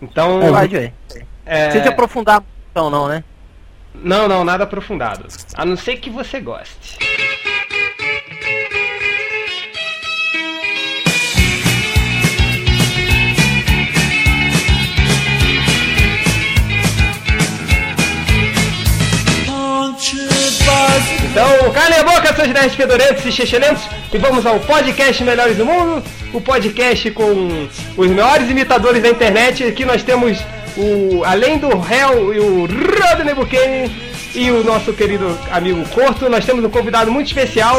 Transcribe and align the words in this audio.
Então. 0.00 0.42
É, 0.42 0.50
pode 0.50 0.76
ver. 0.76 0.94
É... 1.44 1.70
Sem 1.70 1.82
te 1.82 1.88
aprofundar 1.88 2.42
então 2.70 2.88
não, 2.88 3.08
né? 3.08 3.24
Não, 3.94 4.28
não, 4.28 4.44
nada 4.44 4.64
aprofundado. 4.64 5.26
A 5.54 5.64
não 5.64 5.76
ser 5.76 5.96
que 5.96 6.08
você 6.08 6.40
goste. 6.40 6.98
Então, 21.30 21.70
calem 21.70 22.00
a 22.00 22.02
boca, 22.02 22.34
seus 22.34 22.48
10 22.48 22.74
fedorentos 22.74 23.24
e 23.24 23.30
chechelentos, 23.30 23.84
e 24.12 24.18
vamos 24.18 24.44
ao 24.44 24.58
podcast 24.58 25.22
Melhores 25.22 25.56
do 25.56 25.64
Mundo, 25.64 26.02
o 26.32 26.40
podcast 26.40 27.08
com 27.12 27.68
os 27.96 28.10
maiores 28.10 28.50
imitadores 28.50 29.00
da 29.00 29.10
internet. 29.10 29.62
Aqui 29.62 29.84
nós 29.84 30.02
temos 30.02 30.38
o 30.76 31.22
além 31.24 31.56
do 31.58 31.78
réu 31.78 32.34
e 32.34 32.40
o 32.40 32.66
Rodney 32.66 33.32
Buchanan 33.32 33.88
e 34.34 34.50
o 34.50 34.64
nosso 34.64 34.92
querido 34.92 35.38
amigo 35.52 35.88
Corto, 35.90 36.28
nós 36.28 36.44
temos 36.44 36.64
um 36.64 36.70
convidado 36.70 37.12
muito 37.12 37.28
especial. 37.28 37.78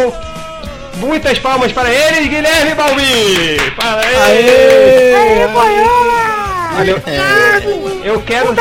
Muitas 0.96 1.38
palmas 1.38 1.74
para 1.74 1.90
ele, 1.90 2.30
Guilherme 2.30 2.74
Balbi! 2.74 3.58
Para 3.76 4.02
ele! 4.32 4.50
Aê, 4.50 5.44
Aê, 5.44 6.31
eu, 6.80 8.14
eu 8.14 8.22
quero. 8.22 8.56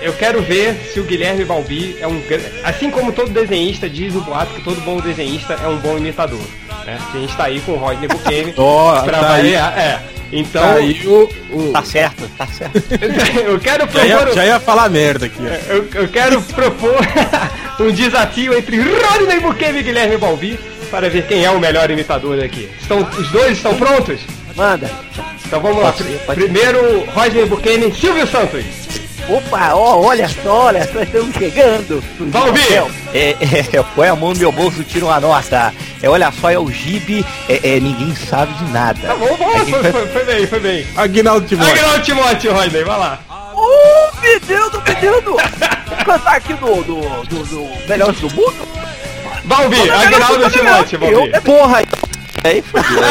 Eu 0.00 0.12
quero 0.14 0.42
ver 0.42 0.74
se 0.92 1.00
o 1.00 1.04
Guilherme 1.04 1.44
Balbi 1.44 1.96
é 2.00 2.06
um. 2.06 2.20
Assim 2.64 2.90
como 2.90 3.12
todo 3.12 3.30
desenhista 3.30 3.88
diz 3.88 4.14
o 4.14 4.20
boato 4.20 4.54
que 4.54 4.62
todo 4.62 4.80
bom 4.80 5.00
desenhista 5.00 5.54
é 5.54 5.68
um 5.68 5.76
bom 5.76 5.96
imitador. 5.96 6.40
Né? 6.84 6.98
A 7.12 7.18
gente 7.18 7.36
tá 7.36 7.44
aí 7.44 7.60
com 7.60 7.72
o 7.72 7.76
Rodney 7.76 8.08
Buchanan 8.08 8.52
oh, 8.58 9.02
pra 9.04 9.18
tá 9.18 9.28
variar. 9.28 9.78
É. 9.78 10.00
Então. 10.32 10.62
Tá, 10.62 10.74
aí 10.74 11.06
o, 11.06 11.28
o... 11.52 11.72
tá 11.72 11.84
certo, 11.84 12.28
tá 12.38 12.46
certo. 12.46 12.82
eu 13.44 13.60
quero 13.60 13.86
propor. 13.86 14.08
Já 14.08 14.26
ia, 14.26 14.34
já 14.34 14.46
ia 14.46 14.60
falar 14.60 14.88
merda 14.88 15.26
aqui. 15.26 15.42
Eu, 15.68 15.88
eu 15.94 16.08
quero 16.08 16.40
propor 16.42 16.96
um 17.78 17.92
desafio 17.92 18.56
entre 18.56 18.80
Rodney 18.80 19.40
Buchanan 19.40 19.78
e 19.78 19.82
Guilherme 19.82 20.16
Balbi 20.16 20.58
para 20.90 21.08
ver 21.08 21.26
quem 21.26 21.44
é 21.44 21.50
o 21.50 21.60
melhor 21.60 21.90
imitador 21.90 22.42
aqui. 22.42 22.68
Estão, 22.80 23.00
os 23.00 23.30
dois 23.30 23.56
estão 23.56 23.74
prontos? 23.74 24.20
Manda. 24.56 24.90
Então 25.52 25.60
vamos 25.60 25.82
pode 25.82 26.02
lá. 26.02 26.10
Ser, 26.10 26.34
Primeiro, 26.34 27.04
Rodney 27.10 27.44
Buchanan, 27.44 27.92
Silvio 27.92 28.26
Santos. 28.26 28.64
Opa, 29.28 29.74
ó, 29.74 30.00
olha 30.00 30.26
só, 30.26 30.68
olha 30.68 30.90
só, 30.90 31.02
estamos 31.02 31.36
chegando. 31.36 32.02
Vamos 32.18 32.58
ver. 32.58 32.82
É, 33.12 33.36
é, 33.76 33.82
põe 33.94 34.08
a 34.08 34.16
mão 34.16 34.32
no 34.32 34.38
meu 34.38 34.50
bolso, 34.50 34.82
tira 34.82 35.04
uma 35.04 35.20
nota. 35.20 35.74
É, 36.02 36.08
olha 36.08 36.32
só, 36.32 36.50
é 36.50 36.58
o 36.58 36.70
Gibe, 36.70 37.22
é, 37.50 37.76
é, 37.76 37.80
ninguém 37.80 38.16
sabe 38.16 38.54
de 38.54 38.64
nada. 38.72 38.98
Tá 39.06 39.14
bom, 39.14 39.26
bom, 39.36 39.50
foi, 39.66 39.92
foi, 39.92 40.06
foi, 40.06 40.24
bem, 40.24 40.46
foi 40.46 40.60
bem. 40.60 40.86
Aguinaldo 40.96 41.46
Timóteo. 41.46 41.72
Aguinaldo 41.74 42.02
Timóteo, 42.02 42.54
Rodney, 42.54 42.84
vai 42.84 42.98
lá. 42.98 43.20
Uh, 43.54 44.20
pedindo, 44.22 44.80
pedindo. 44.80 45.36
Cantar 46.02 46.36
aqui 46.36 46.54
do, 46.54 46.82
do, 46.82 47.00
do, 47.26 47.44
do 47.44 47.86
Melhores 47.86 48.18
do 48.18 48.30
Mundo. 48.30 48.66
Balbi, 49.44 49.90
Aguinaldo 49.90 50.50
Timóteo, 50.50 50.98
Balbi. 50.98 51.40
Porra, 51.42 51.82
aí 52.44 52.62
fodeu. 52.62 53.02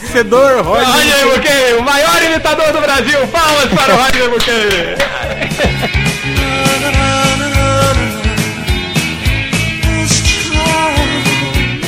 Vencedor, 0.00 0.62
Roger. 0.62 0.86
Roger 0.86 1.34
Buquet, 1.34 1.74
o 1.78 1.82
maior 1.82 2.22
imitador 2.22 2.72
do 2.72 2.80
Brasil. 2.80 3.26
Palmas 3.28 3.68
para 3.74 3.94
o 3.94 3.96
Roger 3.96 4.30
Buquet. 4.30 4.96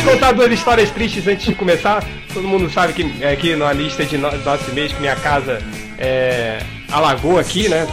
Contar 0.04 0.32
duas 0.32 0.52
histórias 0.52 0.90
tristes 0.90 1.26
antes 1.26 1.46
de 1.46 1.54
começar. 1.54 2.04
Todo 2.32 2.46
mundo 2.46 2.70
sabe 2.70 2.92
que 2.92 3.24
aqui 3.24 3.56
na 3.56 3.72
lista 3.72 4.04
de 4.04 4.18
nosso 4.18 4.70
mês 4.72 4.92
que 4.92 5.00
minha 5.00 5.16
casa 5.16 5.62
é, 5.98 6.58
alagou 6.90 7.38
aqui, 7.38 7.68
né? 7.68 7.86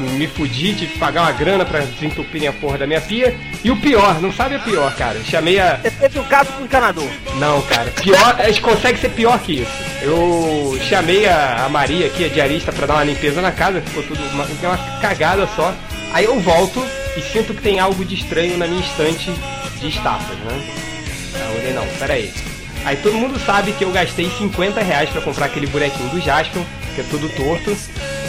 Me 0.00 0.26
fudi, 0.26 0.74
tive 0.74 0.92
que 0.92 0.98
pagar 0.98 1.22
uma 1.22 1.32
grana 1.32 1.64
pra 1.64 1.80
desentupirem 1.80 2.48
a 2.48 2.52
porra 2.52 2.78
da 2.78 2.86
minha 2.86 3.00
pia. 3.00 3.36
E 3.62 3.70
o 3.70 3.76
pior, 3.76 4.20
não 4.20 4.32
sabe 4.32 4.56
o 4.56 4.60
pior, 4.60 4.94
cara. 4.96 5.18
Chamei 5.24 5.58
a. 5.58 5.76
Você 5.76 5.90
teve 5.90 6.18
um 6.18 6.24
caso 6.24 6.50
com 6.52 6.62
o 6.62 6.64
encanador. 6.64 7.08
Não, 7.36 7.62
cara. 7.62 7.90
Pior, 7.90 8.36
a 8.38 8.46
gente 8.48 8.60
consegue 8.60 8.98
ser 8.98 9.10
pior 9.10 9.38
que 9.40 9.60
isso. 9.60 9.72
Eu 10.02 10.78
chamei 10.88 11.26
a, 11.26 11.64
a 11.66 11.68
Maria 11.68 12.06
aqui, 12.06 12.24
a 12.24 12.28
diarista, 12.28 12.72
pra 12.72 12.86
dar 12.86 12.94
uma 12.94 13.04
limpeza 13.04 13.42
na 13.42 13.52
casa, 13.52 13.80
ficou 13.80 14.02
tudo 14.02 14.20
uma, 14.32 14.44
uma 14.44 15.00
cagada 15.00 15.48
só. 15.54 15.74
Aí 16.12 16.24
eu 16.24 16.40
volto 16.40 16.84
e 17.16 17.20
sinto 17.20 17.54
que 17.54 17.62
tem 17.62 17.78
algo 17.78 18.04
de 18.04 18.14
estranho 18.14 18.56
na 18.56 18.66
minha 18.66 18.80
estante 18.80 19.30
de 19.80 19.88
estátuas, 19.88 20.38
né? 20.38 20.62
Eu 21.34 21.60
olhei, 21.60 21.72
não, 21.72 21.86
pera 21.98 22.14
aí. 22.14 22.32
Aí 22.84 22.96
todo 22.96 23.14
mundo 23.14 23.38
sabe 23.38 23.72
que 23.72 23.84
eu 23.84 23.90
gastei 23.90 24.30
50 24.30 24.80
reais 24.80 25.10
pra 25.10 25.20
comprar 25.20 25.46
aquele 25.46 25.66
bonequinho 25.66 26.08
do 26.08 26.20
Jaspion, 26.20 26.62
que 26.94 27.02
é 27.02 27.04
tudo 27.04 27.28
torto 27.30 27.76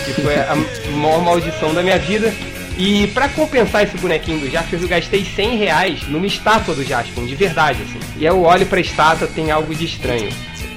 que 0.06 0.14
foi 0.22 0.36
a 0.36 0.56
maior 0.92 1.22
maldição 1.22 1.74
da 1.74 1.82
minha 1.82 1.98
vida. 1.98 2.34
E 2.78 3.08
para 3.08 3.30
compensar 3.30 3.84
esse 3.84 3.98
bonequinho 3.98 4.40
do 4.40 4.50
Jaspion, 4.50 4.80
eu 4.80 4.88
gastei 4.88 5.24
100 5.24 5.58
reais 5.58 6.08
numa 6.08 6.26
estátua 6.26 6.74
do 6.74 6.84
Jaspion, 6.84 7.26
de 7.26 7.36
verdade, 7.36 7.84
assim. 7.84 8.00
E 8.18 8.26
eu 8.26 8.42
olho 8.42 8.66
pra 8.66 8.80
estátua, 8.80 9.28
tem 9.28 9.52
algo 9.52 9.76
de 9.76 9.86
estranho. 9.86 10.30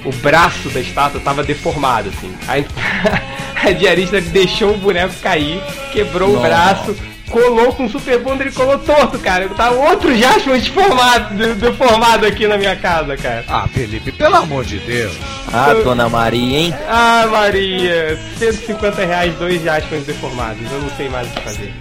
O 0.03 0.11
braço 0.17 0.69
da 0.69 0.79
estátua 0.79 1.19
tava 1.19 1.43
deformado, 1.43 2.09
assim. 2.09 2.31
Aí 2.47 2.65
a 3.63 3.71
diarista 3.71 4.21
deixou 4.21 4.75
o 4.75 4.77
boneco 4.77 5.15
cair, 5.21 5.59
quebrou 5.91 6.37
o 6.37 6.39
braço, 6.39 6.95
colou 7.29 7.73
com 7.73 7.87
Super 7.89 8.19
Bonder 8.19 8.47
e 8.47 8.51
colou 8.51 8.77
torto, 8.79 9.17
cara. 9.19 9.47
Tá 9.49 9.71
outro 9.71 10.15
Jasper 10.15 10.59
deformado, 10.61 11.55
deformado 11.55 12.25
aqui 12.25 12.47
na 12.47 12.57
minha 12.57 12.75
casa, 12.75 13.15
cara. 13.17 13.43
Ah, 13.47 13.67
Felipe, 13.67 14.11
pelo 14.11 14.35
amor 14.35 14.63
de 14.65 14.79
Deus. 14.79 15.13
Ah, 15.51 15.71
Eu... 15.71 15.83
dona 15.83 16.09
Maria, 16.09 16.59
hein? 16.59 16.75
Ah, 16.87 17.27
Maria. 17.29 18.17
150 18.37 19.05
reais, 19.05 19.33
dois 19.35 19.61
Jaspers 19.61 20.05
deformados. 20.05 20.71
Eu 20.71 20.81
não 20.81 20.89
sei 20.91 21.09
mais 21.09 21.27
o 21.27 21.31
que 21.31 21.41
fazer. 21.41 21.73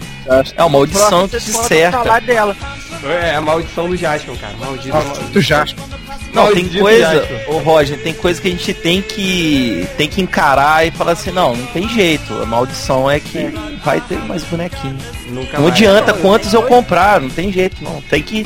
É 0.57 0.63
uma 0.63 0.71
maldição 0.71 1.29
que 1.29 1.39
se 1.39 1.53
cerca. 1.53 2.21
dela. 2.21 2.57
É 3.05 3.35
a 3.35 3.41
maldição 3.41 3.89
do 3.89 3.97
Jasper, 3.97 4.37
cara. 4.37 4.55
Maldito. 4.59 4.97
do 5.33 5.41
Jasper. 5.41 5.85
Não, 6.33 6.53
tem 6.53 6.69
coisa, 6.69 7.29
ô 7.47 7.59
Roger, 7.59 7.97
tem 8.03 8.13
coisa 8.13 8.41
que 8.41 8.49
a 8.49 8.51
gente 8.51 8.75
tem 8.75 9.01
que 9.01 9.89
tem 9.97 10.09
que 10.09 10.21
encarar 10.21 10.85
e 10.85 10.91
falar 10.91 11.13
assim, 11.13 11.31
não, 11.31 11.55
não 11.55 11.67
tem 11.67 11.89
jeito. 11.89 12.35
A 12.43 12.45
maldição 12.45 13.09
é 13.09 13.21
que 13.21 13.39
é. 13.39 13.53
vai 13.85 14.01
ter 14.01 14.19
mais 14.19 14.43
bonequinho. 14.43 14.99
Nunca 15.29 15.59
não 15.59 15.69
adianta 15.69 16.13
não, 16.13 16.21
quantos 16.21 16.53
eu 16.53 16.65
comprar, 16.65 17.21
não 17.21 17.31
tem 17.31 17.53
jeito 17.53 17.83
não. 17.85 18.01
Tem 18.03 18.21
que 18.21 18.45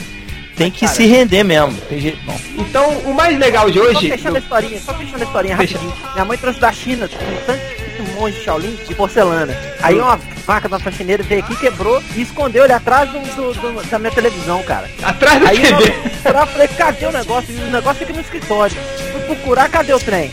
tem 0.54 0.70
que 0.70 0.80
Cara, 0.80 0.92
se 0.92 1.06
render 1.06 1.44
mesmo, 1.44 1.72
tem 1.88 2.00
jeito 2.00 2.18
não. 2.26 2.34
Então, 2.58 2.90
o 3.04 3.14
mais 3.14 3.38
legal 3.38 3.70
de 3.70 3.78
hoje. 3.78 3.94
Só 3.94 4.16
fechando 4.16 4.36
a 4.36 4.40
historinha, 4.40 4.80
só 4.80 4.94
fechando 4.94 5.22
a 5.22 5.26
historinha 5.26 5.56
Fecha. 5.56 5.78
rapidinho. 5.78 6.12
Minha 6.12 6.24
mãe 6.24 6.36
trouxe 6.36 6.60
da 6.60 6.72
China, 6.72 7.04
um 7.06 7.46
tanto 7.46 7.62
um 7.62 7.77
monge 8.02 8.42
Shaolin 8.42 8.76
de 8.86 8.94
porcelana. 8.94 9.56
Aí 9.82 9.98
uma 9.98 10.16
vaca 10.46 10.68
da 10.68 10.78
faxineira 10.78 11.22
veio 11.22 11.42
aqui, 11.42 11.56
quebrou 11.56 12.02
e 12.14 12.22
escondeu 12.22 12.64
ele 12.64 12.72
atrás 12.72 13.10
do, 13.10 13.18
do, 13.20 13.54
do, 13.54 13.90
da 13.90 13.98
minha 13.98 14.12
televisão, 14.12 14.62
cara. 14.62 14.88
Atrás 15.02 15.40
da 15.40 15.48
Aí 15.50 15.60
TV? 15.60 15.84
Eu, 16.24 16.32
eu 16.32 16.46
falei, 16.46 16.68
cadê 16.68 17.06
o 17.06 17.12
negócio? 17.12 17.54
O 17.54 17.70
negócio 17.70 17.98
fica 17.98 18.12
no 18.12 18.20
escritório. 18.20 18.76
Fui 19.12 19.20
procurar, 19.22 19.68
cadê 19.68 19.92
o 19.92 19.98
trem? 19.98 20.30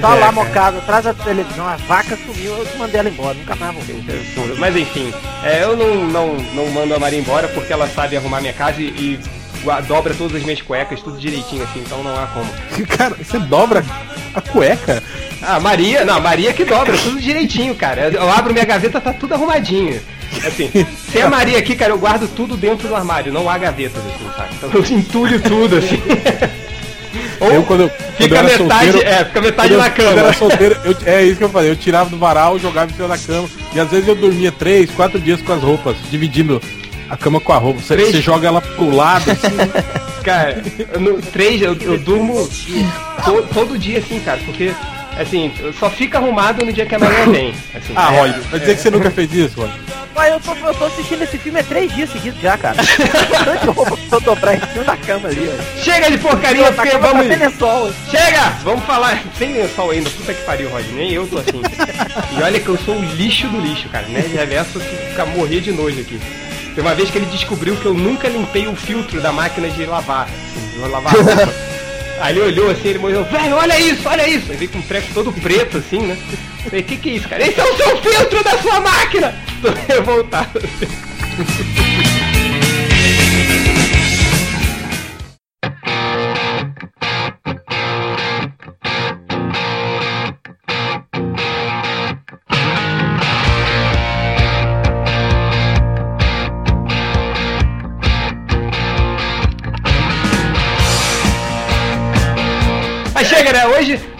tá 0.00 0.16
é, 0.16 0.20
lá 0.20 0.32
mocado 0.32 0.78
atrás 0.78 1.04
da 1.04 1.12
televisão, 1.12 1.66
a 1.66 1.76
vaca 1.76 2.16
sumiu, 2.16 2.52
eu 2.56 2.66
mandei 2.78 3.00
ela 3.00 3.08
embora, 3.08 3.34
nunca 3.34 3.54
mais 3.56 3.74
voltei. 3.74 4.02
Mas 4.58 4.76
enfim, 4.76 5.12
é, 5.44 5.64
eu 5.64 5.76
não, 5.76 6.06
não, 6.06 6.34
não 6.54 6.70
mando 6.70 6.94
a 6.94 6.98
Maria 6.98 7.18
embora 7.18 7.48
porque 7.48 7.72
ela 7.72 7.88
sabe 7.88 8.16
arrumar 8.16 8.40
minha 8.40 8.52
casa 8.52 8.80
e, 8.80 8.86
e 8.86 9.20
dobra 9.86 10.14
todas 10.14 10.36
as 10.36 10.42
minhas 10.42 10.60
cuecas, 10.60 11.00
tudo 11.00 11.18
direitinho 11.18 11.62
assim, 11.64 11.80
então 11.80 12.02
não 12.02 12.16
há 12.16 12.26
como. 12.26 12.50
Cara, 12.86 13.14
você 13.14 13.38
dobra 13.38 13.84
a 14.34 14.40
cueca? 14.40 15.02
Ah, 15.40 15.58
Maria, 15.58 16.04
não, 16.04 16.20
Maria 16.20 16.52
que 16.52 16.64
dobra, 16.64 16.96
tudo 16.96 17.20
direitinho, 17.20 17.74
cara. 17.74 18.08
Eu 18.08 18.30
abro 18.30 18.52
minha 18.52 18.64
gaveta, 18.64 19.00
tá 19.00 19.12
tudo 19.12 19.34
arrumadinho. 19.34 20.00
Assim, 20.46 20.70
se 21.10 21.18
é 21.18 21.28
Maria 21.28 21.58
aqui, 21.58 21.74
cara, 21.74 21.92
eu 21.92 21.98
guardo 21.98 22.28
tudo 22.28 22.56
dentro 22.56 22.88
do 22.88 22.94
armário, 22.94 23.32
não 23.32 23.50
há 23.50 23.58
gavetas, 23.58 24.00
assim, 24.06 24.30
sabe? 24.36 24.54
Então 24.54 24.70
eu 24.72 24.98
entulho 24.98 25.40
tudo, 25.42 25.76
assim. 25.76 26.00
Ou 27.40 27.52
eu, 27.52 27.62
quando, 27.64 27.90
fica, 28.16 28.36
quando 28.36 28.44
metade, 28.44 28.92
solteiro, 28.92 29.08
é, 29.08 29.24
fica 29.24 29.40
metade 29.40 29.76
na 29.76 29.90
cama. 29.90 30.12
Quando 30.12 30.26
eu 30.26 30.32
solteiro, 30.32 30.76
eu, 30.84 30.96
é 31.04 31.24
isso 31.24 31.36
que 31.38 31.44
eu 31.44 31.48
falei, 31.48 31.70
eu 31.70 31.76
tirava 31.76 32.08
do 32.08 32.16
varal, 32.16 32.58
jogava 32.58 32.90
em 32.90 32.94
cima 32.94 33.08
da 33.08 33.18
cama. 33.18 33.48
E 33.74 33.80
às 33.80 33.90
vezes 33.90 34.06
eu 34.06 34.14
dormia 34.14 34.52
três, 34.52 34.90
quatro 34.92 35.20
dias 35.20 35.42
com 35.42 35.52
as 35.52 35.60
roupas, 35.60 35.96
dividindo 36.08 36.62
a 37.12 37.16
cama 37.18 37.38
com 37.38 37.52
a 37.52 37.58
roupa. 37.58 37.80
Você, 37.80 37.94
você 37.94 38.22
joga 38.22 38.48
ela 38.48 38.62
pro 38.62 38.88
lado, 38.90 39.30
assim. 39.30 39.48
Cara, 40.24 40.62
no, 40.98 41.20
três, 41.20 41.60
eu, 41.60 41.76
eu 41.78 41.98
durmo 41.98 42.48
to, 43.24 43.42
todo 43.52 43.76
dia 43.76 43.98
assim, 43.98 44.20
cara, 44.20 44.40
porque 44.44 44.72
assim, 45.18 45.52
só 45.80 45.90
fica 45.90 46.18
arrumado 46.18 46.64
no 46.64 46.72
dia 46.72 46.86
que 46.86 46.94
a 46.94 46.98
manhã 47.00 47.28
vem. 47.28 47.52
Assim, 47.74 47.92
ah, 47.96 48.14
é, 48.14 48.18
Roy, 48.18 48.30
vai 48.30 48.60
dizer 48.60 48.72
é. 48.72 48.74
que 48.76 48.80
você 48.80 48.90
nunca 48.90 49.10
fez 49.10 49.34
isso, 49.34 49.60
Roy? 49.60 49.70
Mas 50.14 50.32
eu 50.32 50.38
tô, 50.38 50.54
eu 50.54 50.74
tô 50.74 50.84
assistindo 50.84 51.22
esse 51.22 51.36
filme 51.38 51.58
há 51.58 51.64
três 51.64 51.92
dias 51.92 52.08
seguidos 52.10 52.40
já, 52.40 52.56
cara. 52.56 52.76
Tanto 53.44 53.72
roupa 53.72 53.96
que 53.96 54.14
eu 54.14 54.20
dobrar 54.20 54.54
em 54.54 54.60
cima 54.72 54.84
da 54.84 54.96
cama 54.96 55.28
ali, 55.28 55.50
ó. 55.50 55.82
Chega 55.82 56.08
de 56.08 56.18
porcaria, 56.18 56.72
porque 56.72 56.98
vamos. 56.98 57.26
Lençol. 57.26 57.92
Chega! 58.08 58.50
Vamos 58.62 58.84
falar 58.84 59.20
sem 59.36 59.52
lençol 59.54 59.90
ainda. 59.90 60.08
Puta 60.08 60.34
que 60.34 60.42
pariu, 60.44 60.70
Rod. 60.70 60.84
Nem 60.94 61.12
eu 61.12 61.26
tô 61.26 61.38
assim. 61.38 61.60
e 62.38 62.42
olha 62.42 62.60
que 62.60 62.68
eu 62.68 62.78
sou 62.78 62.94
o 62.94 63.04
lixo 63.16 63.48
do 63.48 63.60
lixo, 63.60 63.88
cara. 63.88 64.06
Né? 64.06 64.20
Reverso 64.32 64.78
fica 64.78 65.26
morrer 65.26 65.60
de 65.60 65.72
nojo 65.72 66.00
aqui. 66.00 66.20
Tem 66.74 66.82
uma 66.82 66.94
vez 66.94 67.10
que 67.10 67.18
ele 67.18 67.26
descobriu 67.26 67.76
que 67.76 67.86
eu 67.86 67.94
nunca 67.94 68.28
limpei 68.28 68.66
o 68.66 68.74
filtro 68.74 69.20
da 69.20 69.32
máquina 69.32 69.68
de 69.68 69.84
lavar. 69.84 70.28
De 70.72 70.78
lavar 70.78 71.12
roupa. 71.14 71.54
Aí 72.20 72.32
ele 72.34 72.40
olhou 72.40 72.70
assim, 72.70 72.88
ele 72.88 72.98
morreu, 72.98 73.24
velho, 73.24 73.56
olha 73.56 73.78
isso, 73.80 74.08
olha 74.08 74.28
isso. 74.28 74.50
Aí 74.50 74.56
veio 74.56 74.70
com 74.70 74.78
um 74.78 74.82
treco 74.82 75.08
todo 75.12 75.32
preto 75.32 75.78
assim, 75.78 75.98
né? 75.98 76.16
Falei, 76.64 76.82
que 76.82 76.96
que 76.96 77.10
é 77.10 77.12
isso, 77.14 77.28
cara? 77.28 77.42
Esse 77.42 77.60
é 77.60 77.64
o 77.64 77.76
seu 77.76 77.96
filtro 77.96 78.44
da 78.44 78.58
sua 78.58 78.80
máquina! 78.80 79.34
Tô 79.60 79.70
revoltado 79.92 80.60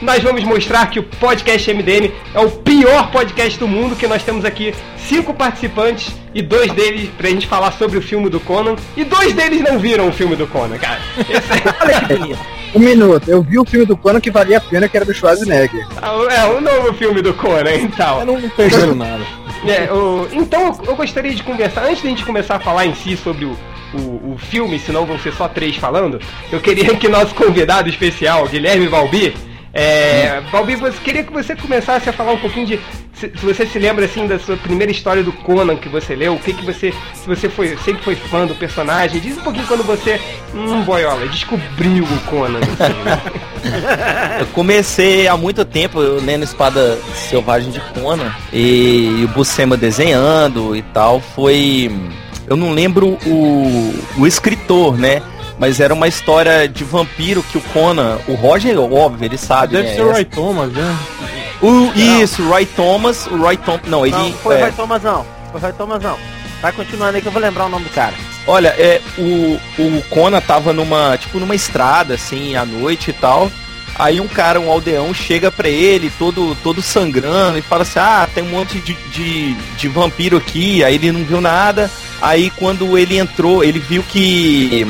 nós 0.02 0.22
vamos 0.22 0.42
mostrar 0.42 0.90
que 0.90 0.98
o 0.98 1.02
podcast 1.02 1.72
MDM 1.72 2.12
é 2.34 2.40
o 2.40 2.50
pior 2.50 3.10
podcast 3.10 3.58
do 3.58 3.68
mundo, 3.68 3.94
que 3.94 4.06
nós 4.06 4.22
temos 4.22 4.44
aqui 4.44 4.74
cinco 4.98 5.32
participantes 5.32 6.12
e 6.34 6.42
dois 6.42 6.72
deles 6.72 7.08
pra 7.16 7.28
gente 7.28 7.46
falar 7.46 7.72
sobre 7.72 7.96
o 7.98 8.02
filme 8.02 8.28
do 8.28 8.40
Conan. 8.40 8.74
E 8.96 9.04
dois 9.04 9.32
deles 9.32 9.62
não 9.62 9.78
viram 9.78 10.08
o 10.08 10.12
filme 10.12 10.34
do 10.34 10.46
Conan, 10.46 10.76
cara. 10.76 11.00
Esse... 11.20 11.52
Olha 11.80 12.00
que 12.00 12.14
bonito. 12.16 12.38
Um 12.74 12.80
minuto, 12.80 13.30
eu 13.30 13.42
vi 13.42 13.58
o 13.58 13.64
filme 13.64 13.86
do 13.86 13.96
Conan 13.96 14.20
que 14.20 14.30
valia 14.30 14.58
a 14.58 14.60
pena, 14.60 14.88
que 14.88 14.96
era 14.96 15.06
do 15.06 15.14
Schwarzenegger. 15.14 15.86
Ah, 16.00 16.14
é, 16.30 16.44
o 16.46 16.60
novo 16.60 16.92
filme 16.94 17.22
do 17.22 17.32
Conan, 17.34 17.74
então. 17.74 18.20
Eu 18.20 18.26
não 18.26 18.48
perderam 18.50 18.94
nada. 18.94 19.22
É, 19.64 19.92
o... 19.92 20.26
então 20.32 20.76
eu 20.84 20.96
gostaria 20.96 21.32
de 21.32 21.42
conversar, 21.42 21.84
antes 21.84 22.02
de 22.02 22.08
a 22.08 22.10
gente 22.10 22.24
começar 22.24 22.56
a 22.56 22.60
falar 22.60 22.86
em 22.86 22.94
si 22.94 23.16
sobre 23.16 23.44
o, 23.44 23.56
o, 23.94 24.32
o 24.32 24.38
filme, 24.38 24.78
senão 24.78 25.06
vão 25.06 25.18
ser 25.20 25.32
só 25.34 25.46
três 25.46 25.76
falando, 25.76 26.18
eu 26.50 26.58
queria 26.60 26.96
que 26.96 27.08
nosso 27.08 27.32
convidado 27.34 27.88
especial, 27.88 28.48
Guilherme 28.48 28.88
Valbi, 28.88 29.32
é, 29.74 30.42
Balbi, 30.52 30.76
você 30.76 30.98
queria 31.02 31.24
que 31.24 31.32
você 31.32 31.56
começasse 31.56 32.08
a 32.08 32.12
falar 32.12 32.32
um 32.32 32.38
pouquinho 32.38 32.66
de 32.66 32.80
se, 33.14 33.30
se, 33.34 33.46
você 33.46 33.64
se 33.64 33.78
lembra 33.78 34.04
assim 34.04 34.26
da 34.26 34.38
sua 34.38 34.56
primeira 34.56 34.92
história 34.92 35.22
do 35.22 35.32
Conan 35.32 35.76
que 35.76 35.88
você 35.88 36.14
leu, 36.14 36.34
o 36.34 36.38
que 36.38 36.52
que 36.52 36.64
você 36.64 36.92
se 37.14 37.26
você 37.26 37.48
foi 37.48 37.76
sempre 37.78 38.02
foi 38.02 38.14
fã 38.14 38.46
do 38.46 38.54
personagem, 38.54 39.20
diz 39.20 39.38
um 39.38 39.42
pouquinho 39.42 39.66
quando 39.66 39.82
você, 39.82 40.20
hum, 40.54 40.82
boiola, 40.82 41.26
descobriu 41.28 42.04
o 42.04 42.20
Conan. 42.28 42.58
Assim, 42.58 42.92
né? 43.02 44.40
eu 44.40 44.46
comecei 44.48 45.26
há 45.26 45.36
muito 45.36 45.64
tempo 45.64 46.00
lendo 46.00 46.44
Espada 46.44 46.98
Selvagem 47.14 47.70
de 47.70 47.80
Conan 47.80 48.30
e, 48.52 49.20
e 49.20 49.24
o 49.24 49.28
Buscema 49.28 49.76
desenhando 49.76 50.76
e 50.76 50.82
tal, 50.82 51.18
foi 51.18 51.90
eu 52.46 52.56
não 52.56 52.72
lembro 52.72 53.18
o, 53.24 53.94
o 54.18 54.26
escritor, 54.26 54.98
né? 54.98 55.22
Mas 55.62 55.78
era 55.78 55.94
uma 55.94 56.08
história 56.08 56.68
de 56.68 56.82
vampiro 56.82 57.40
que 57.40 57.56
o 57.56 57.60
Conan, 57.60 58.18
o 58.26 58.34
Roger, 58.34 58.76
óbvio, 58.80 59.24
ele 59.24 59.38
sabe. 59.38 59.74
Deve 59.74 59.90
né? 59.90 59.94
ser 59.94 60.02
o 60.02 60.10
Roy 60.10 60.24
Thomas, 60.24 60.72
né? 60.72 60.98
O, 61.62 61.92
isso, 62.20 62.42
o 62.42 62.48
Roy 62.48 62.66
Thomas, 62.66 63.28
o 63.28 63.36
Roy 63.36 63.56
Thomas. 63.56 63.82
Não, 63.86 64.04
ele. 64.04 64.16
Não, 64.16 64.32
foi 64.32 64.56
o 64.56 64.58
é... 64.58 64.62
Roy 64.62 64.72
Thomas 64.72 65.02
não. 65.04 65.24
Foi 65.52 65.60
o 65.60 65.62
Roy 65.62 65.72
Thomas 65.74 66.02
não. 66.02 66.18
Vai 66.60 66.72
continuando 66.72 67.14
aí 67.14 67.22
que 67.22 67.28
eu 67.28 67.32
vou 67.32 67.40
lembrar 67.40 67.66
o 67.66 67.68
nome 67.68 67.84
do 67.84 67.90
cara. 67.92 68.12
Olha, 68.44 68.74
é, 68.76 69.00
o, 69.16 69.60
o 69.78 70.02
Conan 70.10 70.40
tava 70.40 70.72
numa, 70.72 71.16
tipo, 71.16 71.38
numa 71.38 71.54
estrada, 71.54 72.14
assim, 72.14 72.56
à 72.56 72.64
noite 72.66 73.10
e 73.10 73.12
tal. 73.12 73.48
Aí 73.94 74.20
um 74.20 74.26
cara, 74.26 74.58
um 74.58 74.68
aldeão, 74.68 75.14
chega 75.14 75.52
pra 75.52 75.68
ele, 75.68 76.10
todo, 76.18 76.56
todo 76.64 76.82
sangrando, 76.82 77.56
e 77.56 77.62
fala 77.62 77.82
assim, 77.82 78.00
ah, 78.00 78.28
tem 78.34 78.42
um 78.42 78.50
monte 78.50 78.80
de, 78.80 78.94
de, 79.12 79.54
de 79.54 79.86
vampiro 79.86 80.38
aqui, 80.38 80.82
aí 80.82 80.96
ele 80.96 81.12
não 81.12 81.22
viu 81.22 81.40
nada. 81.40 81.88
Aí 82.20 82.50
quando 82.50 82.98
ele 82.98 83.16
entrou, 83.16 83.62
ele 83.62 83.78
viu 83.78 84.02
que 84.02 84.84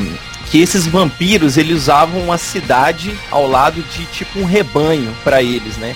que 0.53 0.61
esses 0.61 0.85
vampiros 0.85 1.57
eles 1.57 1.75
usavam 1.75 2.21
uma 2.21 2.37
cidade 2.37 3.11
ao 3.31 3.47
lado 3.47 3.81
de 3.81 4.05
tipo 4.05 4.37
um 4.37 4.45
rebanho 4.45 5.11
para 5.23 5.41
eles, 5.41 5.77
né? 5.77 5.95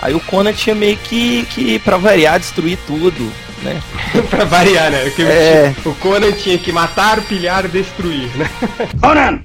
Aí 0.00 0.12
o 0.12 0.18
Conan 0.18 0.52
tinha 0.52 0.74
meio 0.74 0.96
que, 0.96 1.46
que 1.46 1.78
para 1.78 1.98
variar, 1.98 2.40
destruir 2.40 2.76
tudo, 2.84 3.32
né? 3.62 3.80
pra 4.28 4.44
variar, 4.44 4.90
né? 4.90 5.04
Porque 5.04 5.22
é... 5.22 5.72
o 5.84 5.94
Conan 5.94 6.32
tinha 6.32 6.58
que 6.58 6.72
matar, 6.72 7.20
pilhar, 7.20 7.68
destruir, 7.68 8.28
né? 8.36 8.50
Conan! 9.00 9.38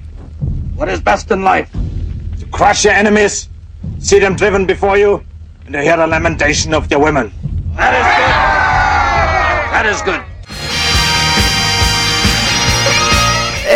What 0.74 0.92
is 0.92 0.98
best 0.98 1.32
in 1.32 1.44
life? 1.44 1.70
To 2.40 2.46
crush 2.50 2.84
your 2.84 2.96
enemies, 2.96 3.48
see 4.00 4.18
them 4.18 4.34
driven 4.34 4.66
before 4.66 4.98
you, 4.98 5.22
and 5.66 5.72
to 5.74 5.82
hear 5.82 5.96
the 5.96 6.08
lamentation 6.08 6.74
of 6.74 6.88
your 6.90 7.00
women. 7.00 7.30
That 7.76 7.94
is 7.94 8.06
good! 8.18 9.70
That 9.70 9.86
is 9.86 10.02
good! 10.02 10.27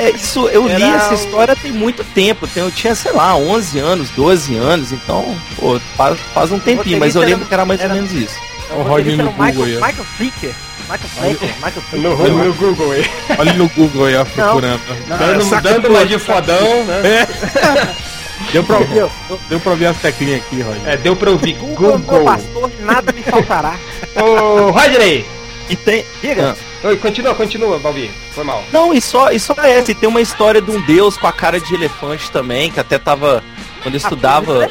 É, 0.03 0.11
isso, 0.11 0.49
eu 0.49 0.69
Era 0.69 0.79
li 0.79 0.85
essa 0.85 1.15
história 1.15 1.55
tem 1.55 1.71
muito 1.71 2.03
tempo. 2.03 2.49
Eu 2.57 2.71
tinha, 2.73 2.93
sei 2.95 3.13
lá, 3.13 3.37
11 3.37 3.79
anos, 3.79 4.11
12 4.11 4.57
anos, 4.57 4.91
então, 4.93 5.37
pô, 5.57 5.79
faz, 5.97 6.19
faz 6.35 6.51
um 6.51 6.59
tempinho, 6.59 6.99
mas 6.99 7.15
eu 7.15 7.23
lembro 7.23 7.47
que 7.47 7.55
era 7.55 7.65
mais 7.65 7.81
era, 7.81 7.91
ou 7.91 7.95
menos 7.95 8.13
isso. 8.13 8.35
O 8.71 8.83
Roger 8.83 9.17
no 9.17 9.31
Google 9.31 9.47
Michael, 9.47 9.65
aí. 9.65 9.75
Michael 9.75 10.05
Flicker. 10.17 10.55
Michael 10.83 11.09
Flicker, 11.09 11.55
Michael 11.57 11.83
Flicker. 11.89 12.11
No, 12.11 12.45
no 12.45 12.55
Google 12.55 12.93
aí. 12.93 13.11
Olha 13.39 13.53
no 13.53 13.69
Google 13.69 14.07
aí, 14.07 14.17
ó, 14.17 14.25
procurando. 14.25 14.81
Não, 15.09 15.19
dando, 15.19 15.63
dando 15.63 15.89
uma 15.89 16.07
de 16.07 16.19
fodão, 16.19 16.85
né? 16.85 17.03
É. 17.05 18.13
Deu 18.51 18.65
pra, 18.65 18.79
ouvir, 18.79 19.07
deu 19.49 19.61
pra 19.61 19.71
ouvir 19.71 19.87
as 19.87 19.97
teclinhas 19.99 20.43
aqui, 20.43 20.61
Roger. 20.61 20.83
É, 20.85 20.97
deu 20.97 21.15
pra 21.15 21.31
ouvir. 21.31 21.55
Google. 21.55 21.97
Google. 21.99 22.25
pastor, 22.25 22.71
nada 22.81 23.13
me 23.13 23.23
faltará. 23.23 23.79
Ô, 24.17 24.71
Roger 24.71 25.01
aí. 25.01 25.25
E 25.71 25.77
tem. 25.77 26.05
Diga. 26.21 26.57
Ah. 26.59 26.72
Oi, 26.85 26.97
continua, 26.97 27.35
continua, 27.35 27.79
Balbi. 27.79 28.11
Foi 28.33 28.43
mal. 28.43 28.65
Não, 28.73 28.93
e 28.93 29.01
só, 29.01 29.31
e 29.31 29.39
só 29.39 29.55
é 29.59 29.79
essa. 29.79 29.93
E 29.93 29.95
tem 29.95 30.09
uma 30.09 30.21
história 30.21 30.61
de 30.61 30.71
um 30.71 30.81
deus 30.83 31.17
com 31.17 31.29
a 31.29 31.33
cara 31.33 31.61
de 31.61 31.75
elefante 31.75 32.31
também, 32.31 32.71
que 32.71 32.81
até 32.81 32.99
tava. 32.99 33.43
Quando 33.83 33.95
eu 33.95 34.01
ah, 34.03 34.05
estudava. 34.05 34.71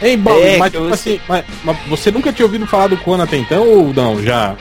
Ei, 0.00 0.16
Balbi, 0.16 0.40
é, 0.40 0.56
mas, 0.58 0.72
tipo 0.72 0.84
eu... 0.84 0.92
assim, 0.92 1.20
mas, 1.28 1.44
mas, 1.64 1.76
você 1.86 2.10
nunca 2.10 2.32
tinha 2.32 2.46
ouvido 2.46 2.66
falar 2.66 2.86
do 2.86 2.96
Conan 2.96 3.24
até 3.24 3.36
então 3.36 3.66
ou 3.66 3.92
não? 3.92 4.22
Já? 4.22 4.56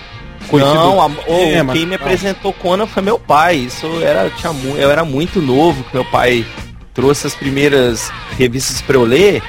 Conhecido... 0.50 0.76
Não, 0.76 1.02
a, 1.02 1.12
é, 1.28 1.66
quem 1.74 1.86
me 1.86 1.96
apresentou 1.96 2.52
Conan 2.54 2.88
foi 2.88 3.04
meu 3.04 3.20
pai. 3.20 3.56
Isso 3.56 3.88
era, 4.02 4.30
tinha, 4.32 4.54
eu 4.78 4.92
era 4.92 5.06
muito 5.06 5.42
novo, 5.42 5.86
meu 5.94 6.04
pai 6.06 6.46
trouxe 6.94 7.28
as 7.28 7.36
primeiras 7.36 8.12
revistas 8.38 8.82
para 8.82 8.98
eu 8.98 9.04
ler. 9.04 9.42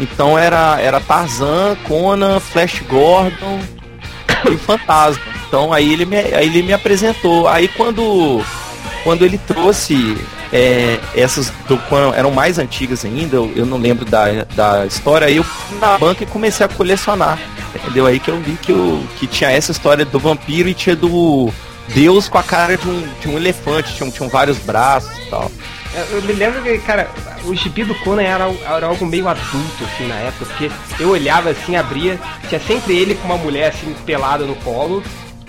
Então 0.00 0.38
era, 0.38 0.80
era 0.80 1.00
Tarzan, 1.00 1.76
Conan, 1.86 2.40
Flash 2.40 2.80
Gordon 2.88 3.60
e 4.50 4.56
Fantasma. 4.56 5.22
Então 5.46 5.72
aí 5.72 5.92
ele 5.92 6.04
me, 6.04 6.16
aí 6.16 6.46
ele 6.46 6.62
me 6.62 6.72
apresentou. 6.72 7.48
Aí 7.48 7.68
quando, 7.68 8.42
quando 9.04 9.24
ele 9.24 9.38
trouxe 9.38 10.16
é, 10.52 10.98
essas 11.14 11.52
do, 11.66 11.80
eram 12.14 12.30
mais 12.30 12.58
antigas 12.58 13.04
ainda, 13.04 13.36
eu, 13.36 13.52
eu, 13.54 13.66
não 13.66 13.78
lembro 13.78 14.04
da, 14.04 14.44
da 14.54 14.86
história, 14.86 15.26
aí 15.26 15.36
eu 15.36 15.44
fui 15.44 15.78
na 15.78 15.98
banca 15.98 16.22
e 16.22 16.26
comecei 16.26 16.64
a 16.64 16.68
colecionar. 16.68 17.38
Entendeu? 17.74 18.06
Aí 18.06 18.20
que 18.20 18.30
eu 18.30 18.38
vi 18.38 18.52
que, 18.60 18.70
eu, 18.70 19.02
que 19.18 19.26
tinha 19.26 19.50
essa 19.50 19.72
história 19.72 20.04
do 20.04 20.18
vampiro 20.18 20.68
e 20.68 20.74
tinha 20.74 20.94
do 20.94 21.50
Deus 21.88 22.28
com 22.28 22.38
a 22.38 22.42
cara 22.42 22.76
de 22.76 22.86
um, 22.88 23.08
de 23.20 23.28
um 23.28 23.36
elefante, 23.36 23.94
tinham, 23.94 24.10
tinham 24.10 24.28
vários 24.28 24.58
braços 24.58 25.16
e 25.18 25.30
tal. 25.30 25.50
Eu 26.10 26.22
me 26.22 26.32
lembro 26.32 26.62
que, 26.62 26.78
cara, 26.78 27.10
o 27.44 27.54
gibi 27.54 27.84
do 27.84 27.94
Conan 27.96 28.22
era, 28.22 28.44
era 28.64 28.86
algo 28.86 29.04
meio 29.04 29.28
adulto, 29.28 29.84
assim, 29.84 30.06
na 30.06 30.14
época, 30.16 30.46
porque 30.46 30.70
eu 30.98 31.10
olhava 31.10 31.50
assim, 31.50 31.76
abria, 31.76 32.18
tinha 32.48 32.60
sempre 32.60 32.96
ele 32.96 33.14
com 33.14 33.26
uma 33.26 33.36
mulher, 33.36 33.68
assim, 33.68 33.94
pelada 34.06 34.44
no 34.44 34.54
colo, 34.56 35.02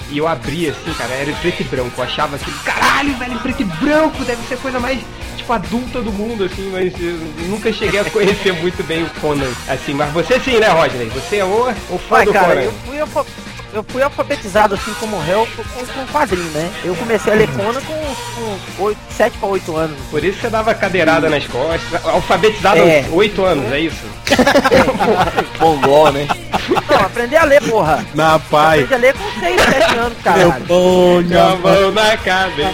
e 0.10 0.18
eu 0.18 0.28
abria 0.28 0.72
assim, 0.72 0.94
cara, 0.94 1.14
era 1.14 1.32
em 1.32 1.36
preto 1.36 1.62
e 1.62 1.64
branco. 1.64 1.92
Eu 1.98 2.04
achava 2.04 2.36
assim, 2.36 2.52
caralho, 2.66 3.16
velho, 3.18 3.34
em 3.34 3.38
preto 3.40 3.62
e 3.62 3.66
branco, 3.66 4.24
deve 4.26 4.46
ser 4.48 4.56
a 4.56 4.58
coisa 4.58 4.80
mais, 4.80 5.00
tipo, 5.38 5.54
adulta 5.54 6.02
do 6.02 6.12
mundo, 6.12 6.44
assim, 6.44 6.70
mas 6.72 6.94
eu 7.00 7.18
nunca 7.48 7.72
cheguei 7.72 8.00
a 8.00 8.06
conhecer 8.06 8.54
muito 8.54 8.84
bem 8.84 9.04
o 9.04 9.10
Conan, 9.22 9.50
assim. 9.68 9.94
Mas 9.94 10.12
você 10.12 10.40
sim, 10.40 10.60
né, 10.60 10.68
Rodney? 10.68 11.10
Você 11.10 11.38
é 11.38 11.46
o, 11.46 11.70
o 11.90 11.98
fã 11.98 12.18
Vai, 12.18 12.26
do 12.26 12.34
cara, 12.34 12.48
Conan. 12.48 12.62
Eu 12.62 12.74
fui, 12.86 13.02
eu 13.02 13.08
eu 13.74 13.84
fui 13.84 14.02
alfabetizado 14.02 14.76
assim 14.76 14.94
como 15.00 15.20
réu 15.20 15.48
com, 15.56 15.64
com 15.86 16.06
quadrinho, 16.12 16.50
né? 16.52 16.72
Eu 16.84 16.96
comecei 16.96 17.34
a 17.34 17.36
ler 17.36 17.50
Conan 17.50 17.82
com, 17.82 18.16
com 18.78 18.84
8, 18.84 18.98
7 19.10 19.38
para 19.38 19.50
8 19.50 19.76
anos. 19.76 19.98
Por 20.12 20.24
isso 20.24 20.40
você 20.40 20.50
dava 20.50 20.74
cadeirada 20.76 21.30
nas 21.30 21.46
costas. 21.48 22.06
Alfabetizado 22.06 22.80
é. 22.80 23.00
aos 23.00 23.14
8 23.14 23.44
anos, 23.44 23.72
é 23.72 23.80
isso? 23.80 24.06
Mongol, 25.60 26.12
né? 26.12 26.28
Não, 26.90 26.98
aprender 26.98 27.38
a 27.38 27.44
ler, 27.46 27.62
porra. 27.64 28.06
Na 28.14 28.40
pai. 28.40 28.84
Aprendi 28.84 28.94
a 28.94 28.98
ler 28.98 29.14
com 29.14 29.40
6, 29.40 29.62
7 29.62 29.96
anos, 29.98 30.18
caralho. 30.24 30.52
Eu 30.52 30.66
ponho 30.68 31.42
a 31.42 31.56
mão 31.58 31.92
na 31.92 32.18
cabeça. 32.18 32.74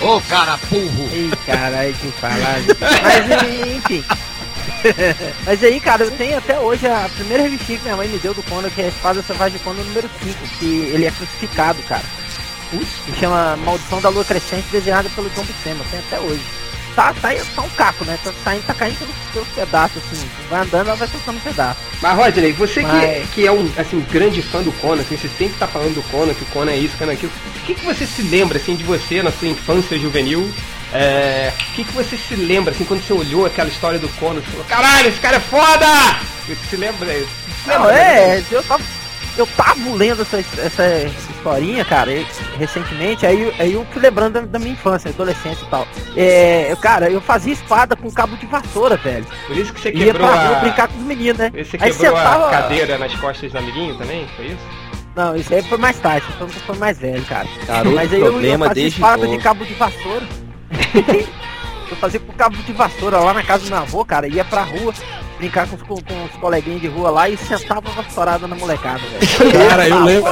Ô, 0.00 0.20
cara, 0.22 0.58
burro. 0.68 1.08
Ei, 1.12 1.30
caralho, 1.46 1.94
que 1.94 2.10
falar. 2.12 2.60
Mas, 2.80 3.76
enfim. 3.76 4.04
Mas 5.44 5.62
aí, 5.62 5.80
cara, 5.80 6.04
eu 6.04 6.10
tenho 6.12 6.38
até 6.38 6.58
hoje 6.58 6.86
a 6.86 7.08
primeira 7.14 7.42
revistinha 7.42 7.78
que 7.78 7.84
minha 7.84 7.96
mãe 7.96 8.08
me 8.08 8.18
deu 8.18 8.34
do 8.34 8.42
Conan, 8.44 8.70
que 8.70 8.82
é 8.82 8.86
a 8.86 8.88
Espada 8.88 9.22
Selvagem 9.22 9.58
Conan 9.60 9.82
número 9.82 10.08
5, 10.22 10.38
que 10.58 10.66
ele 10.92 11.06
é 11.06 11.10
crucificado, 11.10 11.80
cara. 11.82 12.04
Que 12.70 13.20
chama 13.20 13.56
Maldição 13.56 14.00
da 14.00 14.08
Lua 14.08 14.24
Crescente, 14.24 14.66
desenhada 14.72 15.08
pelo 15.10 15.28
John 15.30 15.44
Buscema, 15.44 15.84
tem 15.90 16.00
até 16.00 16.18
hoje. 16.18 16.42
Tá, 16.94 17.14
tá, 17.14 17.30
tá 17.54 17.62
um 17.62 17.68
caco, 17.70 18.04
né? 18.04 18.18
Tá, 18.22 18.32
tá, 18.44 18.54
tá 18.66 18.74
caindo 18.74 18.98
pelos, 18.98 19.14
pelos 19.32 19.48
pedaços, 19.48 20.02
assim. 20.04 20.28
Vai 20.50 20.60
andando, 20.62 20.88
ela 20.88 20.96
vai 20.96 21.08
soltando 21.08 21.36
um 21.36 21.40
pedaço. 21.40 21.80
Mas, 22.02 22.16
Rodney, 22.16 22.52
você 22.52 22.82
Mas... 22.82 22.92
que, 22.92 23.04
é, 23.04 23.26
que 23.34 23.46
é 23.46 23.52
um 23.52 23.70
assim, 23.78 24.04
grande 24.10 24.42
fã 24.42 24.62
do 24.62 24.72
Conan, 24.72 25.00
assim, 25.00 25.16
você 25.16 25.28
sempre 25.28 25.58
tá 25.58 25.66
falando 25.66 25.94
do 25.94 26.02
Conan, 26.10 26.34
que 26.34 26.42
o 26.42 26.46
Conan 26.46 26.72
é 26.72 26.76
isso, 26.76 26.96
Conan 26.98 27.12
é 27.12 27.14
aquilo. 27.14 27.32
O 27.56 27.60
que, 27.64 27.74
que 27.74 27.84
você 27.84 28.06
se 28.06 28.22
lembra, 28.22 28.58
assim, 28.58 28.74
de 28.74 28.84
você 28.84 29.22
na 29.22 29.32
sua 29.32 29.48
infância 29.48 29.98
juvenil 29.98 30.50
É, 30.94 31.52
o 31.52 31.74
que, 31.74 31.84
que 31.84 31.92
você 31.92 32.16
se 32.16 32.36
lembra, 32.36 32.72
assim, 32.72 32.84
quando 32.84 33.02
você 33.02 33.12
olhou 33.12 33.46
aquela 33.46 33.68
história 33.68 33.98
do 33.98 34.08
Conan, 34.10 34.40
você 34.40 34.50
falou, 34.50 34.66
caralho, 34.66 35.08
esse 35.08 35.20
cara 35.20 35.36
é 35.36 35.40
foda! 35.40 35.86
Você 36.46 36.56
se 36.68 36.76
lembra? 36.76 37.06
Você 37.06 37.26
Não, 37.66 37.88
é, 37.88 38.42
eu 38.50 38.62
tava, 38.62 38.82
eu 39.38 39.46
tava 39.46 39.94
lendo 39.94 40.22
essa, 40.22 40.38
essa, 40.38 40.82
essa 40.82 41.20
historinha, 41.30 41.84
cara, 41.84 42.10
recentemente, 42.58 43.24
aí, 43.24 43.54
aí 43.58 43.72
eu 43.72 43.86
fui 43.90 44.02
lembrando 44.02 44.34
da, 44.34 44.40
da, 44.42 44.58
minha 44.58 44.72
infância, 44.72 45.10
adolescência 45.10 45.64
e 45.64 45.68
tal. 45.68 45.86
É, 46.14 46.76
cara, 46.80 47.10
eu 47.10 47.20
fazia 47.20 47.54
espada 47.54 47.96
com 47.96 48.10
cabo 48.10 48.36
de 48.36 48.46
vassoura, 48.46 48.96
velho. 48.96 49.26
Por 49.46 49.56
isso 49.56 49.72
que 49.72 49.80
você 49.80 49.92
quebrou 49.92 50.28
Ia 50.28 50.36
pra 50.36 50.58
a... 50.58 50.60
brincar 50.60 50.88
com 50.88 50.98
os 50.98 51.04
meninos, 51.04 51.38
né? 51.38 51.50
Você 51.50 51.78
aí 51.80 51.90
quebrou 51.90 52.16
a 52.16 52.50
cadeira 52.50 52.98
nas 52.98 53.14
costas 53.14 53.50
do 53.50 53.58
amiguinho 53.58 53.96
também, 53.96 54.28
foi 54.36 54.46
isso? 54.46 54.82
Não, 55.14 55.36
isso 55.36 55.52
aí 55.52 55.62
foi 55.62 55.78
mais 55.78 55.98
tarde, 55.98 56.26
foi, 56.38 56.48
foi 56.48 56.76
mais 56.76 56.98
velho, 56.98 57.24
cara. 57.24 57.46
Garoto, 57.66 57.94
Mas 57.94 58.12
aí 58.12 58.20
eu, 58.20 58.40
eu 58.40 58.58
fazia 58.58 58.86
espada 58.86 59.28
de 59.28 59.38
cabo 59.38 59.64
de 59.64 59.74
vassoura. 59.74 60.26
eu 61.90 61.96
fazia 61.96 62.20
com 62.20 62.32
cabo 62.32 62.56
de 62.56 62.72
vassoura 62.72 63.18
lá 63.18 63.34
na 63.34 63.42
casa 63.42 63.64
do 63.64 63.70
meu 63.70 63.78
avô, 63.78 64.04
cara, 64.04 64.26
ia 64.26 64.44
pra 64.44 64.62
rua 64.62 64.92
brincar 65.42 65.66
com 65.66 65.74
os, 65.74 65.82
com, 65.82 65.96
com 65.96 66.24
os 66.24 66.30
coleguinhas 66.40 66.80
de 66.80 66.86
rua 66.86 67.10
lá 67.10 67.28
e 67.28 67.36
sentava 67.36 67.90
vassourada 67.90 68.46
na 68.46 68.54
molecada, 68.54 69.00
velho. 69.00 69.52
Cara, 69.68 69.88
eu 69.88 70.04
lembro. 70.04 70.30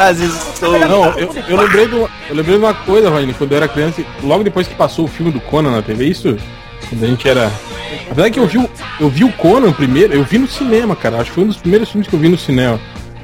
Não, 0.88 1.18
eu, 1.18 1.34
eu, 1.48 1.56
lembrei 1.56 1.88
de 1.88 1.94
uma, 1.96 2.08
eu 2.28 2.36
lembrei 2.36 2.58
de 2.58 2.64
uma 2.64 2.74
coisa, 2.74 3.10
Raine, 3.10 3.34
quando 3.34 3.50
eu 3.50 3.56
era 3.56 3.66
criança, 3.66 4.04
logo 4.22 4.44
depois 4.44 4.68
que 4.68 4.74
passou 4.74 5.06
o 5.06 5.08
filme 5.08 5.32
do 5.32 5.40
Conan 5.40 5.72
na 5.72 5.82
TV, 5.82 6.06
isso 6.06 6.36
quando 6.88 7.04
a 7.04 7.06
gente 7.08 7.28
era. 7.28 7.46
A 7.46 8.14
verdade 8.14 8.28
é 8.28 8.30
que 8.30 8.38
eu 8.38 8.46
vi, 8.46 8.70
eu 9.00 9.08
vi 9.08 9.24
o 9.24 9.32
Conan 9.32 9.72
primeiro, 9.72 10.14
eu 10.14 10.22
vi 10.22 10.38
no 10.38 10.46
cinema, 10.46 10.94
cara. 10.94 11.16
Acho 11.16 11.30
que 11.30 11.34
foi 11.34 11.44
um 11.44 11.48
dos 11.48 11.56
primeiros 11.56 11.90
filmes 11.90 12.08
que 12.08 12.14
eu 12.14 12.20
vi 12.20 12.28
no 12.28 12.38
cinema. 12.38 12.78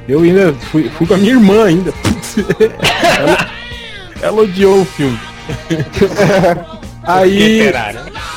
Eu 0.07 0.21
ainda 0.21 0.53
fui, 0.53 0.89
fui 0.89 1.07
com 1.07 1.13
a 1.13 1.17
minha 1.17 1.31
irmã 1.31 1.65
ainda. 1.65 1.93
ela, 3.19 3.49
ela 4.21 4.41
odiou 4.41 4.81
o 4.81 4.85
filme. 4.85 5.19
Aí. 7.07 7.71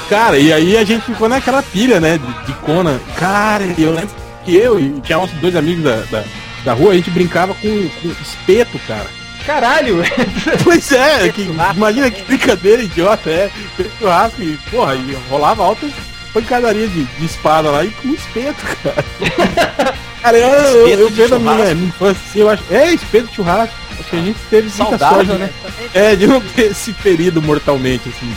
Cara, 0.08 0.38
e 0.38 0.52
aí 0.52 0.76
a 0.76 0.84
gente 0.84 1.04
ficou 1.04 1.28
naquela 1.28 1.62
pilha, 1.62 2.00
né? 2.00 2.18
De, 2.18 2.46
de 2.46 2.52
Conan. 2.60 2.98
Cara, 3.16 3.64
eu 3.78 3.92
lembro 3.92 4.10
que 4.44 4.56
eu 4.56 4.78
e 4.78 5.00
tinha 5.00 5.18
uns 5.18 5.30
dois 5.32 5.54
amigos 5.54 5.84
da, 5.84 5.96
da, 6.10 6.24
da 6.64 6.72
rua, 6.72 6.92
a 6.92 6.94
gente 6.94 7.10
brincava 7.10 7.54
com, 7.54 7.88
com 7.88 8.08
espeto, 8.22 8.78
cara. 8.86 9.06
Caralho! 9.46 10.02
pois 10.64 10.92
é, 10.92 11.28
que, 11.30 11.42
imagina 11.42 12.10
que 12.10 12.22
brincadeira 12.22 12.82
idiota, 12.82 13.30
é. 13.30 13.50
Churrasco 13.98 14.42
e, 14.42 14.56
porra, 14.70 14.94
e 14.94 15.16
rolava 15.28 15.64
altas 15.64 15.92
pancadaria 16.32 16.86
de, 16.88 17.04
de 17.04 17.24
espada 17.24 17.70
lá 17.70 17.84
e 17.84 17.90
com 17.90 18.08
espeto, 18.08 18.64
cara. 18.82 19.04
cara, 20.22 20.38
eu, 20.38 20.48
eu, 20.48 20.88
eu, 20.88 21.00
eu 21.00 21.10
vendo 21.10 21.34
a 21.36 21.38
minha, 21.38 21.74
minha 21.74 21.88
infância 21.88 22.22
assim, 22.28 22.40
eu 22.40 22.50
acho. 22.50 22.62
É, 22.70 22.92
espeto 22.92 23.34
churrasco. 23.34 23.74
Que 24.10 24.16
a 24.16 24.20
gente 24.20 24.38
teve 24.50 24.68
Saudável, 24.70 25.24
sorte, 25.24 25.40
né? 25.40 25.50
É, 25.94 26.16
de 26.16 26.26
não 26.26 26.40
ter 26.40 26.74
se 26.74 26.92
ferido 26.92 27.40
mortalmente, 27.40 28.08
assim. 28.08 28.34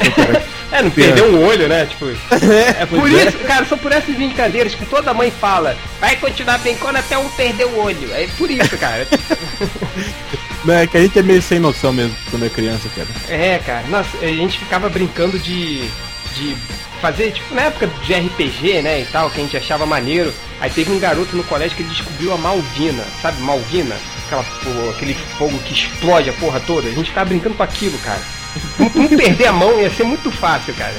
é, 0.72 0.84
não 0.84 0.92
perdeu 0.92 1.34
um 1.34 1.44
olho, 1.44 1.68
né? 1.68 1.86
Tipo. 1.88 2.10
É, 2.10 2.84
é 2.84 2.86
por 2.86 3.12
é. 3.12 3.26
isso, 3.26 3.38
cara, 3.40 3.66
são 3.66 3.78
por 3.78 3.92
essas 3.92 4.16
brincadeiras 4.16 4.76
que 4.76 4.86
toda 4.86 5.14
mãe 5.14 5.32
fala, 5.32 5.76
vai 6.00 6.16
continuar 6.18 6.60
brincando 6.60 7.00
até 7.00 7.18
um 7.18 7.28
perder 7.30 7.66
o 7.66 7.78
olho. 7.78 8.14
É 8.14 8.28
por 8.38 8.50
isso, 8.52 8.78
cara. 8.78 9.08
Não, 10.64 10.76
é 10.76 10.88
que 10.88 10.98
a 10.98 11.02
gente 11.02 11.20
é 11.20 11.24
meio 11.24 11.42
sem 11.42 11.60
noção 11.60 11.92
mesmo 11.92 12.16
quando 12.30 12.46
é 12.46 12.50
criança, 12.50 12.88
cara. 12.96 13.08
É, 13.28 13.60
cara. 13.60 13.88
Nossa, 13.88 14.18
a 14.22 14.28
gente 14.28 14.60
ficava 14.60 14.90
brincando 14.90 15.38
de. 15.40 15.82
de 16.36 16.56
fazer, 17.04 17.32
tipo, 17.34 17.54
na 17.54 17.64
época 17.64 17.86
de 17.86 18.14
RPG, 18.14 18.82
né, 18.82 19.02
e 19.02 19.06
tal, 19.12 19.30
que 19.30 19.42
a 19.42 19.44
gente 19.44 19.58
achava 19.58 19.86
maneiro. 19.86 20.34
Aí 20.62 20.70
teve 20.70 20.90
um 20.90 21.00
garoto 21.00 21.36
no 21.36 21.44
colégio 21.44 21.76
que 21.76 21.84
ele 21.84 21.90
descobriu 21.90 22.32
a 22.32 22.38
Malvina, 22.38 23.04
sabe, 23.22 23.42
Malvina? 23.42 23.98
Aquela, 24.26 24.44
pô, 24.44 24.90
aquele 24.92 25.14
fogo 25.38 25.60
que 25.60 25.74
explode 25.74 26.30
a 26.30 26.34
porra 26.34 26.62
toda. 26.62 26.88
A 26.88 26.92
gente 26.92 27.10
ficava 27.10 27.28
brincando 27.28 27.56
com 27.56 27.64
aquilo, 27.64 27.98
cara. 27.98 28.22
Não 28.96 29.08
perder 29.10 29.48
a 29.48 29.52
mão 29.52 29.78
ia 29.78 29.90
ser 29.90 30.04
muito 30.04 30.32
fácil, 30.32 30.74
cara. 30.76 30.94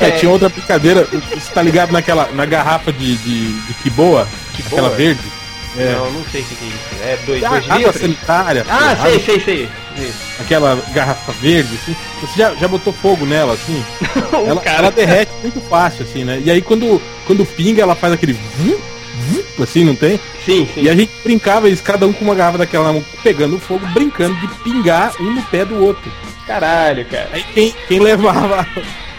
É, 0.00 0.08
é, 0.08 0.10
tinha 0.12 0.30
outra 0.30 0.48
brincadeira, 0.48 1.04
você 1.04 1.52
tá 1.52 1.62
ligado 1.62 1.92
naquela, 1.92 2.28
na 2.32 2.44
garrafa 2.44 2.90
de, 2.92 3.16
de, 3.18 3.52
de 3.52 3.74
Kiboa, 3.74 4.26
aquela 4.66 4.90
verde? 4.90 5.20
É. 5.76 5.92
Não, 5.92 6.10
não 6.10 6.24
sei 6.24 6.40
o 6.40 6.44
que, 6.44 6.64
é 6.64 6.68
isso. 6.68 7.02
É 7.02 7.18
dois, 7.26 7.40
dois 7.40 7.64
água 7.64 7.76
litros? 7.76 8.00
sanitária. 8.00 8.66
Ah, 8.68 8.96
pô, 8.96 9.02
sei, 9.02 9.14
água... 9.14 9.24
sei, 9.24 9.40
sei, 9.40 9.68
sei. 9.96 10.12
Aquela 10.40 10.82
garrafa 10.92 11.32
verde, 11.32 11.78
assim. 11.80 11.96
Você 12.20 12.38
já, 12.38 12.54
já 12.54 12.68
botou 12.68 12.92
fogo 12.92 13.24
nela, 13.24 13.54
assim? 13.54 13.84
ela, 14.46 14.62
ela, 14.64 14.90
derrete 14.90 15.32
muito 15.42 15.60
fácil, 15.68 16.04
assim, 16.04 16.24
né? 16.24 16.42
E 16.44 16.50
aí 16.50 16.60
quando, 16.60 17.00
quando 17.26 17.46
pinga, 17.46 17.82
ela 17.82 17.94
faz 17.94 18.12
aquele 18.12 18.36
assim, 19.62 19.84
não 19.84 19.94
tem? 19.94 20.18
Sim, 20.44 20.68
sim. 20.74 20.82
E 20.82 20.88
a 20.88 20.94
gente 20.94 21.12
brincava, 21.22 21.66
eles, 21.66 21.80
cada 21.80 22.06
um 22.06 22.12
com 22.12 22.24
uma 22.24 22.34
garrafa 22.34 22.58
daquela 22.58 22.84
na 22.84 22.92
mão, 22.94 23.04
pegando 23.22 23.58
fogo, 23.58 23.86
brincando 23.88 24.34
de 24.36 24.48
pingar 24.62 25.12
um 25.20 25.34
no 25.34 25.42
pé 25.42 25.64
do 25.64 25.82
outro. 25.82 26.10
Caralho, 26.46 27.04
cara. 27.04 27.28
Aí 27.32 27.44
quem, 27.54 27.74
quem 27.86 28.00
levava 28.00 28.66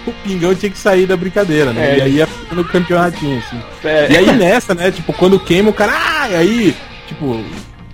o 0.05 0.11
pingão 0.23 0.55
tinha 0.55 0.71
que 0.71 0.77
sair 0.77 1.05
da 1.05 1.15
brincadeira, 1.15 1.71
né? 1.71 1.91
É. 1.93 1.97
E 1.97 2.01
aí 2.01 2.11
ia 2.15 2.27
no 2.51 2.63
campeonatinho, 2.63 3.39
assim. 3.39 3.61
É. 3.83 4.11
E 4.11 4.17
aí 4.17 4.31
nessa, 4.33 4.73
né, 4.73 4.91
tipo, 4.91 5.13
quando 5.13 5.39
queima 5.39 5.69
o 5.69 5.73
cara, 5.73 5.93
ah, 5.93 6.23
aí, 6.23 6.75
tipo, 7.07 7.43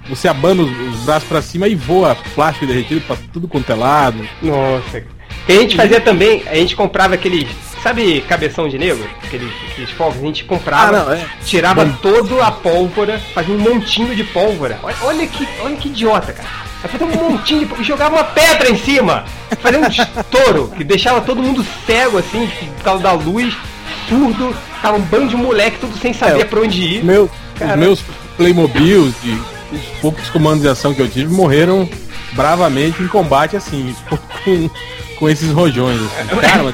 você 0.09 0.27
abana 0.27 0.63
os, 0.63 0.71
os 0.93 0.99
braços 1.01 1.27
para 1.27 1.41
cima 1.41 1.67
e 1.67 1.75
voa 1.75 2.17
plástico 2.33 2.65
derretido 2.65 3.01
pra 3.01 3.17
tudo 3.33 3.47
quanto 3.47 3.71
é 3.71 3.75
lado. 3.75 4.27
Nossa. 4.41 5.03
E 5.47 5.53
a 5.53 5.61
gente 5.61 5.75
fazia 5.75 6.01
também, 6.01 6.43
a 6.47 6.55
gente 6.55 6.75
comprava 6.75 7.15
aqueles, 7.15 7.47
sabe, 7.81 8.21
cabeção 8.21 8.67
de 8.67 8.77
negro? 8.77 9.09
Aqueles, 9.23 9.49
aqueles 9.71 9.91
fogos, 9.91 10.17
a 10.21 10.25
gente 10.25 10.43
comprava, 10.43 10.97
ah, 10.97 11.05
não, 11.05 11.13
é. 11.13 11.25
tirava 11.45 11.85
Bom. 11.85 11.97
toda 12.01 12.45
a 12.45 12.51
pólvora, 12.51 13.19
fazia 13.33 13.55
um 13.55 13.59
montinho 13.59 14.13
de 14.13 14.23
pólvora. 14.25 14.77
Olha, 14.83 14.95
olha, 15.03 15.27
que, 15.27 15.47
olha 15.61 15.75
que 15.77 15.87
idiota, 15.87 16.33
cara. 16.33 16.66
Aí 16.83 17.03
um 17.03 17.31
montinho 17.31 17.67
de. 17.67 17.83
jogava 17.83 18.15
uma 18.15 18.23
pedra 18.23 18.69
em 18.69 18.77
cima. 18.77 19.25
Fazia 19.59 19.79
um 19.79 19.87
estouro 19.87 20.71
que 20.75 20.83
deixava 20.83 21.21
todo 21.21 21.41
mundo 21.41 21.65
cego, 21.85 22.17
assim, 22.17 22.49
por 22.77 22.83
causa 22.83 23.03
da 23.03 23.11
luz, 23.13 23.55
surdo. 24.07 24.55
Tava 24.81 24.97
um 24.97 25.01
bando 25.01 25.29
de 25.29 25.35
moleque, 25.35 25.79
tudo 25.79 25.97
sem 25.97 26.13
saber 26.13 26.41
é, 26.41 26.45
pra 26.45 26.59
onde 26.59 26.81
ir. 26.81 27.03
Meu, 27.03 27.29
os 27.59 27.75
meus 27.77 28.03
Playmobiles, 28.35 29.13
de, 29.23 29.31
os 29.71 29.81
poucos 30.01 30.29
comandos 30.29 30.61
de 30.61 30.67
ação 30.67 30.93
que 30.93 31.01
eu 31.01 31.09
tive, 31.09 31.33
morreram 31.33 31.89
bravamente 32.33 33.01
em 33.01 33.07
combate, 33.07 33.57
assim, 33.57 33.95
com, 34.45 34.69
com 35.17 35.29
esses 35.29 35.51
rojões. 35.51 35.99
Assim. 35.99 36.37
Cara, 36.41 36.73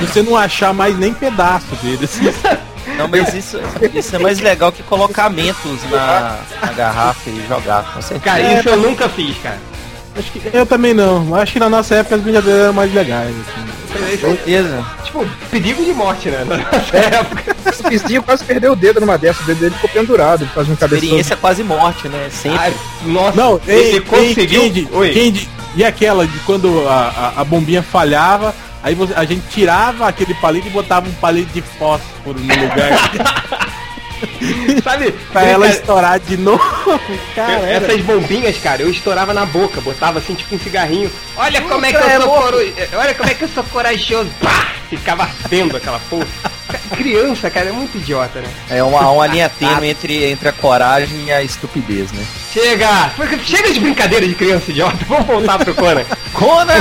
você 0.00 0.22
não 0.22 0.36
achar 0.36 0.74
mais 0.74 0.98
nem 0.98 1.14
pedaço 1.14 1.74
deles. 1.82 2.18
Não, 3.00 3.08
mas 3.08 3.34
isso, 3.34 3.58
isso 3.94 4.16
é 4.16 4.18
mais 4.18 4.40
legal 4.40 4.70
que 4.70 4.82
colocamentos 4.82 5.82
na, 5.90 6.38
na 6.60 6.72
garrafa 6.72 7.30
e 7.30 7.46
jogar, 7.48 7.94
com 7.94 8.02
certeza. 8.02 8.20
Cara, 8.20 8.58
isso 8.58 8.68
eu 8.68 8.76
nunca 8.76 9.08
fiz, 9.08 9.36
cara. 9.38 9.58
Acho 10.16 10.32
que 10.32 10.50
eu 10.52 10.66
também 10.66 10.92
não. 10.92 11.34
Acho 11.34 11.52
que 11.52 11.58
na 11.58 11.68
nossa 11.68 11.94
época 11.94 12.16
as 12.16 12.20
brincadeiras 12.20 12.62
eram 12.62 12.72
mais 12.72 12.92
legais. 12.92 13.30
Assim. 13.30 14.18
Certeza. 14.20 14.84
Tipo, 15.04 15.26
perigo 15.50 15.84
de 15.84 15.92
morte, 15.92 16.28
né? 16.28 16.44
Na 16.46 16.56
nossa 16.56 16.96
é. 16.96 17.14
época. 17.16 17.56
O 17.84 17.88
vizinho 17.88 18.22
quase 18.22 18.44
perdeu 18.44 18.72
o 18.72 18.76
dedo 18.76 19.00
numa 19.00 19.16
dessas, 19.16 19.42
o 19.42 19.46
dedo 19.46 19.60
dele 19.60 19.74
ficou 19.74 19.90
pendurado, 19.90 20.46
fazendo 20.54 20.76
cabeça. 20.76 21.04
Experiência 21.04 21.36
quase 21.36 21.62
morte, 21.62 22.08
né? 22.08 22.28
Sempre. 22.30 22.58
Ah, 22.58 22.72
nossa, 23.04 23.36
não, 23.36 23.60
ele 23.66 23.96
ei, 23.96 24.00
conseguiu. 24.00 24.62
Quem, 24.62 24.86
quem, 24.86 25.32
quem, 25.32 25.48
e 25.76 25.84
aquela 25.84 26.26
de 26.26 26.38
quando 26.40 26.88
a, 26.88 27.32
a, 27.36 27.40
a 27.40 27.44
bombinha 27.44 27.82
falhava, 27.82 28.54
Aí 28.82 28.94
você, 28.94 29.12
a 29.14 29.24
gente 29.24 29.46
tirava 29.48 30.08
aquele 30.08 30.34
palito 30.34 30.66
e 30.66 30.70
botava 30.70 31.08
um 31.08 31.12
palito 31.14 31.52
de 31.52 31.60
fósforo 31.60 32.38
no 32.38 32.54
lugar. 32.54 33.70
Sabe? 34.84 35.12
pra 35.32 35.42
ela 35.44 35.66
estourar 35.68 36.18
de 36.18 36.36
novo. 36.36 36.62
Cara, 37.34 37.70
Essas 37.70 38.00
bombinhas, 38.02 38.56
cara, 38.58 38.82
eu 38.82 38.90
estourava 38.90 39.32
na 39.32 39.46
boca, 39.46 39.80
botava 39.80 40.18
assim 40.18 40.34
tipo 40.34 40.54
um 40.54 40.58
cigarrinho. 40.58 41.10
Olha 41.36 41.60
como 41.62 41.84
é 41.84 41.90
que 41.92 41.96
eu 41.96 42.20
sou 42.20 42.28
coro... 42.28 42.56
Olha 42.94 43.14
como 43.14 43.30
é 43.30 43.34
que 43.34 43.44
eu 43.44 43.48
sou 43.48 43.64
corajoso. 43.64 44.30
Pá! 44.42 44.72
Ficava 44.88 45.22
ardendo 45.22 45.76
aquela 45.76 45.98
porra. 46.10 46.26
Criança, 46.96 47.50
cara, 47.50 47.68
é 47.68 47.72
muito 47.72 47.96
idiota, 47.96 48.40
né? 48.40 48.48
É 48.68 48.82
uma, 48.82 49.08
uma 49.10 49.26
linha 49.26 49.48
tênue 49.58 49.88
entre, 49.88 50.24
entre 50.24 50.48
a 50.48 50.52
coragem 50.52 51.26
e 51.26 51.32
a 51.32 51.42
estupidez, 51.42 52.12
né? 52.12 52.24
Chega! 52.52 53.10
Chega 53.44 53.72
de 53.72 53.80
brincadeira 53.80 54.26
de 54.26 54.34
criança 54.34 54.70
idiota. 54.70 54.98
Vamos 55.08 55.26
voltar 55.26 55.58
pro 55.58 55.74
Conan. 55.74 56.04
Conan! 56.32 56.74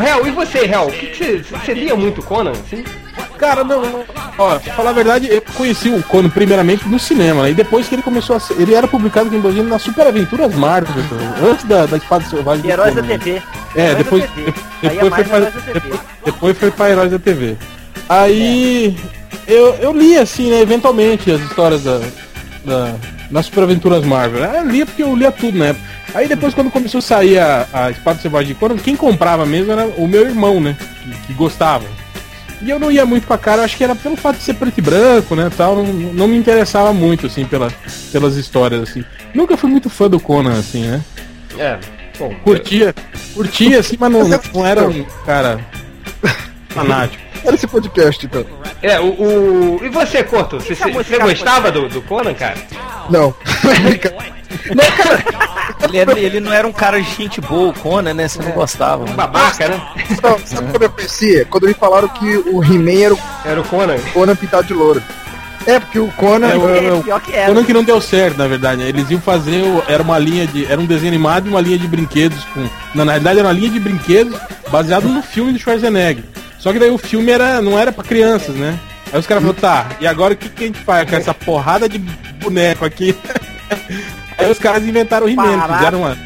É, 0.00 0.10
Hel, 0.10 0.26
e 0.26 0.30
você, 0.30 0.58
Hel? 0.64 0.86
O 0.86 0.92
que, 0.92 1.14
você, 1.14 1.38
você 1.38 1.74
lia 1.74 1.94
muito 1.96 2.22
Conan, 2.22 2.52
assim? 2.52 2.84
Cara, 3.36 3.62
não, 3.62 3.82
não. 3.82 4.04
Ó, 4.36 4.58
pra 4.58 4.72
falar 4.74 4.90
a 4.90 4.92
verdade, 4.92 5.28
eu 5.30 5.42
conheci 5.54 5.88
o 5.88 6.02
Conan 6.02 6.28
primeiramente 6.28 6.88
no 6.88 6.98
cinema, 6.98 7.42
né? 7.42 7.50
E 7.50 7.54
depois 7.54 7.88
que 7.88 7.94
ele 7.94 8.02
começou 8.02 8.36
a 8.36 8.40
ser. 8.40 8.60
Ele 8.60 8.74
era 8.74 8.88
publicado 8.88 9.28
aqui 9.28 9.36
em 9.36 9.62
nas 9.62 9.82
Super 9.82 10.06
Aventuras 10.06 10.54
Marvel, 10.54 10.94
antes 11.48 11.64
da, 11.64 11.86
da 11.86 11.96
Espada 11.96 12.24
Selvagem. 12.24 12.66
E 12.66 12.70
Heróis 12.70 12.94
da 12.94 13.02
TV. 13.02 13.42
É, 13.74 13.94
depois, 13.94 14.24
depois, 14.34 14.54
depois, 14.82 15.14
foi 15.14 15.24
pra, 15.24 15.40
depois, 15.40 16.00
depois 16.24 16.58
foi 16.58 16.70
pra 16.70 16.90
Heróis 16.90 17.10
da 17.10 17.18
TV. 17.18 17.56
Aí. 18.08 18.96
É. 19.14 19.18
Eu, 19.48 19.74
eu 19.76 19.92
li 19.92 20.14
assim, 20.14 20.50
né, 20.50 20.60
eventualmente, 20.60 21.30
as 21.30 21.40
histórias 21.40 21.82
da, 21.82 22.00
da, 22.66 22.94
das 23.30 23.46
Super 23.46 23.62
Aventuras 23.62 24.04
Marvel. 24.04 24.44
Eu 24.44 24.66
lia 24.66 24.84
porque 24.84 25.02
eu 25.02 25.16
lia 25.16 25.32
tudo 25.32 25.56
na 25.56 25.66
época. 25.66 25.86
Aí 26.14 26.26
depois 26.26 26.54
quando 26.54 26.70
começou 26.70 26.98
a 26.98 27.02
sair 27.02 27.38
a, 27.38 27.66
a 27.72 27.90
Espada 27.90 28.20
Selvagem 28.20 28.48
de 28.48 28.54
Conan, 28.54 28.76
quem 28.76 28.96
comprava 28.96 29.44
mesmo 29.44 29.72
era 29.72 29.86
o 29.86 30.06
meu 30.06 30.22
irmão, 30.22 30.60
né? 30.60 30.76
Que, 31.02 31.26
que, 31.26 31.32
gostava. 31.34 31.84
E 32.62 32.70
eu 32.70 32.78
não 32.78 32.90
ia 32.90 33.06
muito 33.06 33.26
pra 33.26 33.38
cara, 33.38 33.60
eu 33.60 33.64
acho 33.64 33.76
que 33.76 33.84
era 33.84 33.94
pelo 33.94 34.16
fato 34.16 34.36
de 34.36 34.42
ser 34.42 34.54
preto 34.54 34.78
e 34.78 34.80
branco, 34.80 35.36
né? 35.36 35.50
Tal, 35.56 35.76
não, 35.76 35.84
não 35.84 36.28
me 36.28 36.36
interessava 36.36 36.92
muito, 36.92 37.26
assim, 37.26 37.44
pela, 37.44 37.70
pelas 38.10 38.36
histórias, 38.36 38.82
assim. 38.82 39.04
Nunca 39.34 39.56
fui 39.56 39.70
muito 39.70 39.88
fã 39.88 40.08
do 40.08 40.18
Conan, 40.18 40.58
assim, 40.58 40.82
né? 40.82 41.00
É. 41.58 41.78
Bom, 42.18 42.34
curtia, 42.42 42.92
curtia 43.32 43.78
assim, 43.78 43.96
mas 44.00 44.10
não, 44.10 44.26
não 44.52 44.66
era 44.66 44.88
um 44.88 45.04
cara 45.24 45.60
fanático. 46.70 47.22
Era 47.44 47.54
esse 47.54 47.66
podcast, 47.68 48.26
então. 48.26 48.44
É, 48.82 48.98
o. 48.98 49.06
o... 49.06 49.80
E 49.84 49.88
você, 49.88 50.24
Corto? 50.24 50.58
Você, 50.58 50.74
você 50.74 51.18
gostava 51.18 51.70
do, 51.70 51.88
do 51.88 52.02
Conan, 52.02 52.34
cara? 52.34 52.56
Não. 53.08 53.32
não, 54.74 54.84
cara. 54.96 55.38
Ele, 55.92 56.20
ele, 56.20 56.40
não 56.40 56.52
era 56.52 56.66
um 56.66 56.72
cara 56.72 57.00
de 57.00 57.10
gente 57.10 57.40
boa, 57.40 57.68
o 57.68 57.74
Conan, 57.74 58.14
né? 58.14 58.28
Você 58.28 58.42
não 58.42 58.50
gostava. 58.52 59.04
Um 59.04 59.14
babaca, 59.14 59.68
né? 59.68 59.80
Não, 60.22 60.38
sabe 60.44 60.70
quando 60.70 60.82
eu 60.82 60.90
conhecia? 60.90 61.44
Quando 61.44 61.66
me 61.66 61.74
falaram 61.74 62.08
que 62.08 62.36
o 62.36 62.62
He-Man 62.62 63.04
era 63.04 63.14
o. 63.14 63.18
Era 63.44 63.60
o 63.60 63.64
Conan? 63.64 63.98
Conan 64.12 64.36
pintado 64.36 64.66
de 64.66 64.74
louro. 64.74 65.02
É, 65.66 65.78
porque 65.78 65.98
o 65.98 66.08
Conan. 66.08 66.48
É, 66.48 66.56
o, 66.56 66.68
é, 66.68 66.92
o, 66.92 67.02
pior 67.02 67.20
que 67.20 67.32
era. 67.32 67.46
Conan 67.46 67.64
que 67.64 67.72
não 67.72 67.84
deu 67.84 68.00
certo, 68.00 68.36
na 68.36 68.46
verdade. 68.46 68.82
Eles 68.82 69.10
iam 69.10 69.20
fazer. 69.20 69.62
Era 69.86 70.02
uma 70.02 70.18
linha 70.18 70.46
de. 70.46 70.66
Era 70.66 70.80
um 70.80 70.86
desenho 70.86 71.12
animado 71.12 71.46
e 71.46 71.50
uma 71.50 71.60
linha 71.60 71.78
de 71.78 71.86
brinquedos. 71.86 72.44
Com, 72.52 72.68
na, 72.94 73.04
na 73.04 73.12
realidade, 73.12 73.38
era 73.38 73.48
uma 73.48 73.54
linha 73.54 73.70
de 73.70 73.80
brinquedos 73.80 74.38
baseado 74.70 75.08
no 75.08 75.22
filme 75.22 75.52
do 75.52 75.58
Schwarzenegger. 75.58 76.24
Só 76.58 76.72
que 76.72 76.78
daí 76.78 76.90
o 76.90 76.98
filme 76.98 77.30
era, 77.30 77.62
não 77.62 77.78
era 77.78 77.92
pra 77.92 78.02
crianças, 78.02 78.54
né? 78.56 78.78
Aí 79.12 79.18
os 79.18 79.26
caras 79.26 79.42
falaram, 79.42 79.60
tá, 79.60 79.96
e 80.00 80.06
agora 80.06 80.34
o 80.34 80.36
que, 80.36 80.48
que 80.48 80.64
a 80.64 80.66
gente 80.66 80.80
faz 80.80 81.08
com 81.08 81.16
essa 81.16 81.32
porrada 81.32 81.88
de 81.88 81.98
boneco 81.98 82.84
aqui? 82.84 83.16
aí 84.38 84.50
os 84.50 84.58
caras 84.58 84.84
inventaram 84.84 85.26
o 85.26 85.28
He-Man, 85.28 85.60
fizeram 85.76 86.00
uma. 86.00 86.16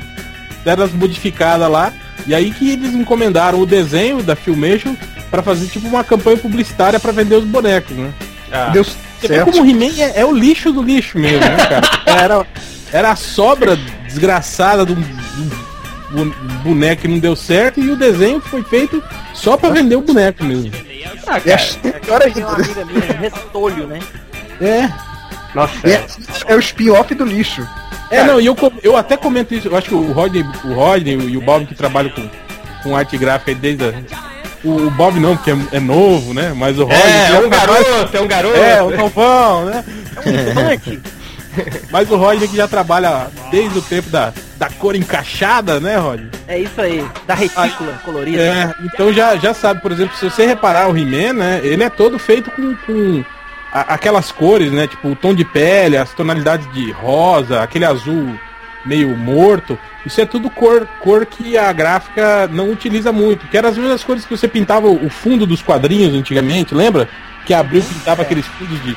Deram 0.64 0.84
as 0.84 0.92
modificadas 0.92 1.70
lá. 1.70 1.92
E 2.26 2.34
aí 2.34 2.52
que 2.52 2.70
eles 2.70 2.94
encomendaram 2.94 3.58
o 3.58 3.66
desenho 3.66 4.22
da 4.22 4.36
Filmation 4.36 4.94
para 5.30 5.42
fazer 5.42 5.66
tipo 5.66 5.88
uma 5.88 6.04
campanha 6.04 6.36
publicitária 6.36 7.00
para 7.00 7.10
vender 7.10 7.36
os 7.36 7.44
bonecos, 7.44 7.96
né? 7.96 8.12
Ah. 8.52 8.70
Deu 8.72 8.84
certo. 8.84 9.50
como 9.50 9.62
o 9.62 9.68
He-Man 9.68 9.92
é, 9.98 10.20
é, 10.20 10.24
o 10.24 10.32
lixo 10.32 10.72
do 10.72 10.82
lixo 10.82 11.18
mesmo, 11.18 11.40
né, 11.40 11.56
cara? 11.56 11.90
Era, 12.22 12.46
era 12.92 13.10
a 13.12 13.16
sobra 13.16 13.76
desgraçada 14.06 14.84
do, 14.84 14.94
do 14.94 16.34
boneco 16.62 17.02
que 17.02 17.08
não 17.08 17.18
deu 17.18 17.34
certo 17.34 17.80
e 17.80 17.90
o 17.90 17.96
desenho 17.96 18.40
foi 18.40 18.62
feito 18.62 19.02
só 19.32 19.56
pra 19.56 19.70
vender 19.70 19.96
o 19.96 20.02
boneco 20.02 20.44
mesmo. 20.44 20.70
Ah, 21.26 21.40
cara, 21.40 21.62
é, 21.84 21.90
pior 21.92 22.22
ainda. 22.22 22.40
Uma 22.40 22.54
amiga 22.54 22.84
minha, 22.84 23.12
restolho, 23.18 23.86
né? 23.86 23.98
É. 24.60 25.11
Nossa. 25.54 25.74
É, 25.88 26.04
é 26.46 26.56
o 26.56 26.58
spin-off 26.58 27.14
do 27.14 27.24
lixo. 27.24 27.66
É, 28.10 28.16
cara. 28.16 28.32
não, 28.32 28.40
e 28.40 28.46
eu, 28.46 28.56
eu 28.82 28.96
até 28.96 29.16
comento 29.16 29.54
isso, 29.54 29.68
eu 29.68 29.76
acho 29.76 29.88
que 29.88 29.94
o 29.94 30.12
Rodney, 30.12 30.44
o 30.64 30.74
Rodney 30.74 31.14
e 31.14 31.36
o 31.36 31.40
Bob 31.40 31.66
que 31.66 31.74
trabalham 31.74 32.10
com, 32.10 32.28
com 32.82 32.96
arte 32.96 33.16
gráfica 33.16 33.54
desde 33.54 33.84
a, 33.84 33.92
o, 34.64 34.90
Bob 34.90 35.18
não, 35.18 35.36
porque 35.36 35.50
é, 35.50 35.56
é, 35.72 35.80
novo, 35.80 36.32
né? 36.32 36.52
Mas 36.54 36.78
o 36.78 36.84
Rodney. 36.84 37.02
É, 37.02 37.30
é 37.30 37.38
um 37.38 37.48
garoto, 37.48 38.16
é 38.16 38.20
um 38.20 38.28
garoto. 38.28 38.56
É, 38.56 38.82
o 38.82 38.90
novão, 38.96 39.64
né? 39.64 39.84
É 40.24 40.30
um 40.30 40.54
punk. 40.54 41.02
Mas 41.90 42.10
o 42.10 42.16
Rodney 42.16 42.48
que 42.48 42.56
já 42.56 42.66
trabalha 42.66 43.28
desde 43.50 43.78
o 43.78 43.82
tempo 43.82 44.08
da, 44.08 44.32
da 44.56 44.70
cor 44.70 44.94
encaixada, 44.94 45.80
né, 45.80 45.96
Rodney? 45.96 46.30
É 46.48 46.58
isso 46.58 46.80
aí, 46.80 47.04
da 47.26 47.34
retícula 47.34 47.94
ah, 47.94 48.04
colorida. 48.04 48.40
É, 48.40 48.74
então 48.84 49.12
já, 49.12 49.36
já 49.36 49.52
sabe, 49.52 49.80
por 49.80 49.92
exemplo, 49.92 50.16
se 50.16 50.24
você 50.24 50.46
reparar 50.46 50.88
o 50.88 50.96
He-Man, 50.96 51.34
né, 51.34 51.60
ele 51.62 51.82
é 51.82 51.90
todo 51.90 52.18
feito 52.18 52.50
com, 52.52 52.74
com 52.86 53.24
a, 53.72 53.94
aquelas 53.94 54.30
cores, 54.30 54.70
né, 54.70 54.86
tipo 54.86 55.08
o 55.08 55.16
tom 55.16 55.34
de 55.34 55.44
pele, 55.44 55.96
as 55.96 56.12
tonalidades 56.12 56.70
de 56.72 56.90
rosa, 56.92 57.62
aquele 57.62 57.84
azul 57.84 58.38
meio 58.84 59.16
morto. 59.16 59.78
Isso 60.04 60.20
é 60.20 60.26
tudo 60.26 60.50
cor, 60.50 60.86
cor 61.00 61.24
que 61.24 61.56
a 61.56 61.72
gráfica 61.72 62.48
não 62.48 62.70
utiliza 62.70 63.12
muito. 63.12 63.46
Que 63.46 63.56
eram 63.56 63.68
as 63.68 63.78
mesmas 63.78 64.04
cores 64.04 64.24
que 64.24 64.36
você 64.36 64.48
pintava 64.48 64.88
o 64.88 65.08
fundo 65.08 65.46
dos 65.46 65.62
quadrinhos 65.62 66.14
antigamente, 66.14 66.74
lembra? 66.74 67.08
Que 67.46 67.54
abriu 67.54 67.82
pintava 67.82 68.22
aqueles 68.22 68.46
fundos 68.46 68.82
de 68.82 68.96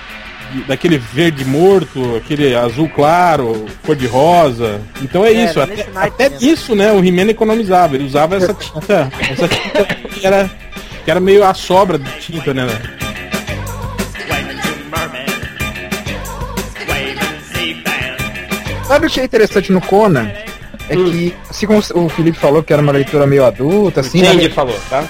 daquele 0.68 0.98
verde 0.98 1.44
morto, 1.44 2.16
aquele 2.16 2.56
azul 2.56 2.88
claro, 2.88 3.66
cor 3.86 3.96
de 3.96 4.06
rosa. 4.06 4.80
Então 5.02 5.26
é, 5.26 5.30
é 5.30 5.46
isso. 5.46 5.60
Até, 5.60 5.88
até 5.96 6.32
isso, 6.40 6.76
né? 6.76 6.92
O 6.92 7.04
He-Man 7.04 7.30
economizava. 7.30 7.96
Ele 7.96 8.06
usava 8.06 8.36
essa 8.36 8.54
tinta. 8.54 9.12
essa 9.32 9.48
tinta 9.48 9.86
que 9.86 10.26
era, 10.26 10.50
que 11.04 11.12
era 11.12 11.20
meio 11.20 11.44
a 11.44 11.54
sobra 11.54 11.98
de 11.98 12.10
tinta, 12.20 12.54
né? 12.54 12.68
Sabe 18.88 19.08
o 19.08 19.10
que 19.10 19.20
é 19.20 19.24
interessante 19.24 19.72
no 19.72 19.82
Conan? 19.82 20.30
É 20.88 20.98
hum. 20.98 21.10
que, 21.10 21.36
assim 21.50 21.66
como 21.66 21.80
o 21.80 22.10
Felipe 22.10 22.38
falou 22.38 22.62
que 22.62 22.72
era 22.72 22.82
uma 22.82 22.92
leitura 22.92 23.26
meio 23.26 23.46
adulta, 23.46 24.02
assim. 24.02 24.20
Sim, 24.20 24.36
né? 24.36 24.44
ele 24.44 24.54
falou, 24.54 24.80
tá? 24.90 25.04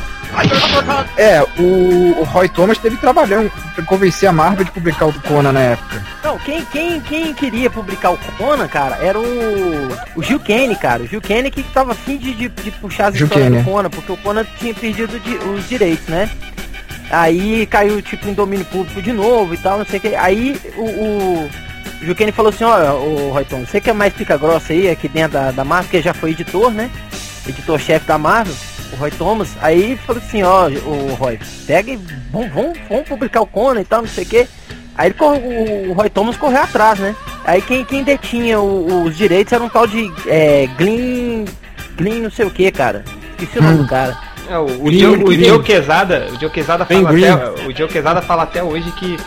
É, 1.17 1.41
o, 1.57 2.19
o 2.19 2.23
Roy 2.23 2.49
Thomas 2.49 2.77
teve 2.77 2.97
trabalhando 2.97 3.51
pra 3.73 3.83
convencer 3.85 4.27
a 4.27 4.33
Marvel 4.33 4.65
de 4.65 4.71
publicar 4.71 5.05
o 5.05 5.13
Conan 5.21 5.51
na 5.51 5.61
época. 5.61 6.03
Não, 6.23 6.38
quem, 6.39 6.65
quem, 6.65 6.99
quem 7.01 7.33
queria 7.33 7.69
publicar 7.69 8.11
o 8.11 8.17
Conan, 8.38 8.67
cara, 8.67 8.97
era 8.97 9.19
o, 9.19 9.89
o 10.15 10.23
Gil 10.23 10.39
Kane, 10.39 10.75
cara. 10.75 11.03
O 11.03 11.07
Gil 11.07 11.21
Kane 11.21 11.51
que 11.51 11.63
tava 11.63 11.91
afim 11.93 12.17
de, 12.17 12.33
de, 12.33 12.49
de 12.49 12.71
puxar 12.71 13.07
as 13.07 13.15
Gil 13.15 13.27
histórias 13.27 13.49
Kane. 13.49 13.63
do 13.63 13.69
Conan, 13.69 13.89
porque 13.89 14.11
o 14.11 14.17
Conan 14.17 14.45
tinha 14.59 14.73
perdido 14.73 15.19
de, 15.19 15.35
os 15.35 15.67
direitos, 15.69 16.07
né? 16.07 16.29
Aí 17.09 17.65
caiu 17.67 18.01
tipo 18.01 18.27
em 18.27 18.33
domínio 18.33 18.65
público 18.65 19.01
de 19.01 19.13
novo 19.13 19.53
e 19.53 19.57
tal, 19.57 19.77
não 19.77 19.85
sei 19.85 19.99
o 19.99 20.01
que. 20.01 20.15
Aí 20.15 20.59
o, 20.75 20.83
o, 20.83 21.49
Kane 22.15 22.31
falou 22.31 22.49
assim, 22.49 22.63
olha, 22.63 22.93
o 22.93 23.31
Roy 23.31 23.45
Thomas, 23.45 23.69
você 23.69 23.79
que 23.79 23.89
é 23.89 23.93
mais 23.93 24.13
pica 24.13 24.38
grossa 24.38 24.73
aí 24.73 24.89
aqui 24.89 25.08
dentro 25.08 25.34
da, 25.34 25.51
da 25.51 25.63
Marvel, 25.63 25.89
que 25.89 26.01
já 26.01 26.13
foi 26.13 26.31
editor, 26.31 26.71
né? 26.71 26.89
Editor-chefe 27.47 28.05
da 28.05 28.17
Marvel 28.17 28.55
o 28.93 28.95
Roy 28.97 29.12
Thomas, 29.12 29.49
aí 29.62 29.97
falou 29.97 30.21
assim, 30.21 30.43
ó, 30.43 30.67
o 30.67 31.13
Roy, 31.15 31.39
pega 31.67 31.91
e 31.91 31.99
vamos, 32.31 32.51
vamos, 32.53 32.77
vamos 32.89 33.08
publicar 33.08 33.41
o 33.41 33.47
Conan 33.47 33.81
e 33.81 33.86
tal, 33.86 34.01
não 34.01 34.08
sei 34.08 34.23
o 34.23 34.27
que. 34.27 34.47
Aí 34.97 35.10
ele, 35.10 35.89
o, 35.89 35.93
Roy 35.93 36.10
Thomas 36.10 36.38
correu 36.38 36.62
atrás, 36.62 36.99
né? 36.99 37.15
Aí 37.43 37.62
quem, 37.62 37.84
quem 37.84 38.03
detinha 38.03 38.60
o, 38.60 39.03
os 39.03 39.17
direitos 39.17 39.51
era 39.51 39.63
um 39.63 39.69
tal 39.69 39.86
de 39.86 40.12
é, 40.25 40.67
Glyn. 40.77 41.45
Glyn 41.97 42.21
não 42.21 42.31
sei 42.31 42.45
o 42.45 42.51
que, 42.51 42.71
cara. 42.71 43.03
Esqueci 43.31 43.60
o 43.60 43.63
nome 43.63 43.77
do 43.77 43.84
hum. 43.84 43.88
cara. 43.88 44.17
É, 44.49 44.58
o, 44.58 44.86
o, 44.86 44.91
Dio, 44.91 45.25
o 45.25 45.36
Dio 45.36 45.63
Quesada, 45.63 46.27
o 46.31 46.38
Dio 46.38 46.49
Quesada 46.49 46.86
fala 46.86 47.10
até, 47.10 47.65
o 47.65 47.73
Dio 47.73 47.88
Quesada 47.88 48.21
fala 48.21 48.43
até 48.43 48.63
hoje 48.63 48.91
que 48.93 49.17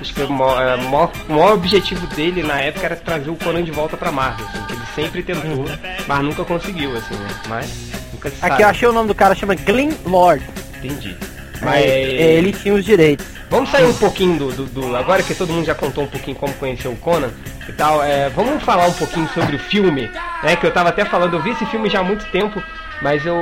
acho 0.00 0.14
que 0.14 0.22
o 0.22 0.30
maior, 0.30 0.62
é, 0.62 0.76
maior, 0.76 1.10
o 1.28 1.32
maior, 1.32 1.52
objetivo 1.54 2.06
dele 2.08 2.42
na 2.42 2.60
época 2.60 2.86
era 2.86 2.96
trazer 2.96 3.30
o 3.30 3.36
Conan 3.36 3.62
de 3.62 3.70
volta 3.70 3.96
pra 3.96 4.12
Marvel, 4.12 4.46
assim, 4.46 4.64
que 4.66 4.72
ele 4.72 4.82
sempre 4.94 5.22
tentou, 5.22 5.64
mas 6.06 6.24
nunca 6.24 6.44
conseguiu, 6.44 6.96
assim, 6.96 7.14
né? 7.14 7.28
Mas 7.48 7.70
nunca 8.12 8.30
se 8.30 8.36
Aqui 8.40 8.62
eu 8.62 8.68
achei 8.68 8.88
o 8.88 8.92
nome 8.92 9.08
do 9.08 9.14
cara, 9.14 9.34
chama 9.34 9.54
Glenn 9.54 9.92
Lord. 10.06 10.44
Entendi. 10.76 11.16
Mas 11.60 11.84
é, 11.84 12.34
ele 12.34 12.52
tinha 12.52 12.74
os 12.74 12.84
direitos. 12.84 13.26
Vamos 13.50 13.70
sair 13.70 13.86
um 13.86 13.94
pouquinho 13.94 14.38
do, 14.38 14.52
do, 14.52 14.64
do, 14.66 14.96
Agora 14.96 15.22
que 15.22 15.34
todo 15.34 15.52
mundo 15.52 15.64
já 15.64 15.74
contou 15.74 16.04
um 16.04 16.06
pouquinho 16.06 16.36
como 16.36 16.52
conheceu 16.54 16.92
o 16.92 16.96
Conan 16.96 17.30
e 17.68 17.72
tal, 17.72 18.02
é, 18.02 18.28
vamos 18.28 18.62
falar 18.62 18.86
um 18.86 18.92
pouquinho 18.92 19.28
sobre 19.30 19.56
o 19.56 19.58
filme, 19.58 20.10
né? 20.42 20.54
Que 20.56 20.66
eu 20.66 20.70
tava 20.70 20.90
até 20.90 21.04
falando, 21.04 21.34
eu 21.34 21.42
vi 21.42 21.50
esse 21.50 21.66
filme 21.66 21.88
já 21.88 22.00
há 22.00 22.04
muito 22.04 22.24
tempo, 22.30 22.62
mas 23.00 23.24
eu, 23.24 23.36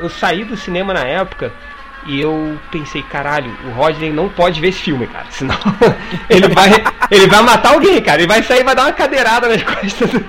eu 0.00 0.08
saí 0.08 0.44
do 0.44 0.56
cinema 0.56 0.94
na 0.94 1.04
época 1.04 1.52
e 2.06 2.20
eu 2.20 2.58
pensei, 2.70 3.02
caralho, 3.02 3.54
o 3.66 3.70
Rodney 3.72 4.10
não 4.10 4.28
pode 4.28 4.60
ver 4.60 4.68
esse 4.68 4.80
filme, 4.80 5.06
cara. 5.06 5.26
Senão 5.30 5.56
ele 6.30 6.48
vai, 6.48 6.70
ele 7.10 7.26
vai 7.26 7.42
matar 7.42 7.74
alguém, 7.74 8.00
cara. 8.00 8.20
Ele 8.20 8.28
vai 8.28 8.42
sair 8.42 8.60
e 8.60 8.64
vai 8.64 8.74
dar 8.74 8.84
uma 8.84 8.92
cadeirada 8.92 9.48
nas 9.48 9.62
costas 9.64 10.10
do, 10.10 10.20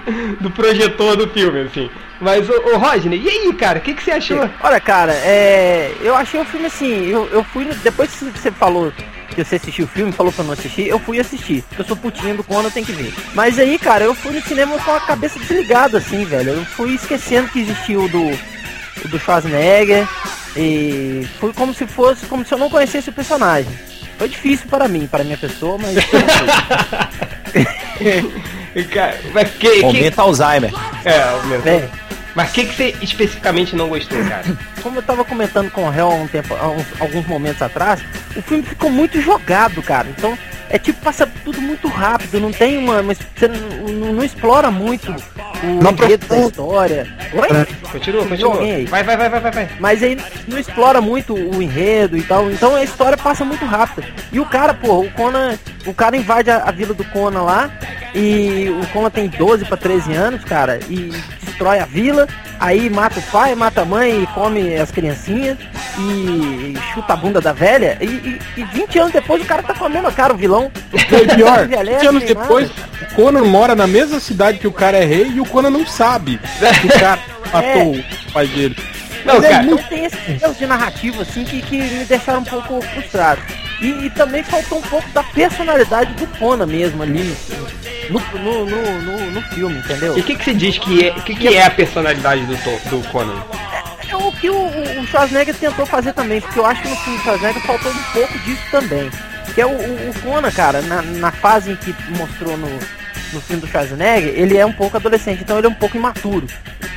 do 0.41 0.51
projetor 0.51 1.15
do 1.15 1.27
filme, 1.29 1.61
assim. 1.61 1.89
Mas, 2.19 2.47
o, 2.47 2.53
o 2.53 2.77
Rodney, 2.77 3.19
e 3.19 3.29
aí, 3.29 3.53
cara, 3.53 3.79
o 3.79 3.81
que, 3.81 3.93
que 3.93 4.03
você 4.03 4.11
achou? 4.11 4.47
Olha, 4.61 4.79
cara, 4.79 5.13
é, 5.13 5.91
eu 6.01 6.15
achei 6.15 6.39
o 6.39 6.45
filme 6.45 6.67
assim, 6.67 7.07
eu, 7.07 7.27
eu 7.31 7.43
fui, 7.43 7.65
depois 7.83 8.11
que 8.11 8.25
você 8.25 8.51
falou 8.51 8.93
que 9.29 9.43
você 9.43 9.55
assistiu 9.55 9.85
o 9.85 9.87
filme, 9.87 10.11
falou 10.11 10.31
pra 10.31 10.43
não 10.43 10.53
assistir, 10.53 10.87
eu 10.87 10.99
fui 10.99 11.19
assistir. 11.19 11.63
Porque 11.69 11.81
eu 11.81 11.85
sou 11.85 11.95
putinho 11.95 12.35
do 12.35 12.43
Conan, 12.43 12.69
tem 12.69 12.83
que 12.83 12.91
ver. 12.91 13.13
Mas 13.33 13.57
aí, 13.57 13.79
cara, 13.79 14.03
eu 14.03 14.13
fui 14.13 14.33
no 14.33 14.41
cinema 14.41 14.77
com 14.77 14.91
a 14.91 14.99
cabeça 14.99 15.39
desligada, 15.39 15.97
assim, 15.97 16.25
velho. 16.25 16.51
Eu 16.51 16.65
fui 16.65 16.93
esquecendo 16.93 17.47
que 17.47 17.61
existiu 17.61 18.03
o 18.03 18.09
do, 18.09 18.29
do 19.09 19.19
Schwarzenegger. 19.19 20.07
E 20.55 21.27
foi 21.39 21.53
como 21.53 21.73
se 21.73 21.87
fosse, 21.87 22.25
como 22.25 22.45
se 22.45 22.53
eu 22.53 22.57
não 22.57 22.69
conhecesse 22.69 23.09
o 23.09 23.13
personagem. 23.13 23.71
Foi 24.17 24.27
difícil 24.27 24.67
para 24.69 24.87
mim, 24.87 25.07
para 25.07 25.23
minha 25.23 25.37
pessoa, 25.37 25.77
mas. 25.77 25.95
mas 29.33 29.49
que, 29.51 29.83
Aumenta 29.83 30.11
que... 30.11 30.19
Alzheimer. 30.19 30.71
É, 31.03 31.21
aumenta. 31.21 31.69
É. 31.69 31.89
Mas 32.35 32.49
o 32.49 32.53
que, 32.53 32.65
que 32.65 32.73
você 32.73 32.95
especificamente 33.01 33.75
não 33.75 33.89
gostou, 33.89 34.17
cara? 34.25 34.45
Como 34.81 34.97
eu 34.97 35.03
tava 35.03 35.23
comentando 35.23 35.69
com 35.71 35.87
o 35.87 35.93
Hell 35.93 36.11
há 36.11 36.15
um 36.15 36.27
tempo, 36.27 36.53
uns, 36.53 37.01
alguns 37.01 37.25
momentos 37.27 37.61
atrás, 37.61 38.01
o 38.35 38.41
filme 38.41 38.63
ficou 38.63 38.89
muito 38.89 39.21
jogado, 39.21 39.81
cara. 39.81 40.07
Então, 40.09 40.37
é 40.69 40.79
tipo, 40.79 41.01
passa 41.01 41.29
tudo 41.43 41.61
muito 41.61 41.87
rápido, 41.89 42.39
não 42.39 42.51
tem 42.51 42.77
uma. 42.77 43.01
uma 43.01 43.13
você 43.13 43.47
não, 43.47 44.13
não, 44.13 44.23
explora 44.23 44.71
muito 44.71 45.11
o 45.11 45.83
não 45.83 45.91
enredo 45.91 46.25
da 46.27 46.39
história. 46.39 47.07
Oi? 47.33 47.47
É. 47.49 47.89
Continua, 47.91 48.25
continua. 48.25 48.55
Vai, 48.87 49.03
vai, 49.03 49.17
vai, 49.17 49.29
vai, 49.29 49.51
vai. 49.51 49.69
Mas 49.79 50.01
aí 50.01 50.17
não 50.47 50.57
explora 50.57 51.01
muito 51.01 51.33
o 51.33 51.61
enredo 51.61 52.17
e 52.17 52.23
tal. 52.23 52.49
Então 52.49 52.73
a 52.75 52.83
história 52.83 53.17
passa 53.17 53.43
muito 53.43 53.65
rápido. 53.65 54.07
E 54.31 54.39
o 54.39 54.45
cara, 54.45 54.73
pô, 54.73 55.01
o 55.01 55.11
Conan. 55.11 55.57
O 55.85 55.93
cara 55.93 56.15
invade 56.15 56.49
a, 56.49 56.57
a 56.63 56.71
vila 56.71 56.93
do 56.93 57.03
Conan 57.05 57.41
lá 57.41 57.71
E 58.13 58.69
o 58.69 58.85
Conan 58.93 59.09
tem 59.09 59.27
12 59.27 59.65
para 59.65 59.77
13 59.77 60.13
anos, 60.13 60.43
cara, 60.43 60.79
e 60.87 61.11
destrói 61.61 61.79
a 61.79 61.85
vila, 61.85 62.27
aí 62.59 62.89
mata 62.89 63.19
o 63.19 63.23
pai, 63.23 63.53
mata 63.53 63.81
a 63.81 63.85
mãe 63.85 64.23
e 64.23 64.27
come 64.27 64.75
as 64.75 64.89
criancinhas 64.89 65.57
e 65.99 66.73
chuta 66.93 67.13
a 67.13 67.15
bunda 67.15 67.39
da 67.39 67.53
velha. 67.53 67.97
E, 68.01 68.05
e, 68.05 68.39
e 68.57 68.63
20 68.63 68.99
anos 68.99 69.13
depois 69.13 69.41
o 69.43 69.45
cara 69.45 69.61
tá 69.61 69.73
com 69.75 69.85
a 69.85 69.89
mesma 69.89 70.11
cara, 70.11 70.33
o 70.33 70.37
vilão. 70.37 70.71
É 71.11 71.35
pior, 71.35 71.67
20 71.67 72.07
anos 72.07 72.23
depois, 72.23 72.69
o 72.69 73.15
Conan 73.15 73.43
mora 73.43 73.75
na 73.75 73.85
mesma 73.85 74.19
cidade 74.19 74.57
que 74.57 74.67
o 74.67 74.71
cara 74.71 74.97
é 74.97 75.03
rei 75.03 75.27
e 75.27 75.41
o 75.41 75.45
Conan 75.45 75.69
não 75.69 75.85
sabe 75.85 76.39
que 76.79 76.87
o 76.87 76.89
cara 76.99 77.19
matou 77.51 77.95
é. 77.95 78.05
o 78.29 78.31
pai 78.31 78.47
dele. 78.47 78.77
Não, 79.25 79.35
Mas 79.35 79.43
é 79.43 79.49
cara, 79.49 79.63
muito... 79.63 79.87
tem 79.87 80.05
esses 80.05 80.57
de 80.57 80.65
narrativa 80.65 81.21
assim 81.21 81.43
que, 81.43 81.61
que 81.61 81.77
me 81.77 82.05
deixaram 82.05 82.39
um 82.39 82.45
pouco 82.45 82.81
frustrado. 82.81 83.41
E, 83.81 84.05
e, 84.05 84.09
também 84.11 84.43
faltou 84.43 84.77
um 84.77 84.83
pouco 84.83 85.09
da 85.09 85.23
personalidade 85.23 86.13
do 86.13 86.27
Conan 86.37 86.67
mesmo 86.67 87.01
ali 87.01 87.35
no, 88.11 88.19
no, 88.19 88.65
no, 88.65 89.01
no, 89.01 89.31
no 89.31 89.41
filme, 89.41 89.79
entendeu? 89.79 90.15
E 90.15 90.21
o 90.21 90.23
que, 90.23 90.35
que 90.35 90.43
você 90.43 90.53
diz 90.53 90.77
que 90.77 91.07
é, 91.07 91.11
que, 91.11 91.33
que 91.33 91.55
é 91.55 91.65
a 91.65 91.71
personalidade 91.71 92.45
do, 92.45 92.55
do 92.55 93.07
Conan? 93.09 93.43
É, 94.07 94.11
é 94.11 94.15
o 94.15 94.31
que 94.33 94.51
o, 94.51 94.67
o 94.99 95.07
Schwarzenegger 95.07 95.55
tentou 95.55 95.85
fazer 95.85 96.13
também, 96.13 96.39
porque 96.39 96.59
eu 96.59 96.65
acho 96.65 96.81
que 96.83 96.89
no 96.89 96.95
filme 96.97 97.17
do 97.17 97.23
Schwarzenegger 97.23 97.61
faltou 97.63 97.91
um 97.91 98.03
pouco 98.13 98.39
disso 98.39 98.63
também. 98.69 99.09
Que 99.55 99.61
é 99.61 99.65
o, 99.65 99.71
o, 99.71 100.09
o 100.09 100.21
Conan, 100.21 100.51
cara, 100.51 100.81
na, 100.83 101.01
na 101.01 101.31
fase 101.31 101.71
em 101.71 101.75
que 101.75 101.95
mostrou 102.15 102.55
no, 102.55 102.69
no 103.33 103.41
filme 103.41 103.61
do 103.61 103.67
Schwarzenegger, 103.67 104.33
ele 104.35 104.57
é 104.57 104.65
um 104.65 104.73
pouco 104.73 104.97
adolescente, 104.97 105.41
então 105.41 105.57
ele 105.57 105.65
é 105.65 105.69
um 105.69 105.75
pouco 105.75 105.97
imaturo, 105.97 106.45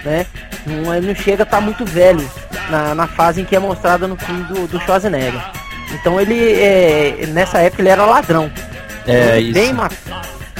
né? 0.04 0.26
Não, 0.66 0.94
ele 0.94 1.06
não 1.06 1.14
chega 1.14 1.42
a 1.42 1.44
estar 1.44 1.58
tá 1.58 1.60
muito 1.62 1.84
velho 1.86 2.30
na, 2.68 2.94
na 2.94 3.06
fase 3.06 3.40
em 3.40 3.44
que 3.44 3.56
é 3.56 3.58
mostrada 3.58 4.06
no 4.06 4.16
filme 4.16 4.44
do, 4.44 4.66
do 4.66 4.80
Schwarzenegger. 4.80 5.63
Então 5.94 6.20
ele, 6.20 6.52
é, 6.52 7.26
nessa 7.28 7.58
época, 7.58 7.82
ele 7.82 7.88
era 7.88 8.04
ladrão. 8.04 8.50
É, 9.06 9.38
isso. 9.38 9.54
Bem 9.54 9.72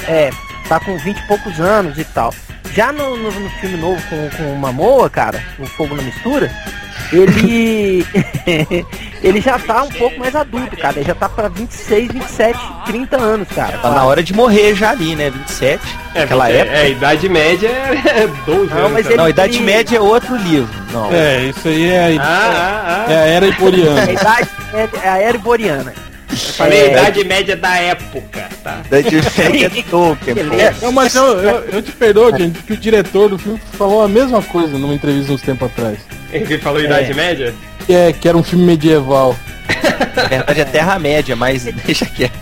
É, 0.07 0.29
tá 0.67 0.79
com 0.79 0.97
20 0.97 1.17
e 1.17 1.27
poucos 1.27 1.59
anos 1.59 1.97
e 1.97 2.03
tal. 2.03 2.33
Já 2.73 2.91
no, 2.91 3.15
no, 3.15 3.31
no 3.31 3.49
filme 3.51 3.77
novo 3.77 4.01
com, 4.09 4.29
com 4.35 4.53
o 4.53 4.57
Mamoa, 4.57 5.09
cara, 5.09 5.41
o 5.59 5.65
Fogo 5.65 5.95
na 5.95 6.03
Mistura, 6.03 6.51
ele 7.11 8.05
ele 9.23 9.41
já 9.41 9.57
tá 9.57 9.83
um 9.83 9.89
pouco 9.89 10.19
mais 10.19 10.35
adulto, 10.35 10.75
cara. 10.77 10.97
Ele 10.97 11.05
já 11.05 11.15
tá 11.15 11.29
pra 11.29 11.47
26, 11.47 12.11
27, 12.11 12.59
30 12.85 13.17
anos, 13.17 13.47
cara. 13.49 13.77
Tá 13.77 13.91
na 13.91 14.03
hora 14.03 14.21
de 14.21 14.33
morrer 14.33 14.75
já 14.75 14.91
ali, 14.91 15.15
né? 15.15 15.29
27. 15.29 15.81
É, 16.13 16.23
aquela 16.23 16.49
é, 16.49 16.57
época. 16.57 16.77
É, 16.77 16.81
a 16.81 16.89
idade 16.89 17.29
média 17.29 17.67
é 17.69 18.27
12 18.45 18.73
não, 18.73 18.89
Mas 18.89 19.05
ele, 19.05 19.15
não, 19.15 19.25
a 19.25 19.29
idade 19.29 19.59
média 19.61 19.97
é 19.97 20.01
outro 20.01 20.35
livro. 20.35 20.73
Não. 20.91 21.13
É, 21.13 21.45
isso 21.45 21.67
aí 21.67 21.89
é, 21.89 22.17
a, 22.17 22.21
ah, 22.21 22.25
ah, 22.27 23.05
ah. 23.07 23.11
é 23.11 23.17
a 23.17 23.25
era 23.25 23.47
iboriana. 23.47 23.99
É 24.01 24.09
a 24.09 24.11
idade 24.11 24.49
é 24.75 25.09
a 25.09 25.17
era 25.17 25.37
iboriana. 25.37 25.93
Eu 26.29 26.37
falei 26.37 26.79
é, 26.79 26.91
idade 26.91 27.23
média 27.23 27.55
da 27.55 27.77
época, 27.77 28.49
tá? 28.63 28.81
Idade 28.85 29.15
média 29.37 29.71
é 29.79 29.83
Tolkien. 29.89 30.35
É, 30.59 30.73
não, 30.81 30.91
mas 30.91 31.15
eu, 31.15 31.39
eu, 31.39 31.63
eu, 31.65 31.81
te 31.81 31.91
perdoo, 31.91 32.35
gente, 32.35 32.61
que 32.63 32.73
o 32.73 32.77
diretor 32.77 33.29
do 33.29 33.37
filme 33.37 33.59
falou 33.77 34.03
a 34.03 34.07
mesma 34.07 34.41
coisa 34.41 34.77
numa 34.77 34.93
entrevista 34.93 35.31
uns 35.31 35.41
tempos 35.41 35.67
atrás. 35.67 35.99
Ele 36.31 36.57
falou 36.57 36.81
idade 36.81 37.11
é. 37.11 37.13
média? 37.13 37.55
É, 37.87 38.11
que 38.11 38.27
era 38.27 38.37
um 38.37 38.43
filme 38.43 38.65
medieval. 38.65 39.35
Na 40.15 40.23
verdade 40.23 40.61
é 40.61 40.65
Terra-média, 40.65 41.35
mas 41.35 41.63
deixa 41.85 42.05
quieto. 42.05 42.33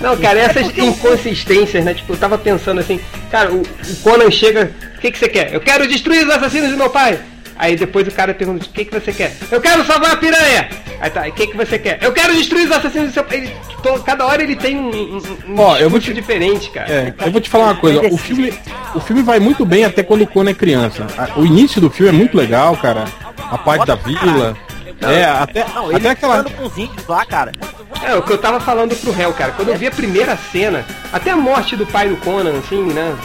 Não, 0.00 0.16
cara, 0.16 0.38
essas 0.38 0.76
inconsistências, 0.78 1.84
né? 1.84 1.92
Tipo, 1.92 2.12
eu 2.12 2.16
tava 2.16 2.38
pensando 2.38 2.80
assim, 2.80 3.00
cara, 3.30 3.52
o, 3.52 3.62
o 3.62 3.96
Conan 4.02 4.30
chega, 4.30 4.70
o 4.96 5.00
que, 5.00 5.10
que 5.10 5.18
você 5.18 5.28
quer? 5.28 5.52
Eu 5.52 5.60
quero 5.60 5.88
destruir 5.88 6.24
os 6.24 6.32
assassinos 6.32 6.70
do 6.70 6.76
meu 6.76 6.88
pai! 6.88 7.18
Aí 7.58 7.74
depois 7.74 8.06
o 8.06 8.10
cara 8.12 8.32
pergunta, 8.32 8.64
o 8.64 8.68
que, 8.68 8.84
que 8.84 9.00
você 9.00 9.12
quer? 9.12 9.34
Eu 9.50 9.60
quero 9.60 9.84
salvar 9.84 10.12
a 10.12 10.16
piranha! 10.16 10.68
Aí 11.00 11.10
tá, 11.10 11.26
o 11.26 11.32
que, 11.32 11.48
que 11.48 11.56
você 11.56 11.78
quer? 11.78 11.98
Eu 12.00 12.12
quero 12.12 12.32
destruir 12.34 12.66
os 12.66 12.72
assassinos 12.72 13.08
do 13.08 13.14
seu 13.14 13.24
pai. 13.24 13.52
Cada 14.04 14.24
hora 14.26 14.42
ele 14.42 14.54
tem 14.54 14.76
um, 14.76 14.88
um, 14.88 15.22
um 15.48 15.60
Ó, 15.60 15.76
eu 15.76 15.90
vou 15.90 15.98
te... 16.00 16.12
diferente, 16.12 16.70
cara. 16.70 16.90
É, 16.90 17.14
eu 17.26 17.32
vou 17.32 17.40
te 17.40 17.48
falar 17.48 17.64
uma 17.64 17.74
coisa, 17.76 18.00
o 18.12 18.16
filme, 18.16 18.52
o 18.94 19.00
filme 19.00 19.22
vai 19.22 19.38
muito 19.38 19.64
bem 19.64 19.84
até 19.84 20.02
quando 20.02 20.22
o 20.22 20.26
Conan 20.26 20.50
é 20.50 20.54
criança. 20.54 21.06
O 21.36 21.44
início 21.44 21.80
do 21.80 21.90
filme 21.90 22.10
é 22.10 22.12
muito 22.12 22.36
legal, 22.36 22.76
cara. 22.76 23.04
A 23.36 23.58
parte 23.58 23.86
da 23.86 23.96
vila. 23.96 24.56
Não, 25.00 25.10
é, 25.10 25.24
até, 25.24 25.64
não, 25.74 25.94
até 25.94 26.10
aquela. 26.10 26.44
Com 26.44 26.64
os 26.64 26.76
índios 26.76 27.06
lá, 27.06 27.24
cara. 27.24 27.52
É, 28.02 28.14
o 28.14 28.22
que 28.22 28.32
eu 28.32 28.38
tava 28.38 28.60
falando 28.60 28.94
pro 28.96 29.12
réu, 29.12 29.32
cara. 29.32 29.52
Quando 29.52 29.68
eu 29.68 29.76
vi 29.76 29.86
a 29.86 29.90
primeira 29.90 30.36
cena, 30.36 30.84
até 31.12 31.30
a 31.30 31.36
morte 31.36 31.76
do 31.76 31.86
pai 31.86 32.08
do 32.08 32.16
Conan, 32.16 32.58
assim, 32.58 32.82
né? 32.92 33.16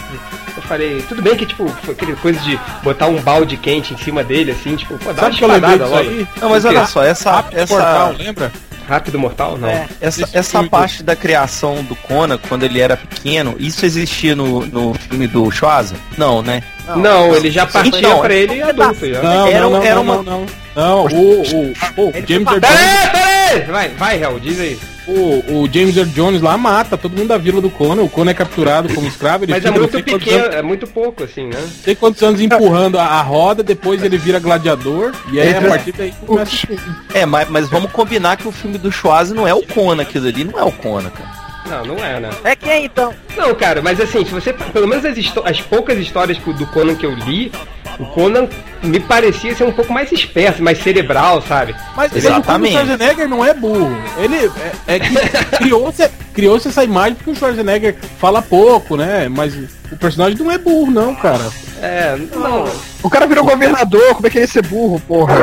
Eu 0.55 0.61
falei, 0.63 1.01
tudo 1.01 1.21
bem 1.21 1.35
que, 1.35 1.45
tipo, 1.45 1.67
foi 1.67 1.93
aquele 1.93 2.15
coisa 2.15 2.39
de 2.41 2.59
botar 2.83 3.07
um 3.07 3.19
balde 3.21 3.57
quente 3.57 3.93
em 3.93 3.97
cima 3.97 4.23
dele, 4.23 4.51
assim, 4.51 4.75
tipo, 4.75 4.97
pô, 4.99 5.11
dá 5.11 5.23
Sabe 5.23 5.43
uma 5.43 5.55
espadada 5.55 5.85
logo. 5.85 6.09
Aí? 6.09 6.27
Não, 6.39 6.49
mas 6.49 6.65
olha 6.65 6.85
só, 6.85 7.03
essa. 7.03 7.45
essa... 7.51 7.75
Portal, 7.75 8.13
lembra? 8.17 8.51
Rápido 8.87 9.17
Mortal? 9.17 9.57
Não. 9.57 9.67
É. 9.67 9.87
Essa, 10.01 10.29
essa 10.33 10.63
parte 10.63 11.03
da 11.03 11.15
criação 11.15 11.83
do 11.83 11.95
Conan, 11.95 12.37
quando 12.49 12.63
ele 12.63 12.79
era 12.79 12.97
pequeno, 12.97 13.55
isso 13.57 13.85
existia 13.85 14.35
no, 14.35 14.65
no 14.65 14.93
filme 14.93 15.27
do 15.27 15.49
Schwarza? 15.51 15.95
Não, 16.17 16.41
né? 16.41 16.63
Não, 16.87 16.97
não 16.97 17.35
ele 17.35 17.49
já 17.49 17.65
partia 17.65 17.99
então, 17.99 18.19
pra 18.19 18.33
ele 18.33 18.61
adulto. 18.61 19.09
Já. 19.09 19.21
Não, 19.21 19.47
era, 19.47 19.59
não, 19.61 19.69
não, 19.71 19.83
era 19.83 19.99
uma... 19.99 20.15
não, 20.17 20.23
não, 20.23 20.45
não. 20.75 21.05
o, 21.05 21.41
o, 21.41 22.09
o 22.09 22.13
James 22.27 22.47
Earl 22.47 22.59
Jones... 22.59 23.09
Peraí, 23.11 23.61
Vai, 23.71 23.89
vai, 23.89 24.23
Hel, 24.23 24.39
diz 24.39 24.59
aí. 24.59 24.79
O, 25.07 25.63
o 25.63 25.69
James 25.71 25.97
Earl 25.97 26.09
Jones 26.09 26.41
lá 26.41 26.57
mata 26.57 26.97
todo 26.97 27.17
mundo 27.17 27.27
da 27.27 27.37
vila 27.37 27.59
do 27.59 27.69
Conan. 27.69 28.03
O 28.03 28.09
Conan 28.09 28.31
é 28.31 28.33
capturado 28.33 28.93
como 28.93 29.07
escravo. 29.07 29.45
Mas 29.47 29.65
é 29.65 29.71
muito 29.71 30.01
pequeno, 30.01 30.45
é 30.45 30.61
muito 30.61 30.87
pouco, 30.87 31.23
assim, 31.23 31.47
né? 31.47 31.61
Tem 31.83 31.95
quantos 31.95 32.21
anos 32.23 32.39
empurrando 32.39 32.97
a, 32.97 33.03
a 33.03 33.21
roda, 33.21 33.61
depois 33.61 34.01
ele 34.01 34.17
vira 34.17 34.39
gladiador. 34.39 35.11
E 35.31 35.39
aí, 35.39 35.53
a 35.55 35.61
partir 35.61 35.91
daí, 35.91 36.13
começa... 36.25 36.67
É, 37.13 37.25
mas, 37.25 37.49
mas 37.49 37.69
vamos 37.69 37.91
combinar 37.91 38.37
que 38.37 38.47
o 38.47 38.51
filme 38.51 38.77
do 38.77 38.91
Schwarzenegger 38.91 39.33
não 39.33 39.47
é 39.47 39.53
o 39.53 39.65
Conan, 39.65 40.03
aquilo 40.03 40.27
ali 40.27 40.43
não 40.43 40.59
é 40.59 40.63
o 40.63 40.71
Conan, 40.71 41.09
cara. 41.09 41.43
Não, 41.69 41.85
não 41.85 42.05
é, 42.05 42.19
né? 42.19 42.29
É 42.43 42.55
quem 42.55 42.85
então? 42.85 43.13
Não, 43.37 43.55
cara, 43.55 43.81
mas 43.81 43.99
assim, 43.99 44.25
se 44.25 44.31
você. 44.31 44.51
Pelo 44.53 44.87
menos 44.87 45.05
as, 45.05 45.17
as 45.45 45.61
poucas 45.61 45.97
histórias 45.97 46.37
do 46.37 46.67
Conan 46.67 46.95
que 46.95 47.05
eu 47.05 47.13
li, 47.13 47.51
o 47.99 48.05
Conan 48.05 48.47
me 48.81 48.99
parecia 48.99 49.55
ser 49.55 49.63
um 49.63 49.71
pouco 49.71 49.93
mais 49.93 50.11
esperto, 50.11 50.61
mais 50.61 50.81
cerebral, 50.81 51.41
sabe? 51.41 51.75
Mas 51.95 52.15
Exatamente. 52.15 52.75
o 52.75 52.79
Schwarzenegger 52.79 53.29
não 53.29 53.45
é 53.45 53.53
burro. 53.53 53.95
Ele 54.17 54.51
é, 54.87 54.95
é 54.95 54.99
que 54.99 55.15
criou-se 55.57 56.09
criou 56.33 56.57
essa 56.57 56.83
imagem 56.83 57.15
porque 57.15 57.31
o 57.31 57.35
Schwarzenegger 57.35 57.95
fala 58.19 58.41
pouco, 58.41 58.97
né? 58.97 59.29
Mas 59.29 59.55
o 59.91 59.97
personagem 59.97 60.37
não 60.37 60.51
é 60.51 60.57
burro, 60.57 60.91
não, 60.91 61.15
cara. 61.15 61.45
É, 61.81 62.17
não. 62.35 62.65
O 63.01 63.09
cara 63.09 63.27
virou 63.27 63.43
governador, 63.45 64.15
como 64.15 64.27
é 64.27 64.29
que 64.29 64.37
ele 64.37 64.45
ia 64.45 64.51
ser 64.51 64.65
burro, 64.65 64.99
porra? 65.07 65.35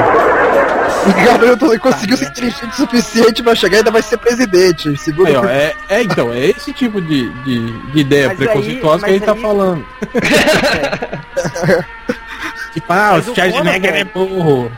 O 1.07 1.13
cara 1.15 1.79
conseguiu 1.79 2.17
ser 2.17 2.27
inteligente 2.27 2.67
o 2.67 2.75
suficiente 2.75 3.43
pra 3.43 3.55
chegar 3.55 3.77
e 3.77 3.79
ainda 3.79 3.91
vai 3.91 4.03
ser 4.03 4.19
presidente. 4.19 4.95
Segundo 4.99 5.29
aí, 5.29 5.37
ó, 5.37 5.45
é, 5.45 5.73
é, 5.89 6.03
então, 6.03 6.33
é 6.33 6.47
esse 6.47 6.73
tipo 6.73 7.01
de, 7.01 7.31
de, 7.45 7.93
de 7.93 8.01
ideia 8.01 8.29
mas 8.29 8.37
preconceituosa 8.37 9.07
aí, 9.07 9.19
que 9.19 9.25
a 9.25 9.27
gente 9.27 9.27
tá 9.27 9.33
aí... 9.33 9.41
tá 9.41 9.49
falando. 9.49 9.87
tipo, 12.73 12.93
ah, 12.93 13.17
o 13.17 13.35
Schwarzenegger 13.35 13.95
é 13.95 14.05
burro. 14.05 14.71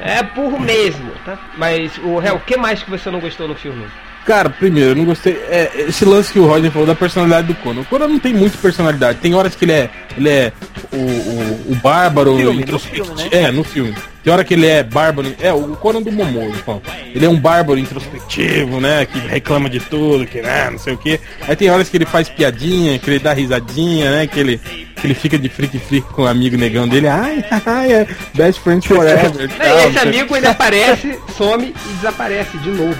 É 0.00 0.22
burro 0.22 0.60
mesmo, 0.60 1.10
tá? 1.24 1.38
Mas, 1.56 1.98
o 1.98 2.18
réu, 2.18 2.36
o 2.36 2.40
que 2.40 2.56
mais 2.56 2.82
que 2.82 2.90
você 2.90 3.10
não 3.10 3.20
gostou 3.20 3.48
no 3.48 3.54
filme? 3.54 3.86
Cara, 4.28 4.50
primeiro, 4.50 4.90
eu 4.90 4.94
não 4.94 5.06
gostei. 5.06 5.32
É, 5.48 5.86
esse 5.88 6.04
lance 6.04 6.30
que 6.30 6.38
o 6.38 6.46
Roger 6.46 6.70
falou 6.70 6.86
da 6.86 6.94
personalidade 6.94 7.46
do 7.46 7.54
Conan. 7.54 7.80
O 7.80 7.84
Conan 7.86 8.08
não 8.08 8.18
tem 8.18 8.34
muita 8.34 8.58
personalidade. 8.58 9.20
Tem 9.20 9.34
horas 9.34 9.56
que 9.56 9.64
ele 9.64 9.72
é. 9.72 9.90
Ele 10.18 10.28
é 10.28 10.52
o, 10.92 10.96
o, 10.96 11.72
o 11.72 11.74
bárbaro 11.76 12.36
filme, 12.36 12.60
introspectivo. 12.60 13.14
Né? 13.14 13.28
É, 13.32 13.50
no 13.50 13.64
filme. 13.64 13.94
Tem 14.22 14.30
hora 14.30 14.44
que 14.44 14.52
ele 14.52 14.66
é 14.66 14.82
bárbaro. 14.82 15.34
É, 15.40 15.50
o 15.50 15.74
Conan 15.76 16.02
do 16.02 16.12
Momo, 16.12 16.42
então. 16.54 16.82
Ele 17.14 17.24
é 17.24 17.28
um 17.28 17.40
bárbaro 17.40 17.78
introspectivo, 17.78 18.78
né? 18.78 19.06
Que 19.06 19.18
reclama 19.18 19.70
de 19.70 19.80
tudo, 19.80 20.26
que 20.26 20.42
né, 20.42 20.68
não 20.70 20.78
sei 20.78 20.92
o 20.92 20.98
que. 20.98 21.18
Aí 21.48 21.56
tem 21.56 21.70
horas 21.70 21.88
que 21.88 21.96
ele 21.96 22.04
faz 22.04 22.28
piadinha, 22.28 22.98
que 22.98 23.08
ele 23.08 23.18
dá 23.18 23.32
risadinha, 23.32 24.10
né? 24.10 24.26
Que 24.26 24.40
ele, 24.40 24.60
ele 25.06 25.14
fica 25.14 25.38
de 25.38 25.48
freak 25.48 25.78
freak 25.78 26.06
com 26.12 26.22
o 26.22 26.26
amigo 26.26 26.56
negão 26.56 26.88
dele. 26.88 27.08
Ai, 27.08 27.44
ai, 27.66 27.92
é 27.92 28.06
best 28.34 28.60
friends 28.60 28.86
forever. 28.86 29.50
Não, 29.58 29.88
esse 29.88 29.98
amigo 29.98 30.36
ele 30.36 30.46
aparece, 30.46 31.18
some 31.36 31.74
e 31.74 31.94
desaparece 31.94 32.56
de 32.58 32.70
novo. 32.70 32.96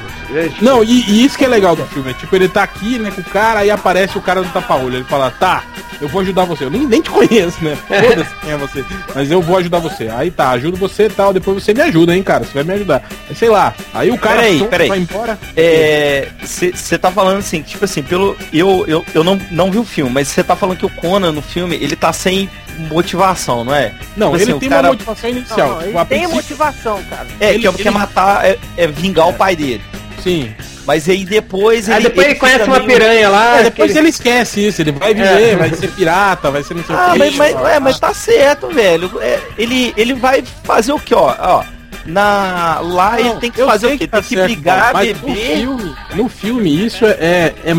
Não, 0.61 0.85
e, 0.85 1.03
e, 1.09 1.25
isso 1.25 1.39
que 1.39 1.45
é 1.45 1.49
legal 1.49 1.75
do 1.75 1.85
filme. 1.87 2.11
É, 2.11 2.15
tipo, 2.15 2.35
ele 2.37 2.49
tá 2.49 2.63
aqui, 2.63 2.99
né, 2.99 3.11
com 3.11 3.21
o 3.21 3.25
cara, 3.25 3.61
aí 3.61 3.71
aparece 3.71 4.19
o 4.19 4.23
cara 4.23 4.43
do 4.43 4.49
tapa-olho. 4.51 4.97
Ele 4.97 5.05
fala, 5.05 5.31
tá, 5.31 5.65
eu 6.01 6.09
vou 6.09 6.21
ajudar 6.21 6.45
você. 6.45 6.65
Eu 6.65 6.71
nem, 6.71 6.87
nem 6.87 7.01
te 7.01 7.11
conheço, 7.11 7.63
né? 7.63 7.77
Foda-se 7.77 8.35
quem 8.37 8.53
é 8.53 8.57
você. 8.57 8.85
Mas 9.15 9.31
eu 9.31 9.43
vou 9.43 9.57
ajudar 9.57 9.79
você. 9.79 10.09
Aí 10.09 10.31
tá, 10.31 10.51
ajudo 10.51 10.77
você 10.77 11.05
e 11.05 11.11
tal. 11.11 11.33
Depois 11.33 11.63
você 11.63 11.75
me 11.75 11.81
ajuda, 11.81 12.15
hein, 12.15 12.23
cara. 12.23 12.45
Você 12.45 12.55
vai 12.55 12.65
me 12.65 12.73
ajudar. 12.75 13.03
Aí, 13.29 13.35
sei 13.35 13.49
lá. 13.49 13.75
Aí 13.93 14.11
o 14.11 14.19
cara 14.19 14.37
peraí, 14.37 14.65
peraí. 14.65 14.89
vai 14.89 14.99
embora. 14.99 15.39
É. 15.57 16.29
Você 16.43 16.99
tá 16.99 17.11
falando 17.11 17.39
assim, 17.39 17.63
tipo 17.63 17.85
assim, 17.85 18.03
pelo. 18.03 18.37
Eu, 18.53 18.85
eu, 18.87 19.05
eu 19.15 19.25
não, 19.25 19.41
não 19.51 19.71
vi 19.71 19.79
o 19.79 19.85
filme, 19.85 20.11
mas 20.11 20.29
você 20.29 20.45
tá 20.45 20.55
falando 20.55 20.79
que 20.79 20.87
o 20.87 20.91
Conan 20.91 21.33
no 21.33 21.43
filme, 21.43 21.77
ele 21.89 21.97
tá 21.97 22.13
sem 22.13 22.49
motivação, 22.89 23.65
não 23.65 23.75
é? 23.75 23.93
Não, 24.17 24.33
tipo 24.33 24.43
ele 24.43 24.51
assim, 24.51 24.61
tem 24.61 24.69
cara... 24.69 24.89
uma 24.89 24.93
motivação 24.93 25.31
inicial. 25.31 25.69
Não, 25.69 25.77
não, 25.77 25.83
ele 25.83 26.05
tem 26.05 26.27
motivação, 26.29 27.03
cara. 27.05 27.27
É, 27.41 27.51
ele, 27.51 27.61
que 27.61 27.67
é 27.67 27.71
ele... 27.71 27.83
quer 27.83 27.91
matar, 27.91 28.45
é, 28.45 28.59
é 28.77 28.87
vingar 28.87 29.27
é. 29.27 29.31
o 29.31 29.33
pai 29.33 29.57
dele. 29.57 29.83
Sim. 30.23 30.53
Mas 30.87 31.09
aí 31.09 31.25
depois 31.25 31.87
ele. 31.87 31.97
Aí 31.97 32.03
depois 32.05 32.27
ele, 32.27 32.33
ele 32.33 32.41
conhece 32.41 32.65
uma 32.65 32.81
piranha 32.81 33.29
lá. 33.29 33.59
É, 33.59 33.65
depois 33.65 33.91
ele... 33.91 34.01
ele 34.01 34.09
esquece 34.09 34.67
isso, 34.67 34.81
ele 34.81 34.93
vai 34.93 35.13
viver, 35.13 35.53
é. 35.53 35.57
vai 35.57 35.75
ser 35.75 35.89
pirata, 35.89 36.51
vai 36.51 36.63
ser 36.63 36.75
não 36.75 36.85
sei 36.85 36.97
ah, 36.97 37.09
o 37.09 37.13
que. 37.13 37.19
Mas, 37.19 37.37
mas, 37.37 37.67
é, 37.67 37.81
mas 37.81 38.01
tá 38.01 38.15
certo, 38.15 38.69
velho. 38.69 39.11
É, 39.21 39.39
ele, 39.59 39.93
ele 39.97 40.15
vai 40.15 40.43
fazer 40.65 40.93
o 40.93 40.99
que, 40.99 41.15
ó? 41.15 41.35
ó 41.39 41.65
na 42.07 42.81
lá 42.81 43.11
não, 43.11 43.19
ele 43.19 43.41
tem 43.41 43.51
que 43.51 43.63
fazer 43.63 43.87
o 43.87 43.91
quê? 43.91 43.99
Que 43.99 44.07
tá 44.07 44.21
tem 44.23 44.29
que 44.29 44.35
certo, 44.35 44.47
brigar, 44.47 44.95
mas 44.95 45.07
beber. 45.09 45.27
No 45.27 45.37
filme, 45.37 45.97
no 46.15 46.29
filme 46.29 46.87
isso 46.87 47.05
é, 47.05 47.53
é 47.65 47.75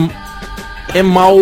é 0.93 1.03
mal, 1.03 1.37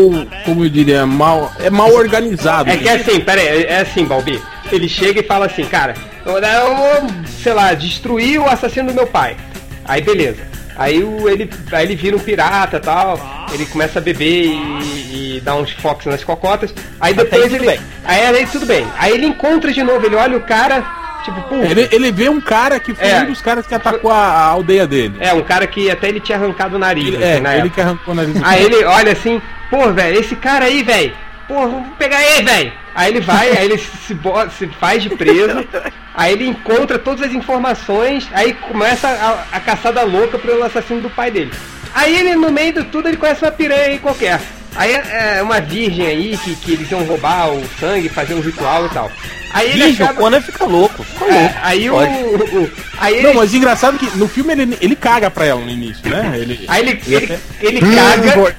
como 0.45 0.65
eu 0.65 0.69
diria, 0.69 1.05
mal, 1.05 1.51
é 1.59 1.69
mal 1.69 1.91
organizado. 1.93 2.69
É 2.69 2.77
que 2.77 2.87
é 2.87 2.95
assim, 2.95 3.19
pera 3.19 3.41
aí, 3.41 3.63
é 3.63 3.81
assim, 3.81 4.05
Balbi. 4.05 4.41
Ele 4.71 4.89
chega 4.89 5.21
e 5.21 5.23
fala 5.23 5.45
assim, 5.45 5.63
cara, 5.65 5.93
eu 6.25 6.75
vou, 6.75 7.09
sei 7.41 7.53
lá, 7.53 7.73
destruir 7.73 8.39
o 8.39 8.47
assassino 8.47 8.89
do 8.89 8.93
meu 8.93 9.07
pai. 9.07 9.37
Aí 9.85 10.01
beleza. 10.01 10.41
Aí 10.77 11.01
o, 11.01 11.27
ele, 11.27 11.49
aí 11.71 11.85
ele 11.85 11.95
vira 11.95 12.15
um 12.15 12.19
pirata 12.19 12.79
tal, 12.79 13.19
ele 13.51 13.65
começa 13.65 13.97
a 13.97 14.01
beber 14.01 14.45
e, 14.45 15.37
e 15.37 15.41
dá 15.43 15.55
uns 15.55 15.71
fox 15.71 16.05
nas 16.05 16.23
cocotas. 16.23 16.73
Aí 16.99 17.13
depois 17.13 17.45
Até 17.45 17.55
ele. 17.55 17.79
Aí, 18.03 18.21
aí 18.21 18.45
tudo 18.45 18.65
bem. 18.65 18.85
Aí 18.97 19.13
ele 19.13 19.25
encontra 19.25 19.71
de 19.71 19.81
novo, 19.81 20.05
ele 20.05 20.15
olha 20.15 20.37
o 20.37 20.41
cara, 20.41 20.85
tipo, 21.23 21.41
pô. 21.43 21.55
Ele, 21.55 21.87
ele 21.91 22.11
vê 22.11 22.29
um 22.29 22.41
cara 22.41 22.79
que 22.79 22.93
foi 22.93 23.07
é, 23.07 23.21
um 23.21 23.25
dos 23.27 23.41
caras 23.41 23.67
que 23.67 23.73
atacou 23.73 24.11
a, 24.11 24.17
a, 24.17 24.45
aldeia 24.45 24.87
dele. 24.87 25.17
É, 25.19 25.33
um 25.33 25.43
cara 25.43 25.67
que 25.67 25.89
até 25.89 26.09
ele 26.09 26.19
tinha 26.19 26.37
arrancado 26.37 26.75
o 26.75 26.79
nariz. 26.79 27.07
Ele, 27.07 27.17
assim, 27.17 27.45
é, 27.45 27.59
ele 27.59 27.69
que 27.69 27.81
arrancou 27.81 28.13
o 28.13 28.17
nariz. 28.17 28.35
Aí 28.43 28.63
ele 28.63 28.83
olha 28.83 29.11
assim, 29.11 29.41
pô, 29.69 29.91
velho, 29.91 30.19
esse 30.19 30.35
cara 30.35 30.65
aí, 30.65 30.83
velho. 30.83 31.13
Pô, 31.47 31.61
vamos 31.61 31.87
pegar 31.97 32.21
ele, 32.23 32.43
velho. 32.43 32.73
Aí 32.93 33.11
ele 33.11 33.21
vai, 33.21 33.49
aí 33.51 33.65
ele 33.65 33.77
se, 33.77 34.17
se 34.57 34.67
faz 34.79 35.03
de 35.03 35.09
preso, 35.11 35.63
aí 36.15 36.33
ele 36.33 36.47
encontra 36.47 36.97
todas 36.97 37.21
as 37.27 37.31
informações, 37.31 38.27
aí 38.33 38.55
começa 38.55 39.07
a, 39.07 39.55
a 39.55 39.59
caçada 39.59 40.01
louca 40.03 40.39
pelo 40.39 40.63
assassino 40.63 41.01
do 41.01 41.09
pai 41.09 41.29
dele. 41.29 41.51
Aí 41.93 42.15
ele, 42.15 42.35
no 42.35 42.51
meio 42.51 42.73
de 42.73 42.83
tudo, 42.85 43.07
ele 43.07 43.17
conhece 43.17 43.45
uma 43.45 43.51
piranha 43.51 43.85
aí 43.85 43.99
qualquer. 43.99 44.41
Aí 44.77 44.91
é, 44.91 45.37
é 45.37 45.41
uma 45.41 45.59
virgem 45.59 46.05
aí 46.05 46.37
que, 46.37 46.55
que 46.55 46.71
eles 46.73 46.91
iam 46.91 47.03
roubar 47.03 47.49
o 47.49 47.63
sangue, 47.79 48.07
fazer 48.07 48.35
um 48.35 48.39
ritual 48.39 48.85
e 48.85 48.89
tal. 48.89 49.11
Aí 49.51 49.71
ele 49.71 49.85
Bicho, 49.87 50.03
acaba... 50.03 50.19
o 50.19 50.23
Conan 50.23 50.41
fica 50.41 50.65
louco. 50.65 51.03
Fica 51.03 51.25
é, 51.25 51.41
louco. 51.41 51.55
Aí 51.63 51.89
o, 51.89 51.95
o, 51.95 52.71
aí 52.99 53.23
Não, 53.23 53.33
mas 53.33 53.53
engraçado 53.53 53.97
que 53.97 54.05
no 54.17 54.27
filme 54.27 54.53
ele, 54.53 54.77
ele 54.79 54.95
caga 54.95 55.31
pra 55.31 55.45
ela 55.45 55.59
no 55.59 55.69
início, 55.69 56.07
né? 56.07 56.31
Ele, 56.35 56.63
aí 56.67 56.81
ele, 56.81 57.01
ele, 57.07 57.39
ele, 57.59 57.77
ele 57.77 57.95
caga. 57.95 58.55